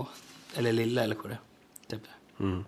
eller 0.58 0.76
lille, 0.78 1.04
eller 1.08 1.18
hva 1.20 1.34
det 1.34 1.98
er. 1.98 2.12
Mm. 2.44 2.62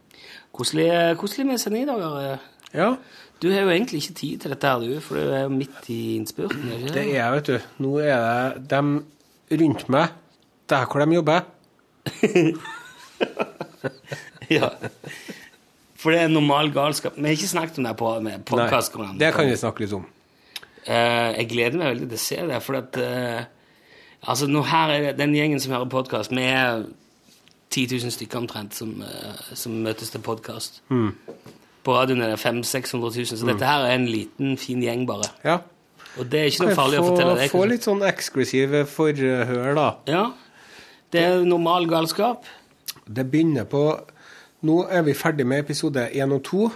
Koselig, 0.56 0.88
koselig 1.22 1.46
med 1.50 1.58
sendingsdager. 1.62 2.18
eh. 2.34 2.52
Ja, 2.76 2.90
Du 3.42 3.50
har 3.52 3.62
jo 3.66 3.70
egentlig 3.74 4.00
ikke 4.04 4.14
tid 4.16 4.40
til 4.44 4.52
dette, 4.54 4.68
her, 4.68 4.80
du, 4.80 5.00
for 5.04 5.16
du 5.20 5.32
er 5.36 5.42
jo 5.46 5.50
midt 5.52 5.90
i 5.92 6.16
innspurten. 6.16 6.70
ikke 6.72 6.94
det 6.94 7.02
er 7.02 7.14
jeg, 7.14 7.32
vet 7.36 7.50
du. 7.50 7.60
Nå 7.84 7.98
er 8.00 8.54
det 8.56 8.70
dem 8.72 8.92
rundt 9.52 9.90
meg, 9.90 10.14
der 10.70 10.86
hvor 10.86 11.04
de 11.06 11.16
jobber. 11.16 11.42
Ja. 14.50 14.70
For 15.98 16.14
det 16.14 16.20
er 16.22 16.28
normal 16.30 16.70
galskap. 16.74 17.16
Vi 17.18 17.24
har 17.26 17.34
ikke 17.34 17.50
snakket 17.50 17.80
om 17.82 17.88
det 17.88 17.96
på 17.98 18.12
med 18.22 18.44
podkast. 18.46 18.94
det 19.20 19.32
kan 19.34 19.48
vi 19.50 19.56
snakke 19.58 19.82
litt 19.82 19.94
om. 19.98 20.06
Eh, 20.86 21.32
jeg 21.40 21.50
gleder 21.50 21.80
meg 21.82 21.94
veldig 21.96 22.08
til 22.12 22.20
å 22.20 22.22
se 22.22 22.40
det, 22.52 22.62
for 22.64 22.82
at 22.82 23.02
eh, 23.02 23.52
Altså, 24.26 24.48
nå 24.50 24.64
her 24.66 24.90
er 24.90 25.04
det 25.04 25.18
den 25.20 25.36
gjengen 25.38 25.60
som 25.62 25.76
hører 25.76 25.86
podkast, 25.86 26.32
vi 26.34 26.42
er 26.50 26.80
10 27.70 27.92
000 27.92 28.14
stykker 28.16 28.40
omtrent 28.40 28.74
som, 28.74 28.96
eh, 29.06 29.52
som 29.54 29.76
møtes 29.86 30.10
til 30.10 30.24
podkast. 30.26 30.80
Mm. 30.90 31.12
På 31.86 31.94
radioen 31.94 32.24
er 32.26 32.34
det 32.34 32.40
500 32.42 32.66
000-600 32.66 33.20
000, 33.20 33.38
så 33.38 33.50
dette 33.52 33.70
her 33.70 33.86
er 33.86 34.00
en 34.00 34.08
liten, 34.10 34.56
fin 34.58 34.82
gjeng, 34.82 35.06
bare. 35.06 35.30
Ja. 35.46 35.60
Og 36.18 36.32
det 36.32 36.40
er 36.40 36.50
ikke 36.50 36.66
noe 36.66 36.78
farlig 36.78 36.98
farlig 36.98 37.04
å 37.04 37.06
fortelle 37.12 37.36
det. 37.38 37.52
få 37.52 37.64
litt 37.70 37.86
sånn 37.86 38.02
eksklusive 38.08 38.82
forhør, 38.90 39.70
da. 39.78 39.88
Ja. 40.10 40.24
Det 41.14 41.22
er 41.22 41.46
normal 41.46 41.86
galskap. 41.92 42.50
Det 43.06 43.28
begynner 43.30 43.70
på 43.70 43.86
Nå 44.66 44.80
er 44.90 45.04
vi 45.06 45.14
ferdig 45.14 45.46
med 45.46 45.62
episode 45.62 46.08
én 46.10 46.32
og 46.34 46.42
to. 46.48 46.72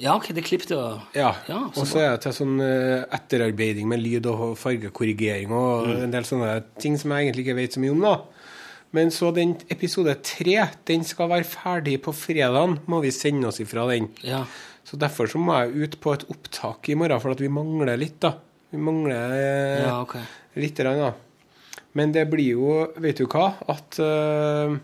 Ja, 0.00 0.14
ok, 0.16 0.30
det 0.32 0.44
klippet 0.46 0.70
og 0.76 1.02
Ja. 1.14 1.34
Ja, 1.48 1.58
og 1.68 1.84
så 1.86 1.98
er 2.00 2.10
det 2.14 2.22
til 2.24 2.32
sånn 2.32 2.60
eh, 2.64 3.04
etterarbeiding 3.12 3.86
med 3.90 4.00
lyd 4.00 4.26
og 4.32 4.56
fargekorrigering 4.58 5.52
og 5.52 5.86
Mm. 5.90 6.02
en 6.04 6.10
del 6.14 6.22
sånne 6.24 6.62
ting 6.80 6.96
som 6.98 7.10
jeg 7.12 7.26
egentlig 7.28 7.46
ikke 7.46 7.56
vet 7.60 7.72
så 7.76 7.80
mye 7.84 7.90
om, 7.92 8.00
da. 8.00 8.14
Men 8.92 9.10
så 9.14 9.32
den 9.34 9.52
episode 9.70 10.16
tre, 10.22 10.56
den 10.88 11.04
skal 11.04 11.28
være 11.28 11.44
ferdig 11.46 12.00
på 12.02 12.12
fredagen, 12.16 12.78
må 12.88 13.00
vi 13.04 13.10
sende 13.14 13.46
oss 13.46 13.60
ifra 13.62 13.86
den. 13.92 14.08
Ja. 14.24 14.44
Så 14.84 14.96
derfor 14.98 15.28
så 15.30 15.38
må 15.38 15.52
jeg 15.60 15.84
ut 15.84 16.00
på 16.00 16.12
et 16.16 16.24
opptak 16.28 16.88
i 16.88 16.94
morgen, 16.98 17.20
for 17.20 17.30
at 17.30 17.38
vi 17.38 17.48
mangler 17.48 17.96
litt, 18.00 18.18
da. 18.20 18.32
Vi 18.72 18.78
mangler 18.78 19.30
eh, 19.36 19.84
Ja, 19.86 20.00
okay. 20.02 20.22
lite 20.56 20.82
grann, 20.82 20.98
da. 20.98 21.12
Men 21.94 22.12
det 22.12 22.28
blir 22.30 22.52
jo, 22.56 22.86
vet 22.98 23.18
du 23.18 23.26
hva, 23.26 23.52
at 23.68 23.98
eh, 24.02 24.76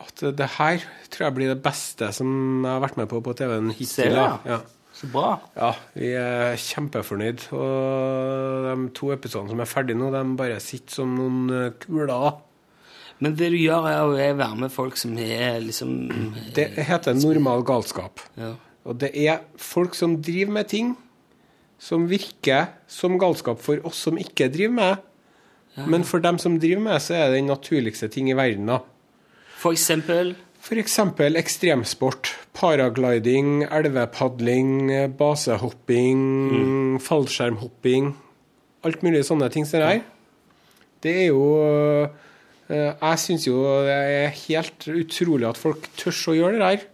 At 0.00 0.22
det 0.36 0.50
her 0.56 0.84
tror 1.12 1.26
jeg 1.26 1.36
blir 1.36 1.50
det 1.52 1.62
beste 1.64 2.10
som 2.16 2.30
jeg 2.64 2.72
har 2.72 2.84
vært 2.84 3.00
med 3.00 3.08
på 3.10 3.20
på 3.24 3.34
TV-en 3.36 3.72
hittil. 3.76 4.14
Ja? 4.16 4.28
Ja. 4.48 4.60
Så 4.96 5.08
bra. 5.08 5.38
Ja, 5.56 5.70
vi 5.94 6.10
er 6.18 6.58
kjempefornøyd. 6.60 7.46
Og 7.56 8.66
de 8.66 8.88
to 8.96 9.12
episodene 9.14 9.52
som 9.52 9.62
er 9.62 9.68
ferdige 9.70 10.00
nå, 10.00 10.10
de 10.12 10.22
bare 10.36 10.58
sitter 10.60 10.98
som 11.00 11.14
noen 11.16 11.52
eh, 11.56 11.76
kuler. 11.84 12.40
Men 13.20 13.36
det 13.36 13.52
du 13.52 13.58
gjør, 13.60 13.86
er 13.88 14.00
å 14.02 14.16
være 14.16 14.56
med 14.58 14.72
folk 14.72 14.98
som 15.00 15.14
er 15.20 15.60
liksom 15.62 15.94
Det 16.56 16.70
heter 16.88 17.16
normal 17.20 17.64
galskap. 17.68 18.22
Ja. 18.40 18.54
Og 18.88 18.98
det 19.00 19.12
er 19.14 19.44
folk 19.60 19.94
som 19.96 20.18
driver 20.24 20.56
med 20.58 20.70
ting 20.72 20.94
som 21.80 22.04
virker 22.10 22.74
som 22.90 23.16
galskap 23.20 23.60
for 23.64 23.80
oss 23.88 24.02
som 24.04 24.18
ikke 24.20 24.50
driver 24.52 24.76
med. 24.76 25.06
Men 25.88 26.04
for 26.04 26.20
dem 26.20 26.36
som 26.40 26.58
driver 26.60 26.82
med, 26.90 27.00
så 27.00 27.16
er 27.16 27.30
det 27.30 27.40
den 27.40 27.48
naturligste 27.48 28.08
ting 28.12 28.28
i 28.28 28.36
verden. 28.36 28.68
da. 28.68 28.80
For 29.60 29.76
eksempel 29.76 30.34
F.eks. 30.60 30.98
ekstremsport. 31.40 32.30
Paragliding, 32.52 33.64
elvepadling, 33.64 34.90
basehopping, 35.16 36.98
fallskjermhopping. 37.00 38.10
Alt 38.84 39.04
mulig 39.04 39.22
sånne 39.28 39.48
ting 39.52 39.64
som 39.68 39.80
det 39.80 39.88
her. 39.88 40.02
Det 41.00 41.14
er 41.22 41.28
jo 41.30 41.44
eh, 42.68 42.92
Jeg 42.92 43.20
syns 43.22 43.46
jo 43.48 43.62
det 43.86 43.96
er 43.96 44.34
helt 44.42 44.88
utrolig 44.92 45.48
at 45.48 45.60
folk 45.60 45.88
tør 46.00 46.18
å 46.32 46.36
gjøre 46.36 46.58
det 46.58 46.66
der. 46.66 46.84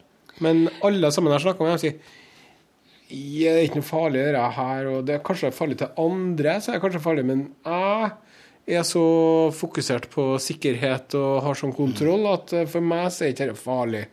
Men 0.42 0.66
alle 0.86 1.10
sammen 1.14 1.34
jeg 1.34 1.46
snakker 1.46 1.66
med, 1.66 1.82
sier 1.82 1.98
«Ja, 3.06 3.52
det 3.54 3.60
er 3.60 3.66
ikke 3.68 3.80
noe 3.80 3.86
farlig 3.86 4.22
det 4.34 4.46
her, 4.56 4.86
og 4.90 5.04
det 5.06 5.14
er 5.14 5.26
kanskje 5.26 5.52
farlig 5.54 5.76
til 5.78 5.92
andre, 6.02 6.56
så 6.58 6.72
er 6.72 6.78
det 6.78 6.82
kanskje 6.82 7.02
farlig, 7.04 7.22
men 7.28 7.44
jeg 7.62 8.08
er 8.66 8.82
så 8.82 9.02
fokusert 9.54 10.08
på 10.10 10.24
sikkerhet 10.42 11.14
og 11.14 11.42
har 11.44 11.54
sånn 11.58 11.74
kontroll 11.76 12.26
at 12.32 12.52
eh, 12.56 12.66
for 12.70 12.82
meg 12.82 13.10
så 13.14 13.24
er 13.26 13.34
ikke 13.34 13.46
dette 13.52 13.60
farlig. 13.62 14.04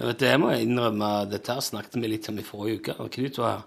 Jeg 0.00 0.08
vet 0.08 0.18
du, 0.22 0.24
jeg 0.26 0.40
må 0.40 0.50
innrømme 0.56 1.08
Dette 1.28 1.52
her 1.54 1.60
snakket 1.62 1.98
vi 2.00 2.08
litt 2.08 2.28
om 2.32 2.38
i 2.40 2.44
forrige 2.46 2.80
uke. 2.80 2.94
og 3.04 3.10
Knut 3.12 3.38
var 3.38 3.50
her. 3.52 3.66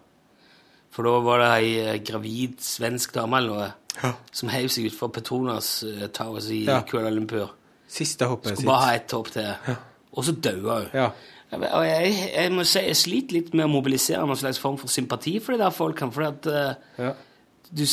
For 0.93 1.07
da 1.07 1.13
var 1.25 1.41
det 1.41 1.49
ei 1.59 1.69
eh, 1.83 1.99
gravid 2.05 2.59
svensk 2.65 3.13
dame 3.15 3.39
eller 3.39 3.53
noe 3.53 4.11
som 4.33 4.49
heiv 4.49 4.71
seg 4.73 4.87
utfor 4.89 5.11
Petronas 5.13 5.67
eh, 5.85 6.07
Towers 6.13 6.47
i 6.53 6.63
Ja. 6.65 6.79
Kuala 6.89 7.11
Lumpur. 7.13 7.51
Siste 7.93 8.25
hoppet 8.25 8.55
Skulle 8.57 8.71
bare 8.73 8.87
ha 8.87 8.95
ett 8.97 9.13
hopp 9.13 9.29
til. 9.35 9.51
Og 10.13 10.25
så 10.25 10.33
daua 10.33 10.79
hun. 10.81 10.89
Ja. 10.97 11.07
Jeg, 11.53 11.59
og 11.69 11.83
jeg, 11.85 12.13
jeg 12.33 12.51
må 12.57 12.63
si 12.65 12.81
jeg 12.81 12.97
sliter 12.97 13.35
litt 13.37 13.51
med 13.53 13.67
å 13.67 13.71
mobilisere 13.75 14.23
noen 14.25 14.39
slags 14.41 14.57
form 14.61 14.79
for 14.81 14.89
sympati 14.89 15.35
for 15.39 15.53
de 15.53 15.61
der 15.61 15.73
folkene. 15.73 16.13
For 16.15 16.25
at, 16.25 16.49
uh, 16.49 16.97
Ja. 16.97 17.11
Du. 17.73 17.83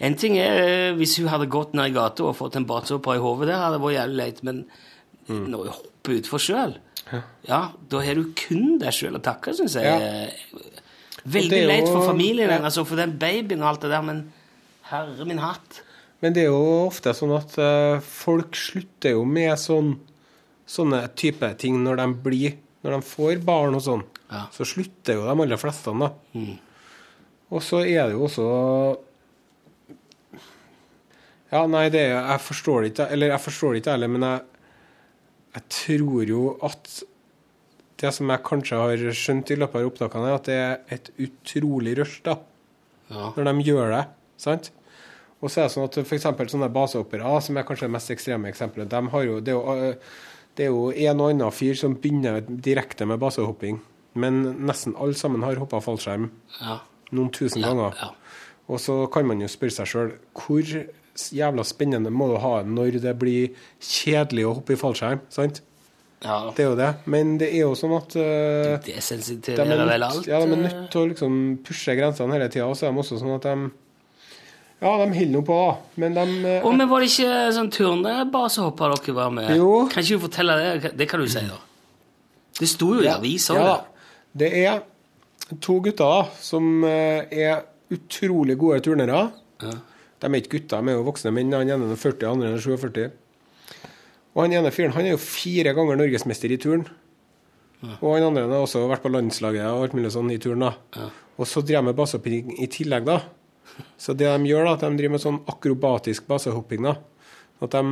En 0.00 0.14
ting 0.18 0.36
er 0.40 0.58
eh, 0.62 0.94
hvis 0.98 1.16
hun 1.20 1.28
hadde 1.32 1.48
gått 1.52 1.74
ned 1.76 1.90
i 1.90 1.94
gata 1.96 2.24
og 2.28 2.36
fått 2.38 2.56
en 2.56 2.66
basehopper 2.68 3.18
i 3.18 3.22
hodet, 3.22 3.48
det 3.50 3.56
hadde 3.60 3.80
vært 3.82 3.96
jævlig 3.98 4.16
leit. 4.22 4.42
Men 4.48 4.64
når 5.28 5.64
hun 5.66 5.72
hopper 5.76 6.16
utfor 6.18 6.40
sjøl, 6.42 6.76
ja, 7.48 7.60
da 7.88 8.00
har 8.04 8.16
du 8.18 8.30
kun 8.36 8.78
deg 8.80 8.92
sjøl 8.96 9.16
å 9.18 9.22
takke, 9.24 9.52
syns 9.56 9.76
jeg. 9.76 9.84
Ja. 9.84 10.64
Veldig 11.28 11.52
Og 11.52 11.58
er 11.58 11.62
jo- 11.62 11.68
leit 11.72 11.88
for 11.88 12.06
familien, 12.08 12.50
ja. 12.50 12.58
altså, 12.64 12.84
for 12.88 12.96
den 12.96 13.16
babyen 13.20 13.60
og 13.62 13.68
alt 13.74 13.80
det 13.84 13.90
der, 13.92 14.02
men 14.06 14.22
herre 14.88 15.24
min 15.28 15.38
hatt. 15.42 15.82
Men 16.22 16.32
det 16.34 16.44
er 16.46 16.48
jo 16.50 16.86
ofte 16.88 17.12
sånn 17.14 17.34
at 17.36 17.52
eh, 17.62 18.00
folk 18.00 18.56
slutter 18.56 19.12
jo 19.14 19.24
med 19.28 19.52
sånn, 19.60 19.92
sånne 20.68 21.02
type 21.16 21.46
ting 21.60 21.78
når 21.84 22.00
de 22.00 22.06
blir 22.24 22.56
Når 22.84 22.94
de 22.94 23.06
får 23.10 23.40
barn 23.44 23.74
og 23.74 23.82
sånn. 23.82 24.02
Ja. 24.30 24.44
Så 24.54 24.62
slutter 24.64 25.16
jo 25.18 25.24
de 25.26 25.32
aller 25.42 25.58
fleste, 25.58 25.90
da. 25.98 26.12
Og 27.50 27.62
så 27.64 27.80
er 27.82 28.06
det 28.06 28.14
jo 28.14 28.26
også 28.28 28.44
Ja, 31.52 31.62
nei, 31.66 31.88
det 31.88 32.00
er 32.10 32.16
Jeg 32.28 32.40
forstår 32.44 32.82
det 32.84 32.90
ikke, 32.92 33.06
eller 33.14 33.30
jeg 33.32 33.40
forstår 33.40 33.72
det 33.72 33.80
ikke 33.82 33.94
heller, 33.94 34.08
men 34.12 34.22
jeg, 34.26 34.40
jeg 35.56 35.62
tror 35.78 36.24
jo 36.28 36.42
at 36.68 36.90
det 37.98 38.10
som 38.14 38.30
jeg 38.30 38.42
kanskje 38.46 38.78
har 38.78 39.00
skjønt 39.16 39.50
i 39.50 39.56
løpet 39.58 39.80
av 39.80 39.88
opptakene, 39.88 40.28
er 40.30 40.34
at 40.38 40.44
det 40.46 40.58
er 40.62 40.98
et 40.98 41.08
utrolig 41.24 41.96
rush, 41.98 42.20
da 42.26 42.36
Ja. 43.10 43.32
når 43.36 43.44
de 43.48 43.64
gjør 43.70 43.90
det. 43.96 44.04
sant? 44.36 44.70
Og 45.40 45.48
så 45.50 45.60
er 45.62 45.68
det 45.68 45.72
sånn 45.72 45.84
at 45.88 45.96
f.eks. 46.04 46.26
sånne 46.52 46.68
basehoppere, 46.74 47.40
som 47.42 47.56
er 47.56 47.62
kanskje 47.64 47.86
det 47.88 47.94
mest 47.94 48.10
ekstreme 48.10 48.48
eksempelet, 48.50 48.88
de 48.90 49.00
har 49.08 49.22
jo, 49.24 49.40
det, 49.40 49.54
er 49.54 49.56
jo, 49.56 49.74
øh, 49.74 49.94
det 50.56 50.64
er 50.66 50.68
jo 50.68 50.90
en 50.92 51.20
og 51.24 51.30
annen 51.30 51.50
fyr 51.54 51.74
som 51.78 51.94
begynner 51.94 52.40
direkte 52.46 53.06
med 53.06 53.18
basehopping, 53.22 53.80
men 54.14 54.42
nesten 54.66 54.94
alle 54.98 55.14
sammen 55.14 55.42
har 55.42 55.56
hoppa 55.56 55.80
fallskjerm 55.80 56.28
Ja. 56.60 56.80
noen 57.12 57.30
tusen 57.32 57.62
Ja, 57.62 57.68
ganger. 57.72 57.94
ja. 58.02 58.10
Og 58.68 58.78
så 58.80 59.10
kan 59.10 59.26
man 59.26 59.40
jo 59.40 59.46
spørre 59.48 59.70
seg 59.72 59.86
sjøl 59.86 60.12
hvor 60.34 60.62
jævla 61.34 61.64
spennende 61.66 62.12
må 62.14 62.28
du 62.30 62.36
ha 62.42 62.58
når 62.66 63.00
det 63.02 63.14
blir 63.20 63.56
kjedelig 63.82 64.46
å 64.46 64.54
hoppe 64.58 64.76
i 64.76 64.80
fallskjerm? 64.80 65.24
sant? 65.34 65.62
ja. 66.24 66.38
Det 66.54 66.64
er 66.64 66.70
jo 66.70 66.76
det. 66.78 66.88
Men 67.06 67.36
det 67.40 67.50
er 67.54 67.64
jo 67.64 67.74
sånn 67.78 67.94
at 67.96 68.16
uh, 68.18 68.78
Det 68.82 68.94
de 68.94 68.94
er 68.94 69.74
nødt, 69.74 70.26
ja, 70.26 70.40
de 70.40 70.48
er 70.48 70.54
eh, 70.54 70.62
nødt 70.64 70.88
til 70.92 71.02
å 71.02 71.10
liksom 71.12 71.36
pushe 71.66 71.94
grensene 71.98 72.34
hele 72.34 72.48
tida. 72.50 72.66
Og 72.66 72.78
så 72.78 72.88
er 72.88 72.94
de 72.94 73.04
også 73.04 73.20
sånn 73.20 73.36
at 73.36 73.46
de 73.46 73.54
Ja, 74.78 74.92
de 75.00 75.06
holder 75.14 75.32
nå 75.34 75.42
på, 75.46 75.58
da. 75.62 75.76
Men 76.02 76.18
de 76.18 76.26
eh, 76.56 76.66
Å, 76.66 76.74
men 76.74 76.90
var 76.90 77.02
det 77.04 77.10
ikke 77.12 77.38
sånn 77.56 77.72
turnebasehopper 77.74 78.94
dere 78.98 79.16
var 79.16 79.34
med? 79.38 79.50
Jo. 79.58 79.72
Kan 79.90 80.04
ikke 80.04 80.18
du 80.18 80.24
fortelle 80.26 80.58
det? 80.62 80.92
Det 80.98 81.08
kan 81.10 81.22
du 81.22 81.30
si, 81.30 81.44
da. 81.46 81.58
Det 82.58 82.70
sto 82.70 82.92
jo 82.96 83.02
i 83.06 83.10
avisa. 83.12 83.58
ja, 83.58 83.66
Ja. 83.72 83.78
Det 84.38 84.48
er 84.60 84.82
to 85.64 85.78
gutter 85.82 86.28
som 86.44 86.82
er 86.84 87.62
utrolig 87.90 88.58
gode 88.60 88.82
turnere. 88.84 89.22
Ja. 89.62 89.72
De 90.18 90.26
er 90.28 90.40
ikke 90.40 90.56
gutter, 90.56 90.82
de 90.82 90.92
er 90.92 90.98
jo 90.98 91.06
voksne 91.06 91.32
menn. 91.34 91.52
Han 91.54 91.70
ene 91.70 91.92
er 91.92 92.00
40, 92.00 92.26
han 92.26 92.42
andre 92.42 92.54
er 92.56 92.64
47. 92.64 93.10
Og 94.34 94.42
han 94.44 94.54
ene 94.58 94.72
fyren 94.74 94.94
han 94.94 95.06
er 95.08 95.14
jo 95.16 95.22
fire 95.22 95.72
ganger 95.74 95.98
norgesmester 95.98 96.52
i 96.54 96.58
turn. 96.62 96.84
Og 98.02 98.16
han 98.16 98.26
andre 98.26 98.46
har 98.50 98.64
også 98.64 98.84
vært 98.90 99.04
på 99.04 99.12
landslaget 99.14 99.66
og 99.70 99.86
alt 99.86 99.96
mulig 99.98 100.10
sånn 100.14 100.30
i 100.34 100.38
turn. 100.42 100.64
da. 100.66 100.72
Og 101.38 101.46
så 101.46 101.62
driver 101.62 101.84
de 101.84 101.90
med 101.92 101.98
basehopping 101.98 102.54
i 102.58 102.66
tillegg, 102.66 103.06
da. 103.06 103.20
Så 103.98 104.14
det 104.18 104.26
de 104.26 104.48
gjør, 104.50 104.64
da, 104.66 104.72
at 104.74 104.82
de 104.82 104.98
driver 104.98 105.14
med 105.14 105.22
sånn 105.22 105.42
akrobatisk 105.46 106.26
basehopping. 106.26 106.82
da. 106.88 106.96
At 107.62 107.74
de 107.74 107.82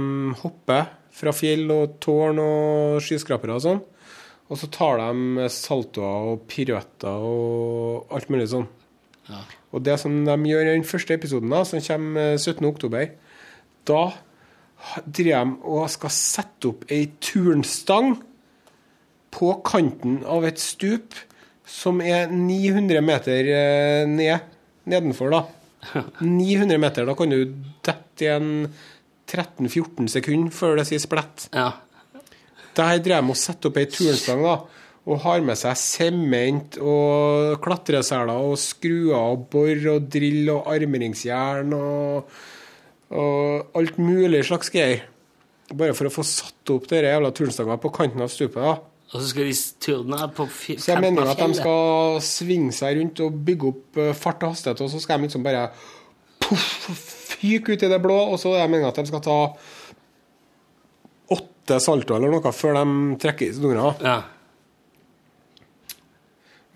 hopper 0.42 0.88
fra 1.16 1.32
fjell 1.34 1.70
og 1.72 2.00
tårn 2.02 2.38
og 2.42 2.98
skyskrapere 3.06 3.54
og 3.54 3.62
sånn. 3.62 3.84
Og 4.50 4.58
så 4.60 4.68
tar 4.70 5.00
de 5.00 5.46
saltoer 5.50 6.32
og 6.32 6.44
piruetter 6.50 7.22
og 7.26 8.12
alt 8.14 8.28
mulig 8.30 8.46
sånn. 8.52 8.66
Og 9.74 9.82
det 9.84 9.98
som 10.00 10.14
de 10.24 10.36
gjør 10.50 10.68
i 10.68 10.74
den 10.76 10.86
første 10.86 11.16
episoden, 11.16 11.52
da, 11.52 11.64
som 11.66 11.82
kommer 11.82 12.32
eh, 12.32 12.38
17. 12.38 12.64
oktober, 12.68 13.10
da 13.88 14.02
driver 15.06 15.48
de 15.50 15.70
og 15.72 15.86
skal 15.90 16.12
sette 16.12 16.70
opp 16.70 16.84
ei 16.92 17.08
turnstang 17.24 18.16
på 19.36 19.50
kanten 19.66 20.20
av 20.28 20.46
et 20.48 20.60
stup 20.62 21.16
som 21.66 21.98
er 22.04 22.30
900 22.30 23.02
meter 23.04 23.50
eh, 23.50 24.04
ned, 24.08 24.52
nedenfor, 24.86 25.34
da. 25.34 25.42
900 26.22 26.78
meter. 26.82 27.08
Da 27.08 27.16
kan 27.18 27.32
du 27.32 27.40
dette 27.84 28.24
i 28.24 28.30
en 28.32 28.68
13-14 29.26 30.06
sekunder 30.12 30.54
før 30.54 30.78
det 30.80 30.86
sier 30.90 31.02
splett. 31.02 31.50
ja. 31.54 31.72
Der 32.76 32.98
drev 33.00 33.24
de 33.24 33.32
og 33.32 33.38
satte 33.40 33.70
opp 33.70 33.78
ei 33.80 33.86
turnstang 33.88 34.42
da, 34.44 34.58
og 35.06 35.22
har 35.22 35.44
med 35.46 35.58
seg 35.58 35.78
sement 35.78 36.78
og 36.82 37.60
klatreseler 37.62 38.42
og 38.42 38.56
skruer 38.58 39.14
og 39.14 39.46
bor 39.52 39.90
og 39.92 40.08
drill 40.10 40.50
og 40.56 40.66
armeringsjern 40.72 41.70
og, 41.76 42.32
og 43.14 43.78
alt 43.78 44.00
mulig 44.02 44.42
slags 44.48 44.72
greier. 44.74 45.06
Bare 45.70 45.94
for 45.98 46.10
å 46.10 46.14
få 46.14 46.26
satt 46.26 46.74
opp 46.74 46.90
denne 46.90 47.14
jævla 47.14 47.32
turnstanga 47.34 47.78
på 47.82 47.94
kanten 47.94 48.22
av 48.22 48.30
stupet. 48.34 48.58
da. 48.62 48.76
Og 49.14 49.22
så 49.22 49.30
skal 49.30 49.46
de 49.46 49.54
turne 49.82 50.28
på 50.34 50.48
fjellet? 50.50 50.82
Så 50.82 50.92
jeg 50.92 51.02
mener 51.04 51.30
at 51.30 51.38
de 51.38 51.58
skal 51.58 52.20
svinge 52.26 52.74
seg 52.74 52.98
rundt 52.98 53.22
og 53.22 53.40
bygge 53.46 53.70
opp 53.70 54.00
eh, 54.02 54.14
fart 54.18 54.42
og 54.42 54.54
hastighet, 54.54 54.82
og 54.82 54.90
så 54.90 55.02
skal 55.02 55.20
de 55.20 55.28
liksom 55.28 55.46
bare 55.46 55.68
fyke 57.36 57.74
ut 57.74 57.84
i 57.86 57.90
det 57.90 58.00
blå, 58.02 58.16
og 58.32 58.40
så 58.42 58.56
jeg 58.58 58.70
mener 58.72 58.90
at 58.90 58.98
de 58.98 59.06
skal 59.06 59.22
ta 59.22 59.38
åtte 61.36 61.78
salto 61.82 62.18
eller 62.18 62.34
noe 62.34 62.54
før 62.54 62.80
de 62.80 63.20
trekker 63.22 63.50
i 63.50 63.54
snora. 63.54 63.92
Ja. 64.02 64.18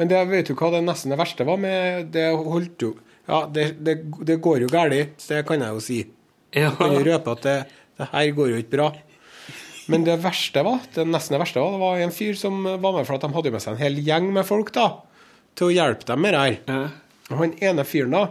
Men 0.01 0.09
det 0.09 0.23
vet 0.31 0.49
du 0.49 0.57
hva 0.57 0.71
det 0.73 0.81
nesten 0.87 1.13
det 1.13 1.19
verste 1.21 1.45
var 1.45 1.59
med 1.61 2.09
Det 2.15 2.31
holdt 2.33 2.87
jo 2.87 2.95
Ja, 3.29 3.45
det, 3.53 3.67
det, 3.85 3.99
det 4.27 4.39
går 4.43 4.65
jo 4.65 4.71
galt, 4.73 5.21
det 5.29 5.45
kan 5.47 5.61
jeg 5.63 5.77
jo 5.77 5.83
si. 5.85 5.99
Ja. 6.57 6.71
Jeg 6.71 6.73
kan 6.81 6.97
jo 6.97 7.05
røpe 7.07 7.35
at 7.37 7.45
det, 7.47 7.57
det 8.01 8.09
her 8.11 8.31
går 8.35 8.49
jo 8.51 8.57
ikke 8.59 8.75
bra. 8.75 8.89
Men 9.91 10.07
det 10.07 10.17
verste 10.25 10.65
var, 10.67 10.81
det 10.97 11.05
nesten 11.07 11.37
det 11.37 11.43
verste 11.45 11.63
var, 11.63 11.77
det 11.77 11.83
var 11.83 12.03
en 12.03 12.15
fyr 12.15 12.35
som 12.39 12.59
var 12.65 12.97
med 12.97 13.07
for 13.07 13.17
at 13.17 13.23
de 13.27 13.31
hadde 13.37 13.53
med 13.55 13.63
seg 13.63 13.77
en 13.77 13.83
hel 13.85 14.01
gjeng 14.07 14.33
med 14.35 14.49
folk 14.49 14.73
da, 14.75 14.89
til 15.59 15.69
å 15.69 15.75
hjelpe 15.77 16.09
dem 16.09 16.25
med 16.25 16.35
det 16.35 16.43
her. 16.43 16.59
Ja. 16.67 16.81
Og 17.31 17.43
han 17.45 17.55
ene 17.63 17.87
fyren 17.87 18.17
da, 18.17 18.25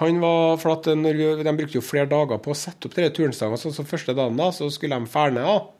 Han 0.00 0.18
var, 0.20 0.58
for 0.60 0.74
at 0.74 0.90
når 0.98 1.44
De 1.46 1.54
brukte 1.56 1.78
jo 1.78 1.84
flere 1.84 2.10
dager 2.10 2.42
på 2.42 2.52
å 2.52 2.58
sette 2.58 2.88
opp 2.88 2.96
de 2.98 3.06
turnstangene. 3.16 3.56
Så, 3.60 3.70
så 3.72 3.86
første 3.86 4.12
dagen 4.18 4.36
da, 4.36 4.50
så 4.52 4.66
skulle 4.74 4.98
de 4.98 5.08
ferne. 5.08 5.46
da. 5.46 5.75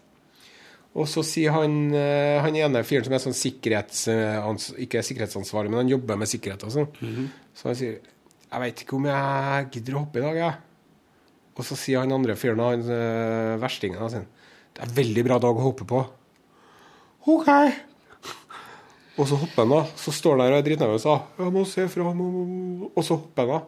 Og 0.97 1.05
så 1.12 1.20
sier 1.28 1.53
han, 1.53 1.74
eh, 1.94 2.38
han 2.40 2.57
ene 2.57 2.80
fyren 2.88 3.05
som 3.05 3.12
er 3.12 3.20
sånn 3.20 3.36
sikkerhets, 3.36 4.07
eh, 4.09 4.47
ikke 4.80 5.03
sikkerhetsansvarlig, 5.05 5.68
men 5.70 5.82
han 5.82 5.90
jobber 5.92 6.16
med 6.16 6.30
sikkerhet 6.30 6.62
og 6.64 6.72
sånn, 6.72 6.86
så 7.55 7.68
han 7.68 7.76
sier 7.76 7.99
Jeg 8.47 8.61
veit 8.62 8.80
ikke 8.84 8.94
om 8.97 9.05
jeg 9.11 9.66
gidder 9.74 9.97
å 9.97 10.05
hoppe 10.05 10.20
i 10.20 10.22
dag, 10.22 10.36
jeg. 10.38 10.55
Og 11.59 11.64
så 11.66 11.76
sier 11.76 11.99
han 12.01 12.12
andre 12.14 12.36
fyren, 12.38 12.61
han 12.62 12.84
øh, 12.88 13.57
verstingen, 13.61 14.09
sier, 14.09 14.24
det 14.72 14.82
er 14.84 14.88
en 14.88 14.94
veldig 14.97 15.24
bra 15.26 15.38
dag 15.42 15.57
å 15.59 15.64
hoppe 15.66 15.84
på. 15.88 16.01
OK. 17.26 17.49
Og 19.18 19.26
så 19.28 19.36
hopper 19.40 19.64
han, 19.64 19.72
da. 19.72 19.82
Så 19.99 20.12
står 20.14 20.36
han 20.36 20.44
der 20.47 20.55
og 20.55 20.59
er 20.61 20.66
dritnervøs. 20.68 21.07
Jeg 21.40 21.53
må 21.53 21.64
se 21.66 21.86
fra 21.88 22.05
må- 22.14 22.30
må- 22.32 22.90
Og 22.94 23.03
så 23.05 23.16
hopper 23.18 23.47
han, 23.47 23.49
da. 23.49 23.61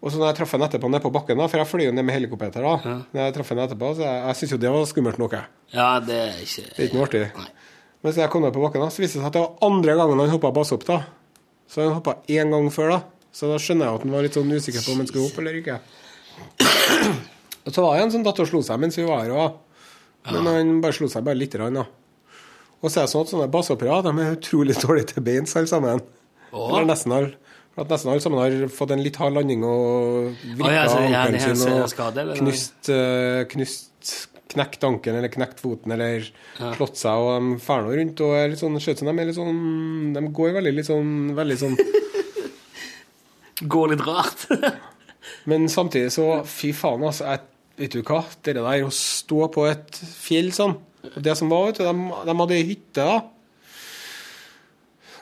Og 0.00 0.08
så 0.12 0.16
når 0.16 0.30
jeg 0.30 0.36
traff 0.38 0.52
henne 0.56 0.64
etterpå 0.70 0.88
nede 0.88 1.02
på 1.04 1.10
bakken, 1.12 1.36
da, 1.36 1.46
for 1.52 1.60
jeg 1.60 1.68
fløy 1.68 1.82
jo 1.84 1.92
ned 1.92 2.06
med 2.08 2.14
helikopter, 2.16 2.64
da. 2.64 2.94
Når 3.12 3.20
jeg 3.26 3.34
traff 3.36 3.50
henne 3.52 3.66
etterpå, 3.68 3.90
så 3.98 4.04
jeg, 4.06 4.20
jeg 4.26 4.38
syntes 4.38 4.54
jo 4.54 4.58
det 4.62 4.70
var 4.72 4.86
skummelt 4.88 5.18
nok. 5.20 5.34
jeg. 5.36 5.50
Ja, 5.76 5.88
det 6.00 6.16
er 6.24 6.38
ikke 6.40 6.64
Det 6.70 6.78
er 6.78 6.86
ikke 6.88 6.96
noe 6.96 7.04
artig. 7.08 7.22
Nei. 7.36 7.48
Men 8.00 8.14
så 8.16 8.22
jeg 8.22 8.32
kom 8.32 8.46
ned 8.46 8.54
på 8.56 8.62
bakken, 8.64 8.80
da, 8.80 8.88
så 8.94 9.02
viste 9.04 9.18
det 9.18 9.24
seg 9.26 9.28
at 9.28 9.36
det 9.36 9.42
var 9.44 9.68
andre 9.68 9.96
gangen 10.00 10.22
han 10.24 10.32
hoppa 10.32 10.52
basehopp. 10.56 10.86
da. 10.88 10.98
Så 11.68 11.84
han 11.84 11.92
hoppa 11.98 12.14
én 12.32 12.54
gang 12.56 12.70
før, 12.72 12.94
da. 12.96 13.00
Så 13.30 13.50
da 13.52 13.58
skjønner 13.60 13.90
jeg 13.90 13.98
at 14.00 14.06
han 14.06 14.14
var 14.16 14.24
litt 14.24 14.38
sånn 14.40 14.50
usikker 14.56 14.82
på 14.86 14.94
om 14.94 15.02
han 15.04 15.10
skulle 15.10 15.26
hoppe 15.28 15.44
eller 15.44 15.58
ikke. 15.60 15.76
Og 17.66 17.74
så 17.76 17.84
var 17.84 17.98
det 17.98 18.06
en 18.06 18.12
som 18.16 18.22
datt 18.24 18.40
og 18.40 18.48
slo 18.48 18.62
seg 18.64 18.80
mens 18.80 18.96
vi 18.96 19.04
var 19.04 19.20
her 19.26 19.34
òg. 19.36 19.58
Men 20.32 20.48
han 20.48 20.70
bare 20.80 20.96
slo 20.96 21.08
seg 21.12 21.24
bare 21.28 21.36
lite 21.38 21.60
grann, 21.60 21.76
da. 21.76 21.84
Og 22.80 22.88
så 22.88 23.02
er 23.02 23.06
det 23.06 23.12
sånn 23.12 23.26
at 23.26 23.32
sånne 23.34 23.50
basehoppere 23.52 24.00
de 24.06 24.12
er 24.24 24.36
utrolig 24.38 24.76
dårlige 24.80 25.12
til 25.12 25.24
beins, 25.26 25.52
alle 25.60 25.68
sammen. 25.68 26.00
Eller 26.56 26.88
nesten 26.88 27.12
alle. 27.12 27.34
For 27.74 27.84
at 27.84 27.92
nesten 27.94 28.10
alle 28.10 28.22
sammen 28.24 28.40
har 28.42 28.72
fått 28.74 28.92
en 28.94 29.02
litt 29.04 29.18
hard 29.20 29.36
landing 29.38 29.62
og 29.66 30.32
vrikka 30.58 30.66
oh, 30.66 30.74
ja, 30.74 30.82
ankelen 30.88 31.38
her 31.38 31.54
sin 31.54 31.76
og 31.76 31.86
skade, 31.92 32.26
knust, 32.40 32.90
eh, 32.90 33.44
knust 33.52 34.16
knekt 34.50 34.82
ankelen 34.82 35.20
eller 35.20 35.30
knekt 35.30 35.62
foten 35.62 35.94
eller 35.94 36.26
slått 36.74 36.98
seg, 36.98 37.22
og 37.22 37.36
de 37.38 37.60
drar 37.62 37.84
nå 37.86 37.94
rundt 37.94 38.22
og 38.26 38.34
er 38.34 38.50
litt 38.50 38.62
sånn 38.62 38.80
skjøt 38.82 39.02
som 39.02 39.10
de 39.10 39.14
er 39.14 39.28
litt 39.30 39.38
sånn 39.38 40.12
De 40.16 40.24
går 40.40 40.56
veldig 40.58 40.74
litt 40.74 40.88
sånn 40.88 41.12
veldig 41.38 41.58
sånn 41.60 41.78
Går 43.70 43.90
litt 43.92 44.02
rart. 44.06 44.46
Men 45.50 45.68
samtidig 45.68 46.14
så 46.14 46.40
Fy 46.48 46.72
faen, 46.74 47.04
altså. 47.04 47.28
Jeg, 47.28 47.44
vet 47.82 47.94
du 47.94 48.00
hva? 48.08 48.22
Det 48.40 48.56
der 48.56 48.86
å 48.86 48.94
stå 48.94 49.50
på 49.52 49.66
et 49.68 50.00
fjell 50.00 50.48
sånn 50.56 50.78
Det 51.20 51.36
som 51.38 51.52
var, 51.52 51.68
vet 51.68 51.82
du, 51.82 51.84
de, 51.86 52.24
de 52.26 52.36
hadde 52.40 52.56
ei 52.56 52.66
hytte 52.72 53.04
da 53.06 53.20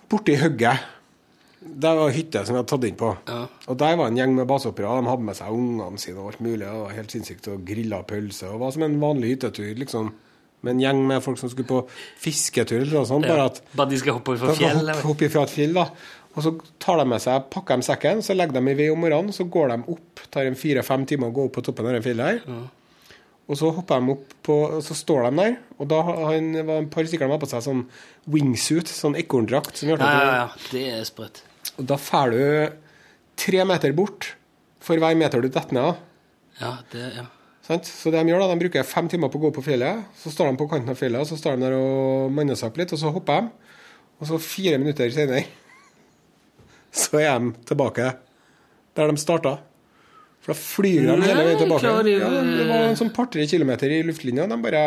borti 0.08 0.38
hugget. 0.40 0.86
Det 1.68 1.90
var 1.98 2.10
hytte 2.14 2.44
som 2.46 2.54
vi 2.54 2.60
hadde 2.62 2.70
tatt 2.70 2.86
inn 2.88 2.96
på. 2.98 3.10
Ja. 3.28 3.40
Og 3.68 3.76
der 3.80 3.96
var 4.00 4.08
en 4.10 4.16
gjeng 4.18 4.34
med 4.36 4.48
basehoppere. 4.50 4.94
De 5.02 5.10
hadde 5.12 5.26
med 5.28 5.36
seg 5.38 5.52
ungene 5.54 5.98
sine 6.02 6.22
og 6.22 6.32
alt 6.32 6.40
mulig. 6.44 6.62
Det 6.64 6.72
var 6.72 6.94
helt 6.96 7.14
sinnssykt. 7.14 7.50
Og 7.52 7.64
grilla 7.68 8.00
pølse. 8.08 8.48
Og 8.52 8.62
var 8.62 8.72
som 8.74 8.86
en 8.88 8.96
vanlig 9.02 9.34
hyttetur, 9.36 9.68
liksom. 9.82 10.12
Med 10.66 10.74
en 10.74 10.80
gjeng 10.82 11.02
med 11.06 11.22
folk 11.22 11.38
som 11.38 11.50
skulle 11.52 11.68
på 11.70 11.82
fisketur 12.18 12.80
eller 12.80 12.96
noe 13.00 13.06
sånt. 13.06 13.28
Bare 13.30 13.44
at 13.52 13.60
Bare 13.78 13.92
de 13.92 13.98
skal 14.00 14.16
hoppe 14.16 14.34
fra 14.40 14.56
fjell? 14.58 14.80
hoppe, 14.80 15.04
hoppe 15.06 15.28
fra 15.30 15.44
et 15.46 15.52
fjell, 15.54 15.76
da. 15.76 15.84
Og 16.38 16.42
så 16.44 16.52
tar 16.82 16.98
de 17.00 17.04
med 17.10 17.22
seg, 17.22 17.46
pakker 17.50 17.78
de 17.78 17.86
sekken, 17.86 18.20
så 18.22 18.34
legger 18.36 18.58
de 18.58 18.70
i 18.70 18.74
vei 18.78 18.88
om 18.92 19.00
morgenen, 19.02 19.34
så 19.34 19.46
går 19.50 19.72
de 19.72 19.78
opp, 19.94 20.20
tar 20.34 20.46
en 20.50 20.58
fire-fem 20.58 21.06
timer 21.10 21.30
å 21.30 21.34
gå 21.34 21.46
opp 21.48 21.56
på 21.58 21.64
toppen 21.66 21.86
av 21.88 21.96
det 21.96 22.02
fjellet 22.04 22.26
her. 22.44 22.68
Og 23.48 23.56
så 23.56 23.70
hopper 23.74 24.02
de 24.02 24.12
opp 24.12 24.34
på, 24.44 24.58
og 24.76 24.82
så 24.84 24.94
står 24.94 25.30
de 25.30 25.40
der, 25.40 25.54
og 25.80 25.88
da 25.90 26.02
har 26.04 26.18
han, 26.28 26.50
var 26.68 26.82
en 26.82 26.90
par 26.92 27.06
stykker 27.08 27.26
de 27.26 27.32
har 27.34 27.40
på 27.42 27.48
seg 27.50 27.64
sånn 27.64 27.84
wingsuit, 28.28 28.90
sånn 28.92 29.16
ekorndrakt. 29.18 29.78
som 29.80 29.88
Ja, 29.88 29.96
ja, 29.98 30.34
ja. 30.42 30.48
Det 30.70 30.84
er 30.98 31.06
sprøtt. 31.08 31.42
Og 31.78 31.86
da 31.86 31.96
får 32.00 32.34
du 32.34 32.42
tre 33.38 33.64
meter 33.68 33.92
bort 33.94 34.32
for 34.82 34.98
hver 34.98 35.14
meter 35.18 35.42
du 35.42 35.48
detter 35.48 35.74
ned 35.76 35.90
av. 35.92 35.98
Ja, 36.58 36.72
det, 36.92 37.04
ja. 37.20 37.26
Så 37.68 38.08
det 38.10 38.16
de 38.24 38.30
gjør 38.32 38.40
da, 38.42 38.48
de 38.54 38.62
bruker 38.64 38.86
fem 38.88 39.08
timer 39.12 39.28
på 39.30 39.38
å 39.38 39.42
gå 39.46 39.50
på 39.58 39.62
fjellet. 39.66 40.00
Så 40.18 40.32
står 40.32 40.50
de 40.50 40.58
på 40.58 40.66
kanten 40.70 40.90
av 40.90 40.96
fjellet, 40.98 41.20
og 41.20 41.28
så 41.28 41.36
står 41.38 41.58
de 41.58 41.66
der 41.66 41.76
og 41.76 42.32
manner 42.34 42.56
seg 42.58 42.70
opp 42.70 42.78
litt, 42.80 42.94
og 42.96 43.00
så 43.02 43.12
hopper 43.14 43.44
de. 43.44 43.50
Og 44.18 44.30
så 44.30 44.38
fire 44.42 44.78
minutter 44.82 45.12
senere 45.14 45.44
så 47.04 47.20
er 47.20 47.34
de 47.44 47.52
tilbake 47.68 48.08
der 48.98 49.12
de 49.12 49.20
starta. 49.22 49.52
For 50.42 50.54
da 50.54 50.58
flyr 50.58 51.04
de 51.04 51.16
hele 51.28 51.44
veien 51.44 51.60
tilbake. 51.60 51.90
Ja, 51.92 51.98
det 52.02 52.66
var 52.70 52.86
en 52.88 52.98
sånn 52.98 53.12
par-tre 53.14 53.44
kilometer 53.50 53.92
i 53.92 54.00
luftlinja. 54.06 54.48
De 54.50 54.58
bare 54.64 54.82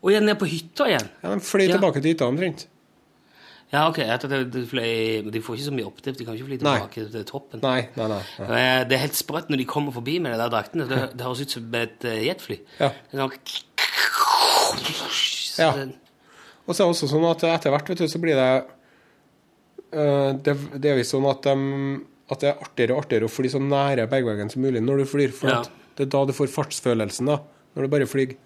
Og 0.00 0.12
igjen 0.12 0.28
ned 0.28 0.38
på 0.40 0.46
hytta 0.50 0.86
igjen? 0.90 1.08
ja, 1.24 1.32
de 1.34 1.40
fløy 1.44 1.66
Ja. 1.66 1.74
tilbake 1.78 2.02
til 2.04 2.12
hytta 2.14 2.28
omtrent. 2.30 2.66
Ja, 3.70 3.84
ok. 3.86 4.00
De, 4.50 4.62
fløy, 4.66 5.30
de 5.30 5.40
får 5.46 5.56
ikke 5.56 5.66
så 5.68 5.74
mye 5.76 5.86
oppdrift. 5.86 6.18
De 6.18 6.24
kan 6.26 6.34
ikke 6.34 6.48
fly 6.48 6.56
tilbake 6.58 7.04
til 7.12 7.26
toppen. 7.28 7.60
Nei, 7.62 7.84
nei, 7.94 8.08
nei. 8.10 8.20
nei. 8.48 8.62
Det 8.90 8.96
er 8.96 9.04
helt 9.04 9.18
sprøtt 9.18 9.50
når 9.52 9.62
de 9.62 9.66
kommer 9.70 9.94
forbi 9.94 10.16
med 10.22 10.34
de 10.34 10.40
der 10.42 10.50
draktene. 10.50 10.88
Det, 10.90 10.98
det 11.14 11.26
høres 11.26 11.44
ut 11.44 11.54
som 11.54 11.76
et 11.78 12.06
eh, 12.10 12.24
jetfly. 12.26 12.58
Ja. 12.80 12.90
Sånn 13.12 13.36
Ja. 15.60 15.70
Og 16.66 16.74
så 16.76 16.82
er 16.82 16.86
det 16.86 16.94
også 16.94 17.08
sånn 17.10 17.26
at 17.28 17.42
etter 17.48 17.72
hvert 17.74 17.88
vet 17.90 18.00
du, 18.02 18.06
så 18.08 18.20
blir 18.22 18.38
det 18.38 18.50
uh, 19.96 20.30
Det, 20.38 20.54
det 20.80 20.92
er 20.92 20.98
visst 21.00 21.14
sånn 21.14 21.26
at, 21.30 21.46
um, 21.50 21.98
at 22.30 22.42
det 22.42 22.50
er 22.52 22.62
artigere 22.64 22.94
og 22.96 23.02
artigere 23.04 23.26
å 23.26 23.32
fly 23.32 23.50
så 23.52 23.60
nære 23.62 24.06
bergveggen 24.10 24.52
som 24.52 24.62
mulig 24.64 24.82
når 24.84 25.02
du 25.02 25.08
flyr. 25.10 25.34
For 25.34 25.50
Ja. 25.52 25.62
det 25.98 26.06
er 26.06 26.12
da 26.14 26.24
du 26.28 26.34
får 26.36 26.52
fartsfølelsen, 26.54 27.30
da, 27.32 27.40
når 27.74 27.86
du 27.86 27.92
bare 27.92 28.08
flyr. 28.10 28.36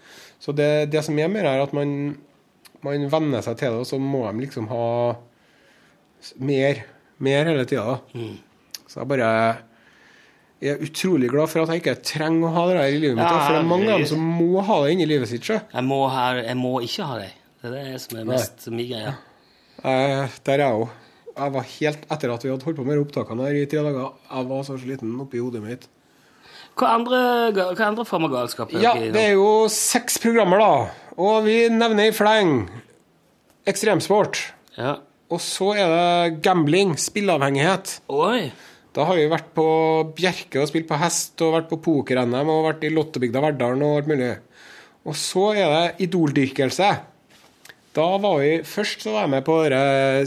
Så 0.42 0.54
det, 0.56 0.70
det 0.92 1.04
som 1.06 1.18
er 1.20 1.28
mer, 1.32 1.46
er 1.48 1.62
at 1.64 1.72
man, 1.76 2.16
man 2.84 3.06
venner 3.12 3.44
seg 3.44 3.58
til 3.60 3.74
det, 3.74 3.84
og 3.84 3.88
så 3.88 4.00
må 4.00 4.24
de 4.28 4.44
liksom 4.44 4.68
ha 4.70 4.88
mer, 6.44 6.82
mer 7.24 7.48
hele 7.50 7.64
tida. 7.68 7.98
Mm. 8.14 8.34
Så 8.88 9.00
jeg 9.00 9.10
bare 9.10 9.30
jeg 10.64 10.78
er 10.78 10.84
utrolig 10.86 11.28
glad 11.28 11.50
for 11.52 11.60
at 11.60 11.72
jeg 11.74 11.82
ikke 11.82 11.96
trenger 12.06 12.48
å 12.48 12.52
ha 12.54 12.62
det 12.70 12.76
der 12.78 12.94
i 12.94 13.00
livet 13.02 13.18
mitt. 13.18 13.26
Ja, 13.26 13.40
for 13.42 13.52
det 13.52 13.60
er 13.60 13.66
mange 13.68 13.88
av 13.92 14.00
dem 14.00 14.08
som 14.08 14.22
må 14.38 14.62
ha 14.64 14.78
det 14.84 14.94
inni 14.94 15.06
livet 15.10 15.28
sitt. 15.28 15.42
Ikke? 15.44 15.58
Jeg 15.74 15.84
må, 15.84 15.98
ha, 16.08 16.26
jeg 16.38 16.56
må 16.56 16.78
ikke 16.86 17.08
ha 17.10 17.18
det. 17.20 17.32
Det 17.60 17.68
er 17.68 17.74
det 17.90 18.00
som 18.00 18.20
er 18.20 18.28
mest 18.30 18.64
min 18.72 18.88
greie. 18.88 19.12
Ja. 19.82 20.28
der 20.46 20.54
er 20.54 20.62
jeg 20.62 20.78
òg. 20.78 20.94
Jeg 21.34 21.52
var 21.56 21.66
helt 21.66 22.06
etter 22.14 22.32
at 22.32 22.46
vi 22.46 22.52
hadde 22.52 22.68
holdt 22.68 22.78
på 22.78 22.86
med 22.86 23.02
opptakene 23.02 23.48
her 23.48 23.58
i 23.58 23.66
tre 23.68 23.82
dager. 23.82 24.14
Jeg 24.30 24.48
var 24.54 24.64
så 24.68 24.78
sliten 24.80 25.14
oppi 25.24 25.42
hodet 25.42 25.62
mitt. 25.64 25.86
Hva 26.74 26.90
andre, 26.96 27.18
hva 27.54 27.86
andre 27.86 28.04
form 28.08 28.26
av 28.26 28.32
galskap 28.34 28.72
er 28.74 28.82
Ja, 28.82 28.94
det 28.98 29.20
er 29.20 29.36
jo 29.36 29.66
seks 29.70 30.18
programmer, 30.22 30.58
da. 30.58 30.72
Og 31.14 31.44
vi 31.46 31.68
nevner 31.70 32.10
i 32.10 32.14
fleng 32.14 32.64
ekstremsport. 33.70 34.40
Ja. 34.76 34.96
Og 35.30 35.40
så 35.42 35.70
er 35.78 35.92
det 35.92 36.40
gambling, 36.44 36.96
spilleavhengighet. 37.00 38.00
Oi! 38.12 38.50
Da 38.94 39.06
har 39.08 39.18
vi 39.18 39.30
vært 39.30 39.48
på 39.56 39.66
Bjerke 40.14 40.60
og 40.62 40.68
spilt 40.70 40.86
på 40.90 40.98
hest, 41.00 41.34
og 41.42 41.56
vært 41.56 41.70
på 41.70 41.80
poker-NM 41.82 42.50
og 42.52 42.68
vært 42.68 42.84
i 42.86 42.92
Lottebygda 42.94 43.42
Verdalen 43.42 43.82
og 43.82 43.96
alt 44.02 44.10
mulig. 44.10 44.30
Og 45.04 45.16
så 45.18 45.48
er 45.54 45.72
det 45.72 46.06
idoldyrkelse. 46.06 46.92
Da 47.94 48.04
var 48.18 48.38
vi 48.42 48.54
Først 48.66 49.04
så 49.06 49.12
var 49.14 49.26
jeg 49.26 49.32
med 49.36 49.44
på 49.46 49.56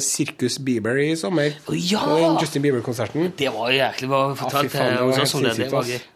Sirkus 0.04 0.60
Bieber 0.64 1.00
i 1.04 1.10
sommer. 1.20 1.56
Oh, 1.68 1.76
ja! 1.76 2.04
På 2.04 2.36
Justin 2.42 2.64
Bieber-konserten. 2.64 3.34
Det 3.38 3.52
var 3.52 3.72
jo 3.72 3.82
jæklig 3.82 4.12
bra 4.12 4.22
fortalt 4.40 4.72
fy 4.72 4.78
faen, 4.78 4.94
det 4.94 4.98
til 4.98 5.08
var 5.08 5.18
helt 5.18 5.34
det. 5.34 5.58
Det 5.58 5.74
sinnssykt. 5.74 6.14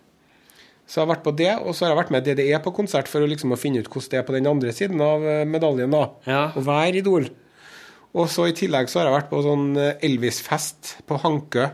Så 0.91 0.99
jeg 0.99 1.05
har 1.05 1.13
vært 1.13 1.23
på 1.23 1.31
det, 1.39 1.51
og 1.63 1.71
så 1.71 1.85
har 1.85 1.93
jeg 1.93 2.01
vært 2.01 2.09
med 2.11 2.25
DDE 2.27 2.57
på 2.65 2.73
konsert 2.75 3.07
for 3.07 3.23
å 3.23 3.27
liksom 3.31 3.53
å 3.55 3.59
finne 3.59 3.79
ut 3.79 3.87
hvordan 3.87 4.11
det 4.11 4.17
er 4.19 4.25
på 4.27 4.33
den 4.35 4.49
andre 4.51 4.73
siden 4.75 4.99
av 5.05 5.23
eh, 5.23 5.45
medaljen. 5.47 5.93
da. 5.93 6.01
Ja. 6.27 6.41
Å 6.51 6.63
være 6.67 6.99
idol. 6.99 7.29
Og 8.11 8.27
så 8.27 8.49
i 8.49 8.55
tillegg 8.57 8.91
så 8.91 8.99
har 8.99 9.07
jeg 9.07 9.15
vært 9.15 9.29
på 9.29 9.39
sånn 9.45 9.69
eh, 9.79 10.03
Elvis-fest 10.03 10.97
på 11.07 11.19
Hankø. 11.23 11.69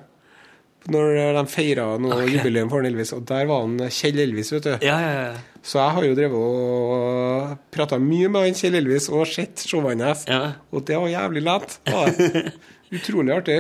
Når 0.93 1.17
eh, 1.17 1.31
de 1.33 1.43
feira 1.49 1.87
noe 1.97 2.27
jubileum 2.29 2.69
for 2.69 2.85
Elvis, 2.85 3.15
og 3.17 3.23
der 3.31 3.49
var 3.49 3.65
han 3.65 3.89
Kjell 3.89 4.21
Elvis, 4.21 4.53
vet 4.53 4.69
du. 4.69 4.85
Ja, 4.85 4.99
ja, 5.01 5.15
ja. 5.31 5.63
Så 5.65 5.81
jeg 5.81 5.97
har 5.97 6.05
jo 6.05 6.19
drevet 6.19 6.37
og 6.37 7.57
prata 7.73 7.97
mye 7.97 8.29
med 8.29 8.45
han 8.45 8.61
Kjell 8.61 8.77
Elvis 8.83 9.09
og 9.09 9.25
sett 9.33 9.65
showene 9.65 10.11
hans. 10.11 10.27
Ja. 10.29 10.59
Og 10.69 10.85
det 10.85 11.01
var 11.01 11.09
jævlig 11.09 11.43
lett. 11.49 11.79
Ja. 11.89 12.05
Utrolig 12.99 13.33
artig. 13.33 13.57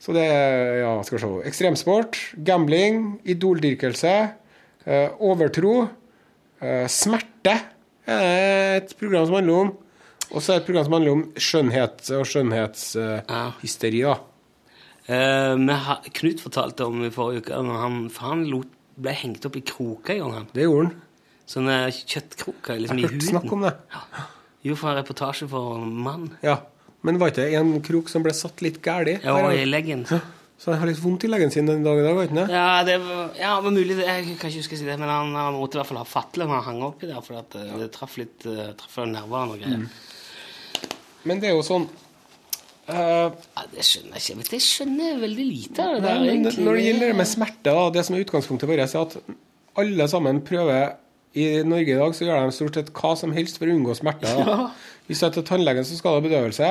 Så 0.00 0.16
det 0.16 0.24
er 0.32 0.80
ja, 0.80 0.96
skal 1.04 1.18
vi 1.18 1.22
se, 1.26 1.30
ekstremsport, 1.52 2.18
gambling, 2.48 3.18
idoldyrkelse, 3.28 4.16
overtro, 5.18 5.88
eh, 6.60 6.86
smerte 6.86 7.56
er 8.06 8.76
et 8.82 8.94
program 8.98 9.26
som 9.26 9.34
handler 9.40 9.60
om. 9.64 9.72
Og 10.32 10.42
så 10.42 10.52
er 10.52 10.58
det 10.58 10.62
et 10.62 10.66
program 10.70 10.84
som 10.86 10.96
handler 10.96 11.12
om 11.16 11.24
skjønnhet 11.38 12.10
og 12.18 12.24
skjønnhetshysteri. 12.26 14.00
Ja. 14.02 14.16
Eh, 15.06 16.06
Knut 16.18 16.42
fortalte 16.42 16.86
om 16.86 17.04
i 17.06 17.10
forrige 17.14 17.44
uke 17.46 17.54
han, 17.82 18.08
for 18.10 18.30
han 18.32 18.46
lot, 18.50 18.70
ble 18.96 19.12
hengt 19.12 19.44
opp 19.46 19.58
i 19.58 19.64
kroker 19.66 20.22
han. 20.38 20.46
Det 20.54 20.64
gjorde 20.64 20.88
han. 20.88 21.02
Sånne 21.46 21.74
kjøttkroker 21.94 22.80
liksom, 22.80 22.98
Jeg 22.98 23.04
i 23.04 23.06
har 23.06 23.12
hørt 23.14 23.28
snakk 23.28 23.52
om 23.54 23.60
det. 23.62 23.74
det. 23.92 24.24
Jo, 24.66 24.74
en 24.90 24.96
reportasje 24.98 25.46
for 25.50 25.76
en 25.78 25.92
mann. 26.02 26.30
Ja. 26.42 26.56
Men 27.06 27.20
var 27.20 27.30
ikke 27.30 27.44
det 27.44 27.54
en 27.54 27.76
krok 27.86 28.08
som 28.10 28.24
ble 28.24 28.32
satt 28.34 28.62
litt 28.64 28.80
galt? 28.82 29.22
Ja, 29.22 29.36
i 29.54 29.62
leggen. 29.68 30.02
Så 30.56 30.72
han 30.72 30.80
har 30.80 30.88
litt 30.88 31.02
vondt 31.02 31.26
i 31.26 31.28
leggen 31.28 31.52
sin 31.52 31.68
den 31.68 31.84
dag 31.84 31.98
i 32.00 32.04
dag, 32.06 32.16
vet 32.16 32.32
du? 32.32 32.40
Ja, 32.48 32.80
det 32.86 32.96
var, 33.04 33.26
ja, 33.36 33.52
var 33.60 33.74
mulig 33.74 33.98
det, 33.98 34.06
Jeg 34.06 34.24
kan 34.24 34.48
ikke 34.48 34.62
huske 34.62 34.78
å 34.78 34.80
si 34.80 34.88
det, 34.88 34.96
men 34.96 35.12
han, 35.12 35.34
han 35.36 35.58
måtte 35.58 35.76
i 35.76 35.82
hvert 35.82 35.90
fall 35.90 36.00
ha 36.00 36.08
fatle 36.08 36.46
når 36.48 36.58
han 36.58 36.66
hang 36.70 36.82
oppi 36.86 37.10
der, 37.10 37.20
for 37.24 37.42
at 37.42 37.58
eh, 37.60 37.74
det 37.82 37.90
traff 37.92 38.16
litt 38.16 38.46
uh, 38.48 38.70
traff 38.78 38.96
nerver 39.04 39.52
og 39.52 39.60
greier. 39.60 39.84
Men 41.28 41.42
det 41.42 41.52
er 41.52 41.56
jo 41.58 41.64
sånn 41.66 41.88
Uh, 42.86 43.32
Ja, 43.34 43.64
det 43.72 43.82
skjønner 43.82 44.14
jeg 44.14 44.36
ikke. 44.38 44.52
Jeg 44.54 44.62
skjønner 44.62 45.08
Jeg 45.08 45.16
veldig 45.18 45.46
lite 45.48 45.82
av 45.82 45.96
det 45.96 46.02
der, 46.04 46.20
men. 46.22 46.44
Når 46.46 46.76
det 46.78 46.84
gjelder 46.84 47.10
det 47.10 47.16
med 47.18 47.26
smerte, 47.26 47.72
da, 47.74 47.86
det 47.96 48.04
som 48.06 48.14
er 48.14 48.22
utgangspunktet 48.22 48.70
vårt, 48.70 48.82
er 48.84 49.00
at 49.00 49.16
alle 49.82 50.06
sammen 50.12 50.38
prøver 50.46 50.92
I 51.36 51.46
Norge 51.66 51.92
i 51.92 51.98
dag 51.98 52.14
så 52.14 52.28
gjør 52.28 52.46
de 52.46 52.54
stort 52.54 52.78
sett 52.78 52.92
hva 52.94 53.10
som 53.18 53.34
helst 53.34 53.58
for 53.58 53.66
å 53.66 53.74
unngå 53.74 53.96
smerte. 53.98 54.30
Ja. 54.46 54.68
Hvis 55.06 55.18
du 55.22 55.26
er 55.26 55.34
til 55.34 55.44
tannlegen, 55.46 55.86
så 55.86 55.98
skal 55.98 56.14
du 56.14 56.20
ha 56.20 56.22
bedøvelse. 56.24 56.68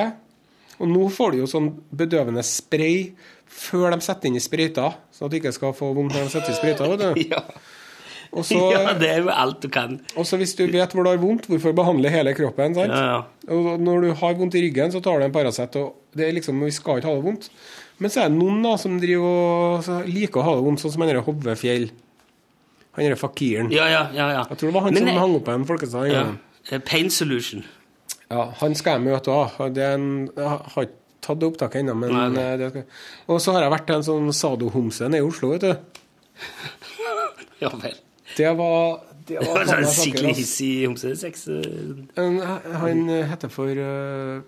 Og 0.80 0.90
nå 0.90 1.06
får 1.12 1.32
du 1.32 1.38
jo 1.42 1.48
sånn 1.50 1.70
bedøvende 1.96 2.42
spray 2.44 3.10
før 3.46 3.94
de 3.94 4.02
setter 4.04 4.28
inn 4.28 4.36
i 4.36 4.42
sprøyta, 4.42 4.90
sånn 5.14 5.28
at 5.28 5.32
du 5.32 5.38
ikke 5.38 5.54
skal 5.54 5.72
få 5.76 5.92
vondt 5.96 6.16
når 6.16 6.26
de 6.26 6.34
setter 6.34 6.52
i 6.52 6.58
sprøyta. 6.60 6.90
vet 6.92 7.04
du. 7.06 7.24
Ja. 7.32 7.42
Også, 8.36 8.58
ja, 8.74 8.90
det 8.98 9.06
er 9.08 9.20
jo 9.22 9.30
alt 9.32 9.62
du 9.62 9.68
kan. 9.72 10.00
og 10.18 10.26
så 10.28 10.36
hvis 10.36 10.52
du 10.58 10.64
vet 10.68 10.92
hvor 10.92 11.06
du 11.06 11.08
har 11.12 11.20
vondt, 11.22 11.46
hvorfor 11.48 11.72
behandle 11.76 12.10
hele 12.12 12.34
kroppen? 12.36 12.74
sant? 12.76 12.92
Ja, 12.92 13.04
ja. 13.14 13.52
Og 13.54 13.80
når 13.80 14.02
du 14.02 14.08
har 14.18 14.34
vondt 14.36 14.56
i 14.58 14.64
ryggen, 14.66 14.92
så 14.92 15.00
tar 15.00 15.22
du 15.22 15.28
en 15.28 15.32
Paracet. 15.32 15.78
Og 15.80 15.94
det 16.18 16.26
er 16.26 16.34
liksom, 16.36 16.58
vi 16.66 16.74
skal 16.74 16.98
ikke 17.00 17.08
ha 17.12 17.14
det 17.20 17.24
vondt. 17.24 17.46
Men 18.02 18.12
så 18.12 18.24
er 18.24 18.32
det 18.32 18.36
noen 18.36 18.58
da 18.66 18.74
som 18.80 18.98
driver 19.00 19.86
og 19.86 20.10
liker 20.10 20.42
å 20.42 20.48
ha 20.50 20.56
det 20.58 20.66
vondt, 20.66 20.82
sånn 20.82 20.92
som 20.92 21.04
han 21.06 21.12
derre 21.14 21.24
Hove 21.24 21.54
Han 22.96 23.04
derre 23.04 23.16
fakiren. 23.20 23.70
Ja, 23.72 23.86
ja, 23.92 24.02
ja, 24.12 24.26
ja. 24.34 24.42
Jeg 24.50 24.58
tror 24.58 24.70
det 24.70 24.74
var 24.74 24.84
han 24.88 24.94
Men 24.98 25.08
som 25.08 25.22
hang 25.22 25.38
opp 25.38 25.48
en 25.52 25.64
folkesang. 25.68 26.06
en 26.10 26.16
gang. 26.16 26.36
Eh, 26.70 26.80
Pain 26.80 27.10
Solution. 27.10 27.64
Ja, 28.30 28.44
han 28.60 28.74
skal 28.74 28.96
jeg 28.98 29.06
møte 29.06 29.30
òg. 29.30 29.76
Jeg 29.76 30.46
har 30.50 30.64
ikke 30.86 30.96
tatt 31.26 31.40
det 31.42 31.46
opptaket 31.50 31.80
ennå, 31.82 31.94
men 31.98 32.12
Nei, 32.14 32.24
nei. 32.34 32.42
eh, 32.42 32.56
det 32.60 32.70
skal 32.72 32.84
Og 33.34 33.40
så 33.42 33.52
har 33.54 33.64
jeg 33.66 33.72
vært 33.76 33.92
en 33.94 34.04
sånn 34.06 34.32
sadohomse 34.34 35.08
nede 35.10 35.22
i 35.22 35.26
Oslo, 35.26 35.52
vet 35.54 35.66
du. 35.66 36.02
Ja 37.62 37.70
vel. 37.72 37.94
Det 38.36 38.50
var 38.58 39.00
Det 39.26 39.38
var 39.40 39.62
en 39.62 39.70
sånn 39.70 39.86
skikkelig 39.94 40.34
hissig 40.36 40.72
homsesex. 40.86 41.46
eh. 41.48 42.58
Han 42.82 43.06
heter 43.30 43.50
for 43.50 43.70
eh, 43.72 44.42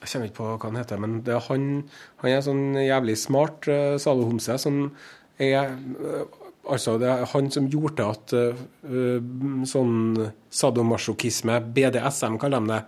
Jeg 0.00 0.08
kommer 0.12 0.26
ikke 0.30 0.38
på 0.40 0.48
hva 0.54 0.70
han 0.70 0.78
heter, 0.80 0.98
men 1.02 1.18
det 1.26 1.34
er 1.36 1.44
han, 1.50 1.68
han 2.22 2.30
er 2.32 2.42
sånn 2.46 2.64
jævlig 2.78 3.16
smart 3.18 3.66
uh, 3.66 3.96
salohomse 3.98 4.54
som 4.62 4.84
er 5.42 5.72
eh, 5.74 6.22
Altså, 6.68 6.98
det 7.00 7.08
er 7.08 7.24
han 7.32 7.50
som 7.54 7.68
gjorde 7.72 8.04
at 8.04 8.34
uh, 8.36 9.22
sånn 9.68 9.96
sadomasochisme, 10.52 11.60
BDSM 11.74 12.36
kaller 12.40 12.60
de 12.60 12.74
det, 12.74 12.82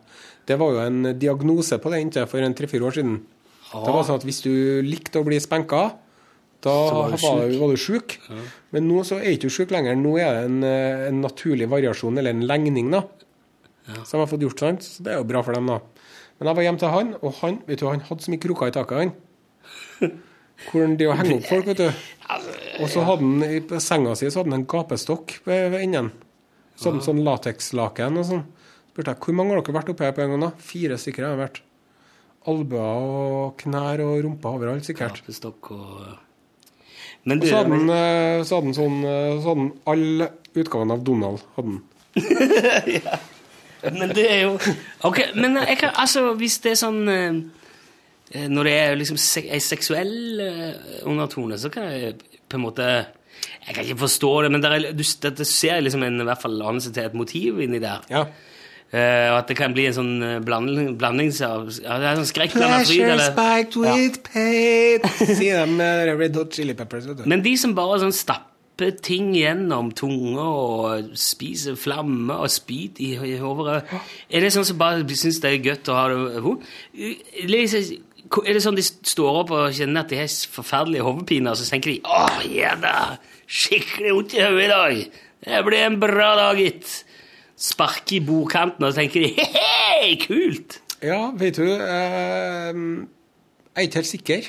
det 0.51 0.59
var 0.61 0.75
jo 0.75 0.83
en 0.83 1.13
diagnose 1.21 1.79
på 1.81 1.93
det 1.93 2.01
inntil 2.03 2.29
for 2.31 2.43
en 2.43 2.57
tre-fire 2.57 2.89
år 2.89 2.97
siden. 2.99 3.19
Det 3.71 3.93
var 3.95 4.07
sånn 4.07 4.19
at 4.19 4.27
hvis 4.27 4.43
du 4.43 4.53
likte 4.83 5.21
å 5.21 5.27
bli 5.27 5.39
spenka, 5.43 5.85
da 6.61 6.75
var 6.93 7.15
du 7.49 7.57
var 7.61 7.71
du 7.73 7.79
sjuk. 7.81 8.19
Men 8.75 8.89
nå 8.89 9.05
så 9.07 9.21
er 9.21 9.37
ikke 9.37 9.49
du 9.49 9.55
sjuk 9.55 9.73
lenger. 9.73 9.97
Nå 9.97 10.17
er 10.21 10.35
det 10.37 10.43
en, 10.49 10.63
eh, 10.67 11.07
en 11.09 11.21
naturlig 11.23 11.69
variasjon, 11.71 12.19
eller 12.19 12.35
en 12.35 12.47
legning, 12.47 12.91
da. 12.93 13.05
Som 14.05 14.21
har 14.21 14.27
fått 14.27 14.43
gjort, 14.45 14.59
sant? 14.59 14.83
Så 14.83 15.03
det 15.07 15.15
er 15.15 15.19
jo 15.19 15.29
bra 15.31 15.43
for 15.43 15.57
dem, 15.57 15.67
da. 15.67 15.81
Men 16.39 16.51
jeg 16.51 16.57
var 16.57 16.67
hjemme 16.67 16.83
til 16.83 16.89
han, 16.89 17.15
og 17.23 17.35
han 17.41 17.63
vet 17.67 17.81
du, 17.81 17.87
han 17.87 18.01
hadde 18.01 18.23
så 18.25 18.33
mye 18.33 18.43
kroker 18.43 18.71
i 18.71 18.75
taket, 18.77 18.99
han. 18.99 19.15
Hvordan 20.71 20.99
det 21.01 21.09
og 21.09 21.17
henger 21.17 21.39
opp 21.39 21.49
folk, 21.49 21.67
vet 21.71 21.81
du. 21.81 21.89
Og 22.81 22.89
så 22.93 23.05
hadde 23.05 23.27
han 23.27 23.43
i- 23.45 23.81
senga 23.81 24.15
si 24.17 24.27
så 24.31 24.41
hadde 24.43 24.51
han 24.53 24.61
en 24.61 24.67
gapestokk 24.67 25.39
ved, 25.45 25.71
ved 25.73 25.81
enden. 25.85 26.11
Sånn, 26.81 27.01
sånn 27.05 27.23
latekslaken 27.27 28.17
og 28.19 28.25
sånn. 28.25 28.45
Spurte 28.91 29.13
jeg 29.13 29.21
hvor 29.21 29.35
mange 29.37 29.53
har 29.55 29.61
dere 29.63 29.77
vært 29.77 29.91
oppi 29.93 30.05
her 30.07 30.13
på 30.17 30.23
en 30.25 30.31
gang, 30.33 30.41
da? 30.47 30.51
Fire 30.59 30.97
stykker 30.99 31.27
har 31.27 31.35
jeg 31.37 31.43
vært. 31.45 31.61
Albuer 32.49 32.81
og 32.81 33.59
knær 33.61 34.01
og 34.01 34.23
rumpa 34.25 34.55
overalt, 34.57 34.87
sikkert. 34.89 35.21
Gapestokk 35.21 35.71
og 35.77 36.19
Men 37.29 37.43
Og 37.43 37.45
så 37.51 37.57
hadde 37.59 37.69
han, 37.69 37.87
men, 37.87 37.91
eh, 37.93 38.43
så 38.49 38.57
hadde 38.57 38.71
han 38.71 38.79
sånn 38.79 39.05
eh, 39.05 39.43
Så 39.43 39.49
hadde 39.51 39.61
han 39.61 39.73
alle 39.93 40.31
utgavene 40.57 40.93
av 40.97 41.03
Donald. 41.05 41.43
hadde 41.57 41.69
han. 41.69 41.83
men 44.01 44.15
det 44.17 44.25
er 44.31 44.41
jo 44.47 44.55
Ok, 45.05 45.21
men 45.37 45.57
jeg 45.61 45.79
kan, 45.83 45.93
altså, 46.01 46.33
hvis 46.41 46.59
det 46.65 46.73
er 46.73 46.81
sånn 46.81 47.03
eh, 47.13 48.47
Når 48.49 48.65
det 48.69 48.73
er 48.79 48.97
liksom 48.97 49.19
en 49.21 49.61
seksuell 49.65 50.17
undertone, 51.05 51.59
så 51.59 51.69
kan 51.73 51.91
jeg 51.93 52.17
på 52.51 52.59
en 52.59 52.65
måte 52.67 52.87
Jeg 53.67 53.75
kan 53.75 53.85
ikke 53.87 54.01
forstå 54.03 54.31
det, 54.45 54.51
men 54.53 54.63
der 54.65 54.75
er, 54.77 54.87
du, 54.93 55.03
det, 55.23 55.31
det 55.39 55.47
ser 55.49 55.81
liksom 55.81 56.03
en 56.05 56.21
i 56.21 56.27
hvert 56.29 56.43
fall 56.43 56.59
anelse 56.61 56.91
til 56.93 57.07
et 57.09 57.15
motiv 57.17 57.61
inni 57.65 57.79
der. 57.81 58.03
Ja. 58.13 58.25
Uh, 58.91 59.31
og 59.31 59.37
at 59.39 59.49
det 59.53 59.55
kan 59.57 59.71
bli 59.73 59.85
en 59.87 59.95
sånn 59.95 60.15
eh, 60.27 60.39
blanding, 60.43 60.97
blandings 60.99 61.39
av 61.47 61.69
ja, 61.71 61.95
det 62.03 62.09
er 62.11 62.17
sånn 62.19 62.27
skrekkblanda 62.33 62.81
fryd. 62.83 63.05
Eller- 63.07 63.31
spiked 63.31 63.77
Ja. 63.87 63.95
with 63.95 64.19
pain, 64.27 65.07
Si 65.39 65.47
de 65.47 65.67
med 65.79 66.11
Red 66.19 66.35
Hot 66.41 66.53
Chili 66.59 66.75
Peppers. 66.75 67.07
vet 67.07 67.21
du. 67.23 67.29
Men 67.31 67.45
de 67.47 67.53
som 67.57 67.73
bare 67.79 68.01
sånn 68.03 68.11
stapper 68.17 68.97
ting 68.99 69.31
gjennom 69.37 69.93
tunga 69.95 70.43
og 70.43 71.11
spiser 71.15 71.77
flamme 71.79 72.35
og 72.43 72.49
spyt 72.51 72.99
i, 73.05 73.13
i 73.15 73.37
hodet 73.39 73.83
Er 74.33 74.41
det 74.41 74.51
sånn 74.57 74.65
som 74.67 74.79
bare 74.81 75.05
syns 75.07 75.39
det 75.45 75.53
er 75.53 75.63
godt 75.71 75.91
å 75.93 75.99
ha 76.01 76.09
det 76.11 76.19
Er 78.47 78.55
det 78.55 78.63
sånn 78.63 78.77
de 78.79 78.85
står 78.87 79.39
opp 79.41 79.51
og 79.57 79.73
kjenner 79.75 80.05
at 80.05 80.13
de 80.13 80.19
har 80.21 80.29
forferdelige 80.55 81.03
hodepiner, 81.03 81.51
og 81.51 81.59
så 81.59 81.67
tenker 81.67 81.91
de 81.97 82.01
åh, 82.07 82.37
ja 82.55 82.77
da! 82.79 82.93
Skikkelig 83.51 84.13
vondt 84.15 84.37
i 84.37 84.45
hodet 84.45 84.67
i 84.67 84.71
dag! 84.71 85.01
Det 85.47 85.63
blir 85.67 85.87
en 85.87 85.97
bra 86.03 86.29
dag, 86.39 86.61
gitt!' 86.63 86.93
Sparker 87.61 88.17
i 88.17 88.21
bordkanten, 88.25 88.87
og 88.87 88.93
så 88.95 89.03
tenker 89.03 89.21
de 89.27 89.33
'he-he, 89.35 90.15
kult!' 90.23 90.79
Ja, 91.03 91.31
vet 91.35 91.57
du 91.57 91.65
eh, 91.65 92.71
Jeg 92.71 93.77
er 93.77 93.87
ikke 93.89 94.01
helt 94.03 94.07
sikker. 94.15 94.49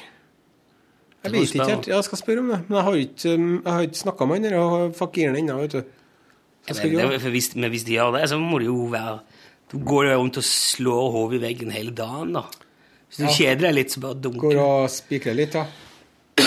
Jeg 1.24 1.32
vet 1.32 1.42
ikke 1.54 1.66
helt. 1.70 1.88
Jeg 1.88 2.04
skal 2.04 2.18
spørre 2.18 2.40
om 2.40 2.50
det. 2.52 2.60
Men 2.68 2.76
jeg 2.78 2.84
har 2.84 2.96
ikke, 3.02 3.34
um, 3.36 3.62
jeg 3.66 3.74
har 3.74 3.82
ikke 3.88 4.00
snakka 4.02 4.26
med 4.28 4.50
han 4.52 4.94
fakiren 4.98 5.36
ennå, 5.38 5.58
vet 5.62 5.72
du. 5.72 5.84
Men, 6.68 6.98
det- 6.98 7.22
hvis, 7.34 7.56
men 7.56 7.70
hvis 7.70 7.84
de 7.84 7.94
gjør 7.98 8.12
det, 8.20 8.30
så 8.30 8.38
må 8.38 8.60
det 8.60 8.68
jo 8.68 8.86
være 8.92 9.20
Da 9.72 9.78
går 9.78 10.04
jo 10.12 10.18
rundt 10.20 10.38
og 10.38 10.44
slår 10.44 11.12
hodet 11.12 11.38
i 11.40 11.42
veggen 11.48 11.72
hele 11.72 11.92
dagen, 11.96 12.34
da. 12.34 12.42
Hvis 13.12 13.20
du 13.20 13.28
kjeder 13.28 13.66
deg 13.68 13.74
litt, 13.76 13.92
så 13.92 14.00
bare 14.06 14.16
dunker 14.24 14.46
Går 14.48 14.60
og 14.64 14.86
spikrer 14.92 15.36
litt, 15.36 15.56
ja. 15.60 15.66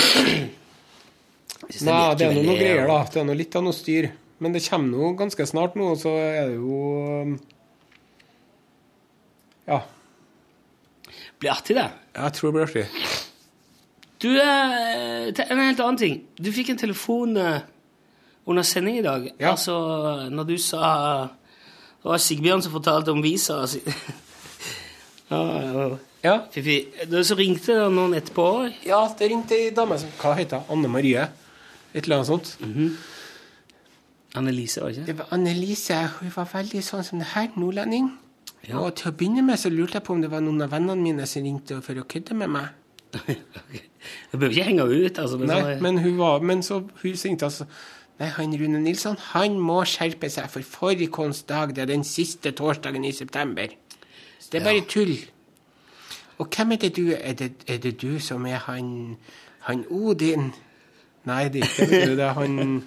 Nei, 1.84 2.14
det 2.16 2.24
er 2.24 2.38
noe 2.38 2.56
greier, 2.56 2.86
da. 2.88 3.02
Det 3.12 3.20
er 3.20 3.26
noe 3.28 3.36
litt 3.36 3.56
av 3.58 3.66
noe 3.66 3.76
styr. 3.76 4.08
Men 4.40 4.54
det 4.56 4.64
kommer 4.64 4.88
nå 4.96 5.10
ganske 5.18 5.46
snart 5.48 5.76
nå, 5.76 5.90
så 6.00 6.14
er 6.16 6.48
det 6.48 6.56
jo 6.56 6.78
um, 7.28 7.36
Ja. 9.68 9.82
Blir 11.40 11.52
artig, 11.52 11.76
det. 11.76 11.86
Jeg 12.16 12.36
tror 12.38 12.48
det 12.48 12.56
blir 12.56 12.66
artig. 12.66 12.86
Du, 14.24 14.30
eh, 14.40 15.44
en 15.44 15.62
helt 15.66 15.84
annen 15.84 16.00
ting. 16.00 16.20
Du 16.40 16.48
fikk 16.54 16.72
en 16.72 16.80
telefon 16.80 17.36
eh, 17.36 17.64
under 18.48 18.64
sending 18.64 19.00
i 19.02 19.04
dag. 19.04 19.28
Ja. 19.36 19.52
Altså, 19.52 19.74
når 20.32 20.48
du 20.48 20.56
sa 20.60 20.84
Det 22.00 22.08
var 22.08 22.20
Sigbjørn 22.20 22.62
som 22.64 22.72
fortalte 22.72 23.12
om 23.12 23.24
visa. 23.24 23.62
Ja, 25.30 25.40
ja. 25.62 25.86
Ja. 26.24 26.34
Så 27.22 27.36
ringte 27.36 27.74
det 27.76 27.88
noen 27.92 28.14
etterpå. 28.16 28.44
ja, 28.86 29.00
det 29.18 29.28
ringte 29.30 29.56
ei 29.58 29.70
dame 29.76 29.98
som 30.00 30.08
Hva 30.20 30.34
heter 30.38 30.62
hun? 30.64 30.78
Anne 30.78 30.88
Marie? 30.92 31.26
Et 31.94 32.04
eller 32.04 32.16
annet 32.22 32.30
sånt. 32.30 32.56
Annelise, 34.34 34.80
var 34.82 34.90
ikke? 34.90 35.06
Det 35.06 35.16
var 35.18 35.28
Annelise. 35.36 35.98
Hun 36.18 36.32
var 36.34 36.48
veldig 36.50 36.80
sånn 36.82 37.04
som 37.06 37.20
det 37.22 37.28
her, 37.34 37.50
nordlending. 37.60 38.08
Ja. 38.66 38.80
Og 38.80 38.94
til 38.98 39.10
å 39.12 39.14
begynne 39.14 39.44
med 39.46 39.60
så 39.60 39.70
lurte 39.70 40.00
jeg 40.00 40.06
på 40.06 40.14
om 40.16 40.22
det 40.24 40.30
var 40.32 40.42
noen 40.42 40.64
av 40.64 40.72
vennene 40.72 40.96
mine 41.04 41.26
som 41.28 41.44
ringte 41.44 41.78
for 41.84 42.00
å 42.00 42.06
kødde 42.08 42.36
med 42.40 42.54
meg. 42.56 42.72
Ok. 43.64 43.74
Jeg 43.78 44.36
behøver 44.40 44.52
ikke 44.56 44.64
henge 44.66 44.84
ut. 44.90 45.18
altså. 45.22 45.36
Men 45.38 45.48
Nei, 45.48 45.60
så, 45.62 45.76
men 45.84 45.98
hun 46.02 46.16
var 46.18 46.42
Men 46.44 46.62
så 46.66 46.80
hun 46.82 47.14
ringte 47.14 47.46
altså 47.46 47.64
Nei, 48.20 48.26
han 48.36 48.52
Rune 48.58 48.80
Nilsson, 48.82 49.16
han 49.32 49.54
må 49.58 49.78
skjerpe 49.88 50.28
seg, 50.30 50.50
for 50.52 50.62
fårikålens 50.66 51.40
dag, 51.48 51.72
det 51.74 51.82
er 51.86 51.88
den 51.90 52.04
siste 52.06 52.52
torsdagen 52.54 53.02
i 53.06 53.10
september. 53.16 53.72
Så 54.44 54.52
det 54.52 54.60
er 54.60 54.66
bare 54.68 54.84
tull. 54.90 55.14
Og 56.42 56.50
hvem 56.50 56.74
er 56.74 56.82
det 56.82 56.92
du 56.96 57.04
Er 57.14 57.32
det, 57.38 57.50
er 57.70 57.78
det 57.80 57.94
du 58.02 58.18
som 58.20 58.44
er 58.50 58.60
han 58.66 59.16
Han 59.68 59.84
Odin? 59.90 60.50
Nei, 61.24 61.48
det 61.48 61.62
er 61.62 61.68
ikke 61.70 61.86
det. 61.90 62.16
Det 62.18 62.24
er 62.26 62.34
han 62.36 62.82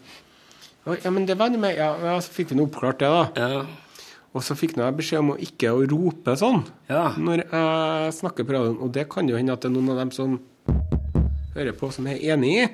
Ja, 1.04 1.10
men 1.12 1.26
det 1.28 1.38
var 1.40 1.50
det 1.50 1.60
med 1.60 1.76
Ja, 1.80 1.94
ja 2.04 2.18
så 2.22 2.32
fikk 2.36 2.52
vi 2.52 2.60
nå 2.60 2.68
oppklart 2.68 3.00
det, 3.02 3.10
da. 3.10 3.24
ja. 3.36 3.66
Og 4.36 4.44
så 4.46 4.54
fikk 4.60 4.76
jeg 4.78 4.94
beskjed 5.00 5.24
om 5.24 5.32
å 5.34 5.38
ikke 5.42 5.72
å 5.74 5.86
rope 5.90 6.36
sånn 6.38 6.62
Ja. 6.92 7.08
når 7.18 7.42
jeg 7.48 8.14
snakker 8.20 8.46
på 8.46 8.54
radioen. 8.54 8.78
Og 8.84 8.92
det 8.94 9.08
kan 9.10 9.28
jo 9.28 9.40
hende 9.40 9.56
at 9.56 9.64
det 9.64 9.72
er 9.72 9.74
noen 9.74 9.90
av 9.96 9.98
dem 10.04 10.12
som 10.14 10.36
hører 11.56 11.74
på, 11.74 11.90
som 11.96 12.06
er 12.12 12.20
enig 12.36 12.52
i. 12.60 12.68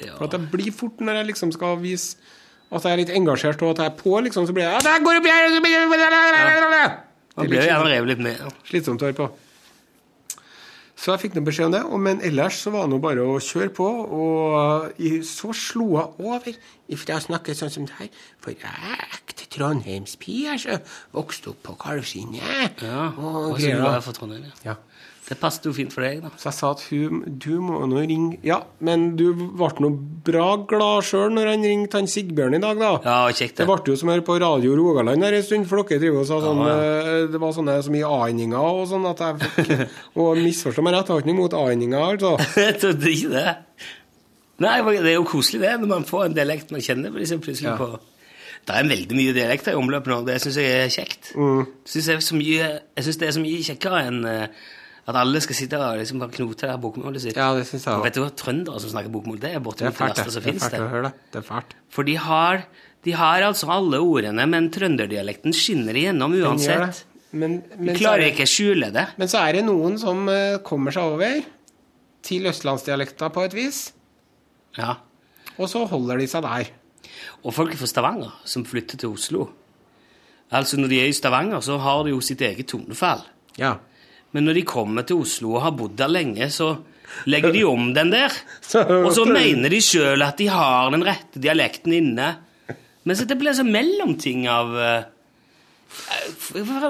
Ja. 0.00 0.14
For 0.16 0.24
at 0.24 0.38
det 0.38 0.48
blir 0.54 0.72
fort 0.72 1.02
når 1.04 1.20
jeg 1.20 1.26
liksom 1.34 1.52
skal 1.52 1.76
vise 1.82 2.16
at 2.74 2.86
jeg 2.86 2.92
er 2.94 3.02
litt 3.02 3.12
engasjert, 3.14 3.60
og 3.62 3.74
at 3.74 3.82
jeg 3.84 3.90
er 3.92 3.98
på, 4.00 4.14
liksom, 4.24 4.46
så 4.48 4.54
blir 4.56 4.64
jeg 4.64 4.80
at 4.80 4.88
jeg 4.88 5.04
går 5.04 5.20
opp 5.20 5.26
Det 7.34 7.50
jo 7.50 7.66
gjerne 7.66 7.90
revet 7.90 8.22
litt 8.22 8.38
ja. 8.38 8.52
slitsomt 8.68 9.02
å 9.02 9.08
høre 9.08 9.18
på. 9.18 9.30
Så 10.94 11.10
jeg 11.10 11.24
fikk 11.24 11.34
noe 11.36 11.44
beskjed 11.48 11.66
om 11.68 11.74
det, 11.74 11.82
men 12.06 12.20
ellers 12.24 12.60
så 12.62 12.70
var 12.72 12.86
det 12.86 12.94
nå 12.94 13.00
bare 13.02 13.24
å 13.26 13.40
kjøre 13.42 13.72
på. 13.74 13.88
Og 14.16 15.00
så 15.26 15.50
slo 15.58 15.88
jeg 15.98 16.30
over 16.30 16.60
ifra 16.92 17.16
å 17.20 17.24
snakke 17.24 17.54
sånn 17.56 17.72
som 17.72 17.86
det 17.88 17.96
her, 18.00 18.10
for 18.42 18.52
jeg 18.52 18.64
er 18.64 19.06
ekte 19.20 19.48
trondheimspie, 19.54 20.58
vokste 21.14 21.54
opp 21.54 21.62
på 21.64 21.76
Kalvskinnet. 21.80 22.82
Ja, 22.84 23.10
og 23.16 23.56
så 23.60 23.72
var 23.80 23.98
jeg 23.98 24.06
fra 24.08 24.16
Trondheim, 24.16 24.50
ja. 24.66 24.76
Det 25.24 25.38
passet 25.40 25.64
jo 25.64 25.70
fint 25.72 25.88
for 25.88 26.04
deg, 26.04 26.18
da. 26.20 26.28
Så 26.36 26.50
jeg 26.50 26.56
sa 26.58 26.70
at 26.74 26.82
hun, 26.90 27.22
du 27.40 27.54
må 27.64 27.78
nå 27.88 28.02
ringe 28.04 28.36
Ja, 28.44 28.58
men 28.84 29.14
du 29.16 29.30
ble 29.32 29.70
nå 29.80 29.88
bra 30.26 30.50
glad 30.68 31.06
sjøl 31.08 31.32
når 31.32 31.48
han 31.48 31.64
ringte 31.64 31.96
han 31.96 32.10
Sigbjørn 32.12 32.58
i 32.58 32.60
dag, 32.60 32.76
da. 32.76 32.90
Ja, 33.06 33.16
kjekt 33.32 33.56
Det 33.56 33.64
det. 33.64 33.70
ble 33.70 33.94
jo 33.94 33.96
som 33.96 34.12
her 34.12 34.20
på 34.20 34.36
Radio 34.42 34.76
Rogaland 34.76 35.24
her 35.24 35.32
en 35.38 35.46
stund, 35.46 35.64
for 35.70 35.80
dere 35.80 36.02
driver 36.02 36.20
og 36.20 36.28
sa 36.28 36.42
sånn 36.44 36.60
Ja, 36.68 36.76
ja. 36.76 37.16
Det 37.32 37.40
var 37.40 37.56
sånne 37.56 37.78
så 37.86 37.94
mye 37.96 38.10
a-endinger 38.18 38.68
og 38.68 38.84
sånn 38.92 39.08
at 39.08 39.24
jeg 39.24 39.48
fikk 39.56 39.72
Og 40.20 40.42
misforstå 40.44 40.84
meg 40.84 40.98
rett, 40.98 41.08
jeg 41.08 41.16
har 41.16 41.24
ikke 41.24 41.32
noe 41.32 41.38
imot 41.40 41.56
a-endinger, 41.56 42.04
altså. 42.04 42.36
Det. 43.34 43.48
Nei, 44.62 44.74
det 44.86 45.10
er 45.10 45.16
jo 45.16 45.26
koselig 45.26 45.64
det, 45.64 45.72
når 45.82 45.90
man 45.90 46.04
får 46.06 46.28
en 46.28 46.36
dialekt 46.36 46.70
man 46.70 46.84
kjenner 46.84 47.14
liksom 47.14 47.40
plutselig 47.42 47.72
Ja. 47.72 47.78
på 47.80 47.98
Det 48.64 48.76
er 48.78 48.86
veldig 48.88 49.16
mye 49.18 49.32
dialekter 49.36 49.74
i 49.74 49.76
omløp 49.76 50.06
nå, 50.08 50.22
og 50.22 50.26
det 50.26 50.38
syns 50.40 50.56
jeg 50.56 50.70
er 50.86 50.88
kjekt. 50.88 51.34
Mm. 51.36 51.66
Synes 51.84 52.06
jeg, 52.08 52.38
mye, 52.38 52.68
jeg 52.96 53.04
syns 53.04 53.18
det 53.20 53.28
er 53.28 53.34
så 53.36 53.42
mye 53.42 53.66
kjekkere 53.66 53.98
enn 54.08 54.24
eh, 54.24 54.46
at 55.04 55.18
alle 55.20 55.40
skal 55.44 55.58
sitte 55.58 55.80
og 55.80 55.98
liksom 56.00 56.22
bare 56.22 56.32
knote 56.32 56.68
der 56.70 56.78
bokmålet 56.80 57.20
sitt. 57.26 57.36
Ja, 57.36 57.50
det 57.56 57.66
synes 57.68 57.84
jeg 57.84 57.92
også. 57.92 58.04
vet 58.06 58.16
du 58.16 58.20
hva, 58.22 58.30
trøndere 58.40 58.80
som 58.80 58.92
snakker 58.94 59.12
bokmål, 59.12 59.40
det 59.42 59.50
er 59.52 59.64
bortimot 59.64 59.92
det 59.92 60.00
verste 60.00 60.32
som 60.32 60.40
å 60.40 60.54
det. 60.54 61.02
det. 61.08 61.12
Det 61.34 61.40
er 61.42 61.46
fælt. 61.48 61.74
For 61.92 62.08
de 62.08 62.14
har, 62.24 62.62
de 63.04 63.16
har 63.20 63.44
altså 63.44 63.68
alle 63.74 64.00
ordene, 64.00 64.46
men 64.48 64.70
trønderdialekten 64.72 65.52
skinner 65.56 65.98
igjennom 66.00 66.38
uansett. 66.40 67.04
Men, 67.34 67.58
men, 67.74 67.90
er 67.90 67.98
klarer 67.98 68.30
ikke 68.30 68.46
å 68.46 68.52
skjule 68.54 68.88
det. 68.94 69.08
men 69.18 69.28
så 69.28 69.42
er 69.42 69.58
det 69.58 69.64
noen 69.66 69.98
som 70.00 70.24
eh, 70.30 70.60
kommer 70.64 70.94
seg 70.94 71.16
over 71.16 71.40
til 72.24 72.46
østlandsdialekta 72.48 73.28
på 73.34 73.44
et 73.44 73.56
vis, 73.58 73.80
Ja. 74.78 74.96
og 75.54 75.68
så 75.70 75.84
holder 75.86 76.18
de 76.18 76.26
seg 76.30 76.42
der. 76.42 76.70
Og 77.44 77.54
folk 77.54 77.76
fra 77.78 77.86
Stavanger 77.86 78.32
som 78.48 78.64
flytter 78.66 78.98
til 78.98 79.12
Oslo. 79.14 79.48
Altså 80.54 80.78
Når 80.78 80.88
de 80.88 81.00
er 81.00 81.10
i 81.10 81.16
Stavanger, 81.16 81.60
så 81.60 81.78
har 81.78 82.04
de 82.04 82.14
jo 82.14 82.20
sitt 82.24 82.42
eget 82.42 82.68
tonefall. 82.70 83.22
Ja. 83.58 83.76
Men 84.32 84.48
når 84.48 84.58
de 84.58 84.66
kommer 84.66 85.06
til 85.06 85.22
Oslo 85.22 85.54
og 85.54 85.62
har 85.62 85.74
bodd 85.76 85.96
der 85.98 86.10
lenge, 86.10 86.50
så 86.50 86.76
legger 87.30 87.52
de 87.54 87.62
om 87.68 87.92
den 87.94 88.10
der. 88.10 88.34
Og 89.04 89.12
så 89.14 89.24
mener 89.28 89.70
de 89.70 89.80
sjøl 89.84 90.22
at 90.26 90.38
de 90.40 90.48
har 90.50 90.90
den 90.90 91.04
rette 91.06 91.38
dialekten 91.38 91.94
inne. 91.94 92.32
Men 93.04 93.16
så 93.16 93.26
det 93.28 93.36
blir 93.38 93.54
så 93.54 93.66
mellomting 93.66 94.48
av 94.50 94.72
uh, 94.74 95.10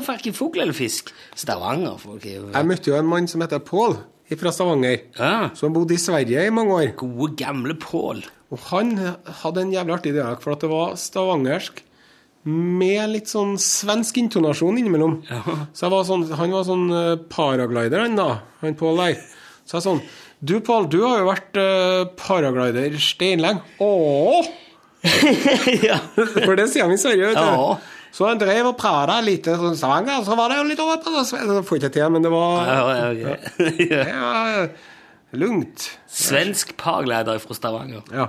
Verken 0.06 0.32
fugl 0.32 0.62
eller 0.62 0.76
fisk. 0.76 1.10
Stavanger-folk 1.36 2.24
er 2.24 2.36
jo 2.38 2.46
Jeg 2.54 2.68
møtte 2.70 2.92
jo 2.92 2.96
en 2.96 3.10
mann 3.10 3.28
som 3.28 3.42
heter 3.44 3.60
Pål 3.60 3.98
fra 4.40 4.52
Stavanger, 4.54 5.00
ja, 5.18 5.50
som 5.58 5.74
bodde 5.74 5.96
i 5.96 6.00
Sverige 6.00 6.46
i 6.46 6.52
mange 6.54 6.76
år. 6.76 6.92
Gode, 7.00 7.32
gamle 7.40 7.76
Pål. 7.80 8.24
Og 8.54 8.60
han 8.70 8.94
hadde 9.42 9.64
en 9.64 9.74
jævlig 9.74 9.96
artig 9.96 10.14
dialekt, 10.14 10.44
for 10.44 10.54
at 10.54 10.62
det 10.62 10.70
var 10.70 10.96
stavangersk 11.00 11.82
med 12.44 13.08
litt 13.08 13.30
sånn 13.32 13.54
svensk 13.60 14.18
intonasjon 14.20 14.76
innimellom. 14.78 15.16
Ja. 15.30 15.40
Så 15.76 15.88
var 15.92 16.04
sånn, 16.08 16.26
han 16.36 16.52
var 16.52 16.66
sånn 16.68 16.84
eh, 16.92 17.14
paraglider, 17.32 18.04
han 18.04 18.18
da, 18.20 18.28
han 18.60 18.76
Pål 18.78 19.00
der. 19.00 19.16
Så 19.64 19.78
jeg 19.78 19.86
sånn 19.86 20.04
Du, 20.44 20.58
Pål, 20.60 20.90
du 20.92 20.98
har 21.00 21.22
jo 21.22 21.28
vært 21.30 21.56
uh, 21.56 22.04
paraglider 22.20 22.98
steinlenge. 23.00 23.64
Åh! 23.80 24.50
ja. 25.88 25.96
For 26.16 26.52
det 26.58 26.66
sier 26.72 26.90
de 26.90 26.98
i 26.98 27.00
Sverige, 27.00 27.30
vet 27.30 27.38
du. 27.38 27.48
Ja. 27.48 27.93
Så 28.14 28.28
han 28.28 28.38
drev 28.38 28.68
og 28.70 28.76
prata 28.78 29.16
litt 29.26 29.48
sånn 29.50 29.74
Stavanger, 29.78 30.22
så 30.22 30.36
var 30.38 30.52
det 30.52 30.60
jo 30.60 30.66
litt 30.68 30.82
over 30.84 31.00
på 31.02 31.10
det. 31.16 31.24
Får 31.66 31.80
ikke 31.80 31.92
til, 31.96 32.06
men 32.14 32.22
det 32.22 32.30
var, 32.30 32.68
Ja, 32.70 32.84
ja, 32.94 33.10
ok. 33.10 33.58
det 33.90 34.04
var 34.22 34.68
lugnt. 35.42 35.88
Svensk 36.06 36.76
paraglider 36.78 37.42
fra 37.42 37.56
Stavanger. 37.58 38.06
Ja. 38.14 38.28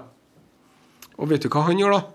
Og 1.21 1.29
vet 1.29 1.45
du 1.45 1.51
hva 1.53 1.67
han 1.69 1.77
gjorde, 1.79 2.01
da? 2.01 2.11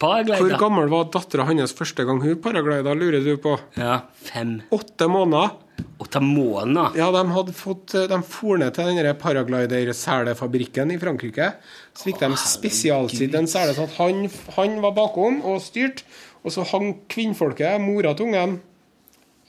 Paraglider. 0.00 0.40
Hvor 0.42 0.58
gammel 0.64 0.90
var 0.90 1.10
dattera 1.14 1.44
hans 1.46 1.74
første 1.76 2.06
gang 2.08 2.22
hun 2.24 2.38
paraglida, 2.42 2.94
lurer 2.96 3.22
du 3.22 3.34
på? 3.40 3.54
Ja, 3.78 4.00
fem. 4.26 4.58
Åtte 4.74 5.06
måneder. 5.12 5.54
Åtte 6.00 6.20
måneder. 6.24 6.96
Ja, 6.98 7.06
de 7.12 7.20
hadde 7.32 7.52
fått 7.56 7.92
De 8.08 8.18
for 8.26 8.58
ned 8.60 8.74
til 8.76 8.88
denne 8.90 9.12
paraglider-selefabrikken 9.20 10.92
i 10.94 10.98
Frankrike. 11.00 11.52
Så 11.96 12.08
fikk 12.08 12.20
de 12.22 12.30
spesialsydd 12.40 13.36
en 13.38 13.48
sele 13.50 13.76
sånn 13.76 13.88
at 13.88 13.96
han, 14.00 14.24
han 14.56 14.78
var 14.84 14.96
bakom 14.96 15.40
og 15.44 15.60
styrte, 15.64 16.04
og 16.40 16.54
så 16.54 16.64
hang 16.70 16.92
kvinnfolket, 17.10 17.80
mora 17.82 18.14
til 18.16 18.30
ungen, 18.30 18.58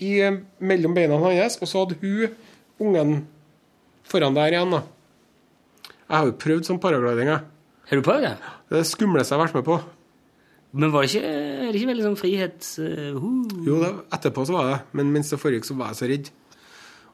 i, 0.02 0.18
mellom 0.60 0.96
beina 0.98 1.20
hans, 1.22 1.60
og 1.62 1.70
så 1.70 1.86
hadde 1.86 2.00
hun 2.02 2.34
ungen 2.82 3.16
foran 4.10 4.36
der 4.36 4.56
igjen, 4.58 4.74
da. 4.74 4.82
Jeg 6.12 6.18
har 6.18 6.28
jo 6.28 6.38
prøvd 6.42 6.68
sånn 6.68 6.82
paragliding, 6.84 7.30
jeg. 7.32 7.44
Har 7.92 8.00
du 8.00 8.06
prøvd 8.06 8.26
det? 8.26 8.32
Det 8.68 8.76
er 8.76 8.82
det 8.82 8.90
skumleste 8.90 9.34
jeg 9.34 9.40
har 9.40 9.46
vært 9.46 9.60
med 9.60 9.68
på. 9.68 9.78
Men 10.72 10.92
var 10.94 11.04
det 11.04 11.12
ikke, 11.12 11.28
er 11.28 11.70
det 11.70 11.80
ikke 11.80 11.92
veldig 11.92 12.06
sånn 12.08 12.20
frihets... 12.20 12.74
uh. 12.80 13.22
Jo, 13.68 13.78
det, 13.84 13.92
etterpå 14.16 14.46
så 14.48 14.56
var 14.56 14.70
det, 14.70 14.78
men 14.98 15.12
mens 15.12 15.32
det 15.32 15.40
foregikk, 15.40 15.68
så 15.68 15.76
var 15.80 15.92
jeg 15.92 16.00
så 16.00 16.10
redd. 16.12 16.32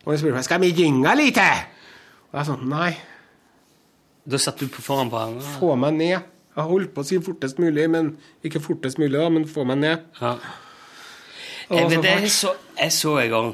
Og 0.03 0.11
han 0.13 0.19
spurte 0.21 0.38
meg 0.38 0.47
skal 0.47 0.61
vi 0.63 0.71
gynge 0.78 1.13
litt. 1.17 1.39
Og 2.32 2.39
jeg 2.39 2.49
sånn 2.49 2.67
nei, 2.71 2.91
Da 4.28 4.39
satt 4.41 4.59
du 4.59 4.67
foran 4.69 5.09
på 5.11 5.19
han. 5.21 5.38
få 5.57 5.73
meg 5.80 5.97
ned. 5.97 6.34
Jeg 6.58 6.66
holdt 6.66 6.93
på 6.95 7.03
å 7.03 7.05
si 7.05 7.20
fortest 7.22 7.60
mulig, 7.62 7.84
men 7.93 8.16
ikke 8.45 8.62
fortest 8.64 8.97
mulig, 8.97 9.14
da, 9.20 9.28
men 9.30 9.45
få 9.49 9.66
meg 9.70 9.78
ned. 9.84 10.05
Ja. 10.18 10.34
Jeg, 11.70 11.89
vet, 11.91 12.01
det, 12.01 12.14
jeg, 12.24 12.32
så, 12.32 12.53
jeg 12.80 12.93
så 12.95 13.18
en 13.20 13.32
gang 13.34 13.47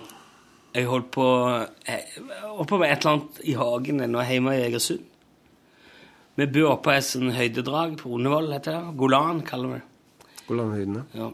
Jeg 0.76 0.86
holdt 0.86 1.08
på 1.16 1.24
jeg, 1.88 2.04
Oppe 2.62 2.78
med 2.78 2.91
et 2.93 2.99
eller 3.01 3.16
annet 3.16 3.39
i 3.49 3.56
hagen 3.58 4.04
nå 4.14 4.26
hjemme 4.28 4.54
i 4.54 4.62
Egersund. 4.68 5.01
Vi 6.38 6.45
bor 6.54 6.76
oppe 6.76 6.88
på 6.88 6.93
et 6.93 7.08
sånn 7.08 7.34
høydedrag 7.34 7.97
på 7.99 8.12
Onnevoll, 8.14 8.51
heter 8.54 8.78
det. 8.78 8.93
Golan, 8.97 9.41
kaller 9.45 9.74
vi 9.74 9.80
det. 9.82 10.30
Golanhøydene. 10.47 11.04
Ja. 11.18 11.28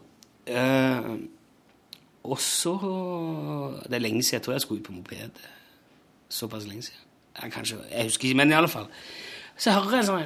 Eh, 0.50 1.12
og 2.24 2.40
så 2.44 2.74
Det 3.86 3.96
er 3.96 4.04
lenge 4.04 4.24
siden. 4.24 4.40
Jeg 4.40 4.46
tror 4.46 4.54
jeg 4.58 4.62
skulle 4.66 4.82
ut 4.82 4.88
på 4.88 4.96
moped. 4.98 5.40
Såpass 6.30 6.68
lenge 6.68 6.88
siden. 6.90 7.06
Jeg, 7.42 7.52
kanskje, 7.52 7.78
jeg 7.92 8.10
husker 8.10 8.28
ikke, 8.28 8.38
men 8.42 8.52
i 8.52 8.58
alle 8.60 8.72
fall. 8.72 8.90
Så 9.60 9.70
jeg 9.70 9.76
hører 9.76 10.00
en 10.00 10.08
sånn 10.08 10.24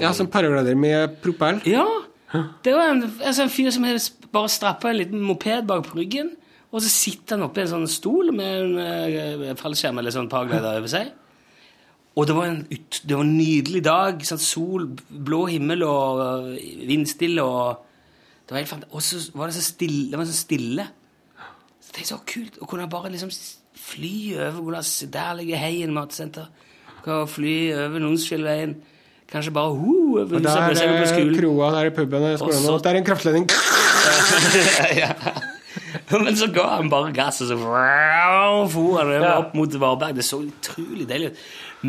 Ja, 0.00 0.10
som 0.16 0.28
paraglider 0.32 0.76
med 0.76 1.18
propell. 1.22 1.60
Ja! 1.68 1.84
Det 2.64 2.72
var 2.74 2.90
en, 2.90 3.04
altså 3.22 3.44
en 3.44 3.52
fyr 3.52 3.68
som 3.70 3.84
bare 4.34 4.50
strappa 4.50 4.90
en 4.90 4.98
liten 4.98 5.20
moped 5.22 5.68
bak 5.68 5.84
på 5.86 6.00
ryggen, 6.00 6.32
og 6.74 6.82
så 6.82 6.90
sitter 6.90 7.36
han 7.36 7.44
oppe 7.46 7.60
i 7.60 7.62
en 7.62 7.70
sånn 7.70 7.86
stol 7.90 8.32
med 8.34 8.56
en 8.58 8.72
eh, 8.82 9.52
fallskjerm 9.60 10.00
eller 10.00 10.10
sånn 10.16 10.26
paraglider 10.32 10.80
over 10.80 10.90
seg. 10.90 11.12
Og 12.18 12.26
det 12.26 12.34
var 12.34 12.48
en, 12.50 12.58
ut, 12.70 12.98
det 13.06 13.14
var 13.14 13.22
en 13.26 13.36
nydelig 13.38 13.82
dag. 13.86 14.20
Sånn 14.26 14.42
sol, 14.42 14.88
blå 15.10 15.44
himmel 15.50 15.82
og 15.86 16.52
vindstille. 16.86 17.42
Og 17.42 17.80
det 18.46 18.54
var 18.54 18.60
helt 18.60 18.70
fant- 18.70 18.90
og 18.90 19.02
så 19.02 19.18
var 19.34 19.50
det 19.50 19.56
så 19.56 19.64
stille. 19.66 20.10
Det 20.12 20.20
var 20.20 20.28
så 20.30 20.36
stille. 20.38 20.84
Det 21.94 22.02
er 22.02 22.10
så 22.10 22.18
kult 22.26 22.58
å 22.58 22.68
kunne 22.68 22.88
bare 22.90 23.12
liksom 23.14 23.30
fly 23.84 24.16
over 24.48 24.60
hvordan 24.64 25.12
Der 25.14 25.36
ligger 25.38 25.62
Heien 25.62 25.94
matsenter. 25.94 26.50
Kan 27.04 27.28
fly 27.28 27.56
over 27.76 28.02
Nonsfjellveien, 28.02 28.74
Kanskje 29.32 29.50
bare 29.54 29.72
ho 29.72 29.94
over 30.20 30.36
Og 30.36 30.40
huset 30.40 30.44
der 30.44 30.62
på 30.70 31.04
er 31.08 31.24
det 31.24 31.38
kroa, 31.38 31.70
der 31.74 31.88
er 31.88 31.94
puben, 31.96 32.26
skolen, 32.38 32.68
Og 32.70 32.84
der 32.84 32.90
er 32.90 33.00
en 33.00 33.04
kraftledning. 33.04 33.48
Men 36.24 36.36
så 36.36 36.46
ga 36.52 36.66
han 36.76 36.90
bare 36.90 37.12
gass, 37.14 37.40
og 37.42 37.48
så 37.48 37.56
for 37.58 38.98
han 39.00 39.24
opp 39.24 39.54
mot 39.56 39.80
Varberg. 39.80 40.14
Det 40.18 40.24
så 40.26 40.38
utrolig 40.44 41.08
deilig 41.08 41.32
ut. 41.32 41.40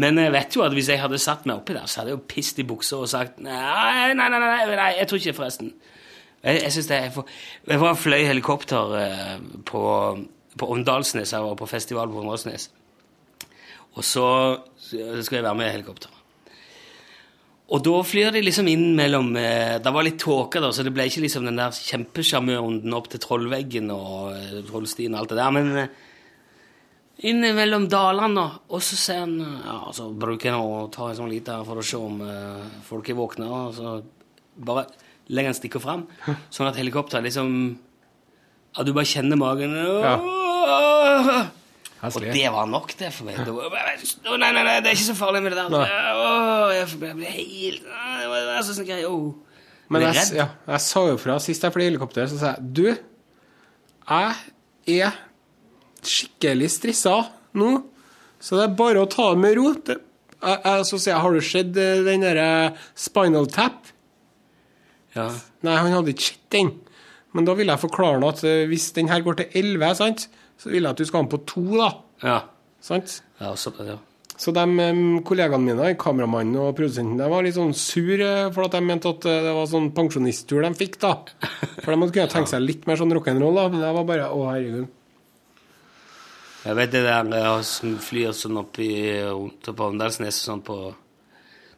Men 0.01 0.18
jeg 0.18 0.32
vet 0.34 0.56
jo 0.56 0.64
at 0.66 0.74
hvis 0.74 0.89
jeg 0.89 1.01
hadde 1.01 1.20
satt 1.22 1.45
meg 1.45 1.60
oppi 1.60 1.76
der, 1.76 1.86
så 1.86 2.01
hadde 2.01 2.14
jeg 2.14 2.18
jo 2.18 2.24
pisset 2.32 2.64
i 2.64 2.68
buksa 2.68 2.97
og 2.97 3.12
sagt 3.12 3.38
nei, 3.43 4.14
nei, 4.18 4.30
nei, 4.32 4.39
nei, 4.41 4.64
nei 4.72 4.89
jeg 4.97 5.10
tror 5.12 5.22
ikke 5.22 5.38
forresten. 5.38 5.74
Jeg, 6.46 6.62
jeg 6.62 6.74
synes 6.76 6.89
det 6.91 6.98
er 6.98 7.14
for... 7.14 7.30
Jeg 7.66 7.82
var 7.82 7.98
fløy 7.98 8.26
helikopter 8.28 8.98
eh, 9.00 9.38
på, 9.66 9.84
på 10.60 10.68
Åndalsnes. 10.76 11.34
Jeg 11.34 11.46
var 11.46 11.56
på 11.58 11.70
festival 11.70 12.12
på 12.12 12.22
Åndalsnes. 12.22 12.70
Og 13.96 14.04
så 14.04 14.28
skulle 14.78 15.39
jeg 15.39 15.48
være 15.48 15.58
med 15.58 15.72
i 15.72 15.74
helikopter. 15.74 16.12
Og 17.74 17.82
da 17.82 17.96
flyr 18.06 18.30
de 18.36 18.43
liksom 18.46 18.68
inn 18.70 18.91
mellom 18.93 19.32
eh, 19.41 19.80
Det 19.82 19.93
var 19.93 20.06
litt 20.06 20.20
tåke, 20.22 20.62
da, 20.62 20.70
så 20.70 20.84
det 20.86 20.91
ble 20.93 21.08
ikke 21.10 21.24
liksom 21.24 21.48
den 21.48 21.58
der 21.58 21.74
kjempesjarmørunden 21.74 22.93
opp 22.93 23.10
til 23.10 23.24
Trollveggen 23.24 23.89
og 23.96 24.36
eh, 24.36 24.60
Trollstien 24.68 25.16
og 25.16 25.24
alt 25.24 25.34
det 25.34 25.39
der, 25.39 25.56
men 25.56 25.72
inn 27.26 27.41
mellom 27.58 27.88
dalene. 27.89 28.43
Og 28.70 28.86
så 28.86 29.00
ser 29.00 29.24
han 29.24 29.39
Ja, 29.39 29.80
så 29.98 30.12
bruker 30.14 30.54
han 30.54 30.62
å 30.62 30.86
ta 30.93 31.10
en 31.10 31.18
sånn 31.18 31.34
liten 31.34 31.66
for 31.66 31.82
å 31.82 31.88
se 31.89 31.98
om 31.98 32.22
folk 32.86 33.10
er 33.10 33.18
våkne, 33.18 33.50
og 33.50 33.74
så 33.80 33.96
bare 34.62 34.86
legger 35.28 35.51
han 35.51 35.57
stikker 35.57 35.82
fram, 35.84 36.05
sånn 36.53 36.69
at 36.69 36.80
helikopteret 36.80 37.26
liksom 37.28 37.49
Ja, 38.76 38.84
du 38.84 38.91
bare 38.93 39.07
kjenner 39.07 39.39
magen 39.39 39.73
Og 42.05 42.19
det 42.21 42.49
var 42.53 42.67
nok, 42.69 42.91
det, 42.99 43.09
for 43.15 43.26
meg. 43.26 43.39
Det 43.47 43.53
var, 43.55 43.71
nei, 44.38 44.51
nei, 44.53 44.61
nei, 44.67 44.76
det 44.84 44.91
er 44.91 44.97
ikke 44.97 45.07
så 45.07 45.15
farlig 45.17 45.41
med 45.41 45.55
det 45.55 45.63
der. 45.71 45.71
Åh, 45.73 46.73
jeg 46.76 46.99
ble 47.01 47.13
helt 47.15 47.82
Det 47.88 48.28
var, 48.30 48.59
sånn 48.67 48.86
greie. 48.86 49.07
Oh. 49.09 49.32
Men 49.89 50.07
jeg, 50.07 50.28
ja, 50.38 50.47
jeg 50.69 50.82
sa 50.82 51.03
jo 51.09 51.17
fra 51.21 51.38
sist 51.41 51.65
jeg 51.65 51.73
fløy 51.73 51.86
helikopter, 51.88 52.28
så 52.30 52.39
sa 52.41 52.53
jeg 52.55 52.69
Du, 52.78 52.86
jeg 54.05 54.99
er 55.01 55.17
skikkelig 56.05 56.69
stressa 56.73 57.15
nå, 57.57 57.71
så 58.41 58.59
det 58.59 58.67
er 58.67 58.78
bare 58.78 59.01
å 59.01 59.09
ta 59.09 59.32
det 59.34 59.41
med 59.41 59.57
ro. 59.57 59.71
Det, 59.73 59.97
Jeg, 60.36 60.59
jeg, 60.61 60.86
så 60.86 60.97
sier 60.99 61.13
jeg, 61.13 61.21
har 61.23 61.34
du 61.34 61.41
sett 61.41 61.78
eh, 61.82 62.01
den 62.05 62.26
derre 62.26 62.49
Spinal 62.99 63.47
Tap? 63.49 63.88
Ja. 65.16 65.30
Nei, 65.66 65.78
han 65.80 65.93
hadde 65.95 66.13
ikke 66.13 66.30
sett 66.32 66.49
den. 66.55 66.74
Men 67.36 67.47
da 67.47 67.55
vil 67.57 67.72
jeg 67.72 67.82
forklare 67.82 68.32
at 68.32 68.43
eh, 68.47 68.66
hvis 68.70 68.89
den 68.95 69.11
her 69.11 69.24
går 69.24 69.39
til 69.41 69.61
11, 69.61 69.95
sant, 69.99 70.28
så 70.59 70.72
vil 70.72 70.84
jeg 70.84 70.95
at 70.95 70.99
du 70.99 71.07
skal 71.07 71.22
ha 71.22 71.26
den 71.26 71.32
på 71.34 71.41
2, 71.51 71.63
da. 71.80 71.89
Ja. 72.24 72.41
Sant? 72.86 73.18
ja, 73.41 73.55
så, 73.59 73.74
ja. 73.84 73.97
Så 74.38 74.51
de 74.51 74.63
em, 74.63 75.22
kollegaene 75.24 75.63
mine, 75.63 75.93
kameramannen 75.99 76.57
og 76.59 76.74
produsenten, 76.76 77.20
de 77.20 77.28
var 77.32 77.45
litt 77.45 77.55
sånn 77.55 77.72
sur 77.76 78.20
eh, 78.20 78.49
for 78.55 78.68
at 78.68 78.76
de 78.76 78.84
mente 78.84 79.11
at 79.11 79.28
eh, 79.32 79.41
det 79.47 79.53
var 79.55 79.70
sånn 79.72 79.93
pensjonisttur 79.95 80.63
de 80.66 80.72
fikk, 80.76 80.99
da. 81.03 81.13
For 81.82 81.95
de 81.95 82.09
kunne 82.11 82.28
tenke 82.32 82.51
seg 82.51 82.63
litt 82.63 82.88
mer 82.88 82.99
sånn 82.99 83.16
rock'n'roll, 83.16 83.59
da. 83.59 83.68
Men 83.72 83.84
det 83.84 83.93
var 83.95 84.07
bare 84.11 84.28
Å, 84.36 84.43
herregud. 84.51 84.91
Jeg 86.66 86.78
vet 86.80 86.93
det 86.95 87.03
der 87.05 87.28
jeg 87.30 87.66
som 87.70 87.97
flyr 88.01 88.32
sånn 88.34 88.57
opp 88.57 88.80
i 88.82 88.91
rundt 89.30 89.68
på 89.70 89.89
Åndalsnes 89.91 90.39
sånn 90.47 90.63
på 90.66 90.80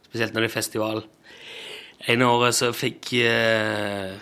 Spesielt 0.07 0.31
når 0.31 0.45
det 0.45 0.47
er 0.47 0.53
festival. 0.53 1.01
Ene 2.05 2.27
året 2.29 2.53
så 2.55 2.69
fikk 2.77 3.13
eh, 3.25 4.13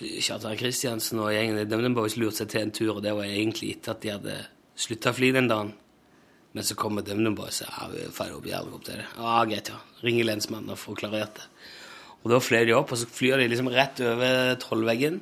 Kjartan 0.00 0.56
Kristiansen 0.60 1.20
og 1.20 1.32
gjengen 1.32 1.58
i 1.60 1.64
de 1.68 1.90
bare 1.96 2.12
lurt 2.20 2.38
seg 2.38 2.48
til 2.52 2.62
en 2.64 2.72
tur, 2.74 2.94
og 2.96 3.02
det 3.04 3.12
var 3.16 3.28
egentlig 3.28 3.74
etter 3.76 3.92
at 3.94 4.02
de 4.04 4.12
hadde 4.14 4.36
slutta 4.76 5.12
å 5.12 5.16
fly 5.16 5.32
den 5.36 5.48
dagen. 5.52 5.74
Men 6.56 6.64
så 6.64 6.76
kommer 6.78 7.04
DumDum 7.04 7.34
Boys 7.36 7.60
og 7.64 7.68
ja, 7.68 7.86
vi 7.92 8.04
får 8.16 8.32
opp 8.38 8.46
i 8.48 8.54
helikopteret. 8.54 9.16
Ja, 9.20 9.40
greit, 9.48 9.68
ja. 9.68 9.80
Ringer 10.04 10.24
lensmannen 10.30 10.72
og 10.72 10.80
får 10.80 10.96
klarert 11.02 11.36
det. 11.36 11.48
Og 12.24 12.32
da 12.32 12.38
fløy 12.42 12.62
de 12.66 12.74
opp, 12.76 12.92
og 12.94 12.98
så 13.00 13.08
flyr 13.12 13.42
de 13.42 13.48
liksom 13.52 13.68
rett 13.72 14.00
over 14.02 14.54
trollveggen. 14.62 15.20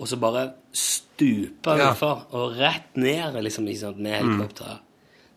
Og 0.00 0.08
så 0.08 0.18
bare 0.20 0.50
stuper 0.76 1.80
de 1.80 1.86
Ja. 1.88 1.94
for, 1.96 2.26
og 2.36 2.56
rett 2.60 2.94
ned 2.96 3.34
liksom, 3.42 3.66
ikke 3.68 3.80
sant, 3.80 3.98
med 3.98 4.22
Mm. 4.24 4.46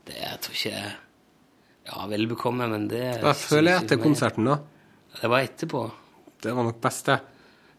Det 0.05 0.15
jeg 0.19 0.39
tror 0.41 0.53
ikke 0.53 0.93
Ja, 1.85 2.05
vel 2.07 2.27
bekomme, 2.27 2.67
men 2.69 2.87
det 2.87 3.01
Jeg 3.21 3.35
føler 3.35 3.71
jeg 3.71 3.83
etter 3.83 3.97
konserten, 4.03 4.45
da. 4.45 4.59
Det 5.19 5.29
var 5.29 5.45
etterpå. 5.45 5.83
Det 6.43 6.53
var 6.55 6.67
nok 6.67 6.79
best, 6.83 7.09
det. 7.09 7.19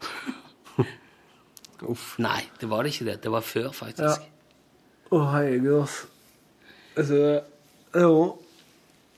Uff. 1.91 2.15
Nei, 2.23 2.39
det 2.59 2.69
var 2.71 2.83
det 2.83 2.93
ikke 2.93 3.09
det. 3.09 3.17
Det 3.23 3.31
var 3.33 3.43
før, 3.45 3.69
faktisk. 3.75 4.23
Å, 5.11 5.19
herregud, 5.35 5.81
altså. 5.83 6.07
altså 6.97 7.19
jo. 8.01 8.23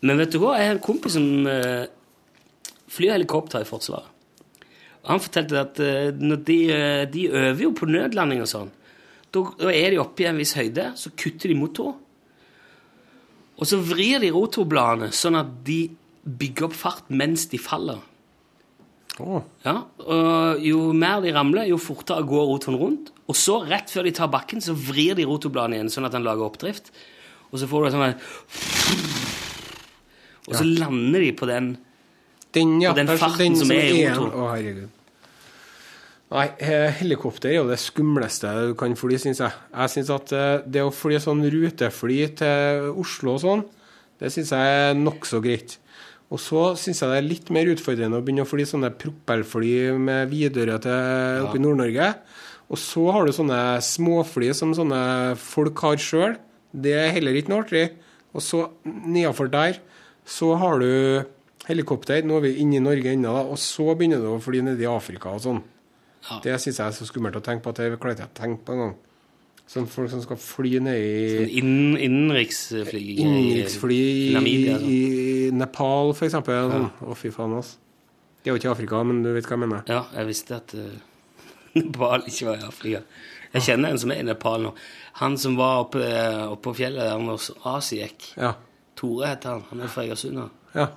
Men 0.06 0.22
vet 0.22 0.34
du 0.34 0.40
hva? 0.42 0.58
Jeg 0.60 0.70
har 0.70 0.76
en 0.76 0.84
kompis 0.84 1.16
som 1.18 1.48
uh, 1.48 1.86
flyr 2.92 3.16
helikopter 3.16 3.64
i 3.64 3.70
Forsvaret. 3.70 4.14
Og 5.06 5.14
han 5.14 5.24
fortalte 5.24 5.62
at 5.62 5.80
uh, 5.80 6.10
når 6.18 6.42
de, 6.50 6.58
uh, 6.74 7.04
de 7.14 7.30
øver 7.30 7.64
jo 7.64 7.72
på 7.78 7.90
nødlanding 7.90 8.44
og 8.44 8.52
sånn. 8.52 8.74
Da, 9.34 9.44
da 9.60 9.72
er 9.72 9.94
de 9.94 10.02
oppe 10.02 10.26
i 10.26 10.30
en 10.30 10.40
viss 10.40 10.56
høyde, 10.58 10.92
så 11.00 11.14
kutter 11.18 11.54
de 11.54 11.58
motor. 11.60 11.96
Og 13.58 13.66
så 13.70 13.80
vrir 13.82 14.22
de 14.22 14.34
rotorbladene 14.34 15.10
sånn 15.16 15.40
at 15.40 15.50
de 15.66 15.88
bygger 16.28 16.68
opp 16.68 16.76
fart 16.78 17.10
mens 17.10 17.48
de 17.50 17.60
faller. 17.62 18.04
Å. 19.18 19.42
Ja, 19.66 19.76
og 20.06 20.62
Jo 20.62 20.92
mer 20.94 21.22
de 21.24 21.34
ramler, 21.34 21.70
jo 21.72 21.80
fortere 21.82 22.26
går 22.28 22.50
rotoren 22.52 22.78
rundt. 22.80 23.14
Og 23.28 23.36
så, 23.36 23.60
rett 23.68 23.92
før 23.92 24.08
de 24.08 24.14
tar 24.16 24.30
bakken, 24.32 24.62
så 24.64 24.76
vrir 24.78 25.18
de 25.18 25.26
rotobladene 25.28 25.80
igjen, 25.80 25.92
sånn 25.94 26.08
at 26.08 26.16
den 26.16 26.26
lager 26.28 26.48
oppdrift. 26.48 26.92
Og 27.52 27.62
så 27.62 27.70
får 27.70 27.88
du 27.88 27.96
sånn 27.96 28.16
Og 30.48 30.54
så 30.56 30.64
lander 30.68 31.24
de 31.24 31.32
på 31.36 31.48
den 31.48 31.74
Den, 32.56 32.78
ja. 32.82 32.92
på 32.92 33.00
den 33.00 33.10
farten 33.20 33.44
den 33.44 33.58
som, 33.60 33.68
som 33.68 33.76
er 33.76 33.90
i 33.92 34.06
rotoren. 34.08 34.38
Å, 34.38 34.52
herregud. 34.56 34.94
Nei, 36.28 36.48
eh, 36.60 36.90
helikopter 37.00 37.54
er 37.54 37.62
jo 37.62 37.68
det 37.70 37.78
skumleste 37.80 38.50
du 38.68 38.74
kan 38.80 38.96
fly, 39.00 39.16
syns 39.22 39.40
jeg. 39.40 39.54
Jeg 39.72 39.92
syns 39.94 40.10
at 40.12 40.34
eh, 40.36 40.64
det 40.68 40.84
å 40.84 40.92
fly 40.92 41.20
sånn 41.24 41.46
rutefly 41.54 42.18
til 42.42 42.90
Oslo 43.00 43.38
og 43.38 43.44
sånn, 43.46 43.64
det 44.20 44.34
syns 44.34 44.52
jeg 44.52 44.74
er 44.80 44.98
nokså 45.00 45.40
greit. 45.44 45.78
Og 46.28 46.42
så 46.44 46.62
syns 46.76 47.00
jeg 47.00 47.12
det 47.12 47.20
er 47.22 47.28
litt 47.28 47.50
mer 47.56 47.70
utfordrende 47.72 48.20
å 48.20 48.24
begynne 48.26 48.44
å 48.44 48.50
fly 48.50 48.66
sånne 48.68 48.92
propellfly 49.00 49.72
med 49.96 50.28
Widerøe 50.32 50.80
til 50.84 51.46
oppe 51.46 51.60
i 51.60 51.64
Nord-Norge. 51.64 52.10
Og 52.68 52.82
så 52.82 53.06
har 53.16 53.24
du 53.24 53.32
sånne 53.36 53.62
småfly 53.84 54.52
som 54.58 54.74
sånne 54.76 55.00
folk 55.40 55.80
har 55.86 56.02
sjøl. 56.04 56.36
Det 56.76 56.98
er 57.00 57.14
heller 57.16 57.38
ikke 57.40 57.54
noe 57.54 57.64
artig. 57.64 57.86
Og 58.36 58.44
så 58.44 58.66
nedafor 58.84 59.48
der 59.54 59.80
så 60.28 60.52
har 60.60 60.84
du 60.84 61.24
helikopter. 61.70 62.26
Nå 62.28 62.42
er 62.42 62.48
vi 62.50 62.54
inne 62.64 62.82
i 62.82 62.84
Norge 62.84 63.14
ennå, 63.16 63.32
da. 63.32 63.46
Og 63.48 63.60
så 63.62 63.88
begynner 63.96 64.20
du 64.20 64.34
å 64.34 64.44
fly 64.44 64.66
ned 64.68 64.84
i 64.84 64.90
Afrika 64.92 65.32
og 65.32 65.44
sånn. 65.46 65.64
Ja. 66.28 66.42
Det 66.44 66.58
syns 66.60 66.82
jeg 66.82 66.86
er 66.90 66.96
så 66.98 67.08
skummelt 67.08 67.40
å 67.40 67.44
tenke 67.44 67.64
på 67.64 67.72
at 67.72 67.80
det 67.80 68.02
klarer 68.02 68.18
ikke 68.18 68.28
jeg 68.28 68.34
å 68.34 68.40
tenke 68.42 68.68
på 68.68 68.76
engang. 68.76 68.98
Sånn 69.68 69.88
folk 69.92 70.08
som 70.14 70.22
skal 70.24 70.40
fly 70.40 70.78
ned 70.80 70.96
i 70.96 71.58
innen, 71.60 71.98
innenriksflyging 72.00 73.34
i 73.34 73.42
innenriksfly 73.42 73.98
i, 74.00 74.30
Namibia. 74.36 74.78
sånn. 74.80 74.94
i 74.94 75.50
Nepal, 75.60 76.14
for 76.16 76.30
eksempel. 76.30 76.72
og 76.72 77.10
oh, 77.12 77.18
fy 77.20 77.34
faen, 77.36 77.58
altså. 77.60 77.82
Det 78.40 78.48
er 78.48 78.56
jo 78.56 78.62
ikke 78.62 78.72
Afrika, 78.72 79.02
men 79.04 79.20
du 79.26 79.34
vet 79.36 79.50
hva 79.50 79.58
jeg 79.58 79.64
mener. 79.66 79.82
Ja, 79.92 80.06
jeg 80.16 80.30
visste 80.30 80.56
at 80.62 80.72
uh, 80.78 80.94
Nepal 81.76 82.24
ikke 82.30 82.48
var 82.48 82.62
i 82.62 82.70
Afrika. 82.70 83.04
Jeg 83.52 83.66
kjenner 83.66 83.92
en 83.92 84.00
som 84.00 84.14
er 84.14 84.22
i 84.22 84.28
Nepal 84.28 84.64
nå. 84.64 84.72
Han 85.20 85.36
som 85.42 85.58
var 85.60 85.82
oppe, 85.86 86.04
eh, 86.06 86.44
oppe 86.46 86.70
på 86.70 86.76
fjellet 86.78 87.04
der 87.10 87.20
når 87.24 87.50
Asiek. 87.74 88.14
gikk. 88.14 88.30
Ja. 88.38 88.54
Tore 88.98 89.32
heter 89.32 89.56
han. 89.56 89.64
Han 89.72 89.82
er 89.82 89.92
fra 89.92 90.04
Egersund. 90.06 90.42
Ja. 90.76 90.88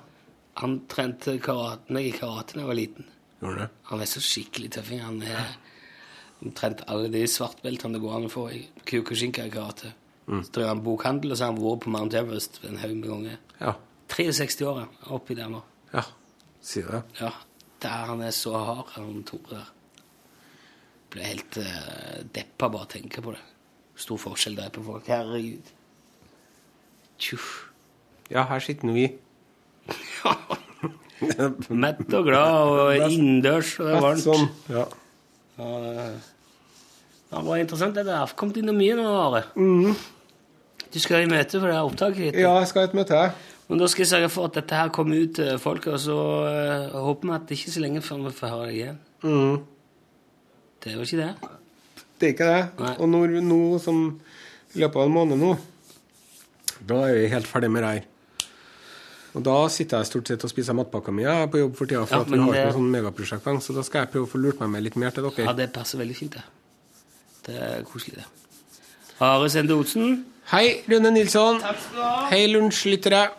Han 0.61 0.81
trente 0.91 1.37
karate, 1.41 1.91
meg 1.93 2.09
i 2.09 2.13
karate 2.15 2.55
da 2.55 2.63
jeg 2.63 2.69
var 2.69 2.77
liten. 2.77 3.07
Gjorde 3.41 3.63
det. 3.63 3.69
Han 3.89 4.03
er 4.03 4.09
så 4.11 4.21
skikkelig 4.21 4.71
tøffing. 4.75 5.01
Han 5.01 5.21
er 5.25 5.55
omtrent 6.41 6.83
alle 6.91 7.09
de 7.13 7.23
svartbeltene 7.29 7.97
det 7.97 8.03
går 8.03 8.15
an 8.17 8.27
å 8.27 8.31
få 8.31 8.47
i 8.53 8.61
Kyokushinka 8.89 9.45
i 9.45 9.53
karate. 9.53 9.93
Så 10.31 10.53
driver 10.53 10.69
han 10.69 10.83
bokhandel, 10.85 11.33
og 11.33 11.37
så 11.37 11.47
har 11.47 11.51
han 11.51 11.61
vært 11.61 11.83
på 11.83 11.91
Mount 11.91 12.15
Everest 12.15 12.61
en 12.67 12.79
haug 12.79 12.93
med 12.95 13.09
ganger. 13.09 13.39
Ja. 13.59 13.73
63 14.11 14.67
år 14.67 14.83
er 14.83 15.13
oppi 15.15 15.35
der 15.35 15.49
nå. 15.51 15.61
Ja. 15.91 16.05
sier 16.61 16.87
det. 16.93 17.01
Ja, 17.19 17.31
der 17.83 18.05
han 18.11 18.21
er 18.21 18.31
så 18.35 18.53
hard, 18.55 18.93
han 18.95 19.23
Tore 19.27 19.57
der. 19.57 19.71
Ble 21.11 21.25
helt 21.27 21.57
uh, 21.59 22.21
deppa 22.31 22.69
bare 22.69 22.85
av 22.85 22.87
å 22.87 22.91
tenke 22.93 23.23
på 23.23 23.33
det. 23.35 23.41
Stor 23.99 24.21
forskjell 24.21 24.55
der 24.55 24.71
på 24.71 24.83
folk. 24.85 25.09
Herregud. 25.11 25.73
Tjuff. 27.19 27.49
Ja, 28.31 28.45
her 28.47 28.63
sitter 28.63 28.87
nå 28.87 28.95
vi. 28.95 29.09
Mett 31.83 32.15
og 32.15 32.25
glad 32.25 32.71
og 32.71 33.11
innendørs 33.11 33.75
og 33.81 33.89
det 33.89 33.97
er 33.97 34.05
varmt. 34.05 34.23
Sånn. 34.23 34.47
Ja. 34.71 34.87
Ja, 35.61 35.79
det- 35.85 36.21
det 37.31 37.45
var 37.45 37.61
interessant 37.61 37.95
det 37.95 38.05
har 38.09 38.33
Kommet 38.35 38.57
inn 38.57 38.73
mye 38.75 38.95
nå, 38.97 39.05
Are. 39.07 39.43
Du 40.91 40.99
skal 40.99 41.23
i 41.23 41.29
møte 41.29 41.59
for 41.59 41.67
det 41.69 41.75
her 41.77 41.87
opptaket 41.87 42.17
ditt. 42.31 42.35
ja, 42.41 42.57
jeg 42.59 42.67
skal 42.67 42.81
ha 42.81 42.87
et 42.89 42.97
møte. 42.97 43.31
Men 43.69 43.79
da 43.79 43.87
skal 43.87 44.03
jeg 44.03 44.09
sørge 44.11 44.29
for 44.29 44.45
at 44.49 44.53
dette 44.57 44.75
her 44.75 44.89
kommer 44.89 45.15
ut 45.15 45.35
til 45.35 45.57
folket, 45.63 45.93
og 45.93 45.99
så 46.03 46.17
uh, 46.91 46.97
håper 47.05 47.29
vi 47.29 47.35
at 47.35 47.45
det 47.47 47.57
ikke 47.57 47.69
er 47.69 47.75
så 47.77 47.83
lenge 47.85 48.01
før 48.03 48.17
vi 48.25 48.33
får 48.35 48.49
høre 48.51 48.65
deg 48.67 48.75
igjen. 48.75 48.97
Mm. 49.23 49.61
Det 50.83 50.91
er 50.91 50.95
jo 50.97 51.05
ikke 51.05 51.21
det. 51.21 51.35
Det 52.19 52.27
er 52.27 52.33
ikke 52.33 52.49
det. 52.49 52.79
Nei. 52.81 52.95
Og 52.99 53.07
når, 53.13 53.37
nå 53.45 53.79
som 53.79 54.19
i 54.75 54.79
løpet 54.83 54.99
av 54.99 55.07
en 55.07 55.15
måned 55.15 55.39
nå, 55.39 55.53
da 56.89 56.99
er 57.07 57.13
vi 57.21 57.27
helt 57.31 57.47
ferdig 57.47 57.71
med 57.71 57.85
det 57.85 57.93
her. 57.93 58.10
Og 59.33 59.43
da 59.43 59.67
sitter 59.71 59.97
jeg 60.01 60.05
stort 60.09 60.27
sett 60.27 60.43
og 60.43 60.49
spiser 60.51 60.73
matpakka 60.75 61.11
mi. 61.15 61.23
Jeg 61.23 61.43
er 61.45 61.47
på 61.47 61.57
jobb 61.61 61.75
for 61.77 61.85
tida, 61.87 62.05
for 62.05 62.15
Ja, 62.15 62.21
at 62.21 62.27
vi 62.27 62.37
har 62.37 62.47
ikke 62.47 62.53
det- 62.53 62.65
noe 62.65 62.81
sånn 62.81 62.91
megaprosjekt 62.91 63.43
gang, 63.45 63.59
så 63.61 63.73
da 63.75 63.81
skal 63.83 64.01
jeg 64.01 64.11
prøve 64.11 64.27
å 64.27 64.31
få 64.31 64.41
lurt 64.41 64.59
meg 64.59 64.69
med 64.69 64.83
litt 64.83 64.95
mer 64.97 65.09
til 65.11 65.23
dere. 65.23 65.45
Ja, 65.45 65.53
det 65.53 65.71
passer 65.73 65.97
veldig 65.99 66.15
fint, 66.15 66.31
det. 66.31 66.43
Det 67.45 67.55
er 67.61 67.81
koselig, 67.83 68.15
det. 68.15 68.25
Are 69.21 69.49
Sende 69.49 69.71
Otsen. 69.73 70.25
Hei, 70.51 70.81
Rune 70.89 71.11
Nilsson. 71.11 71.61
Takk 71.61 71.77
skal 71.79 71.95
du 71.95 72.01
ha. 72.01 72.29
Hei, 72.29 72.47
lunsjlyttere. 72.47 73.29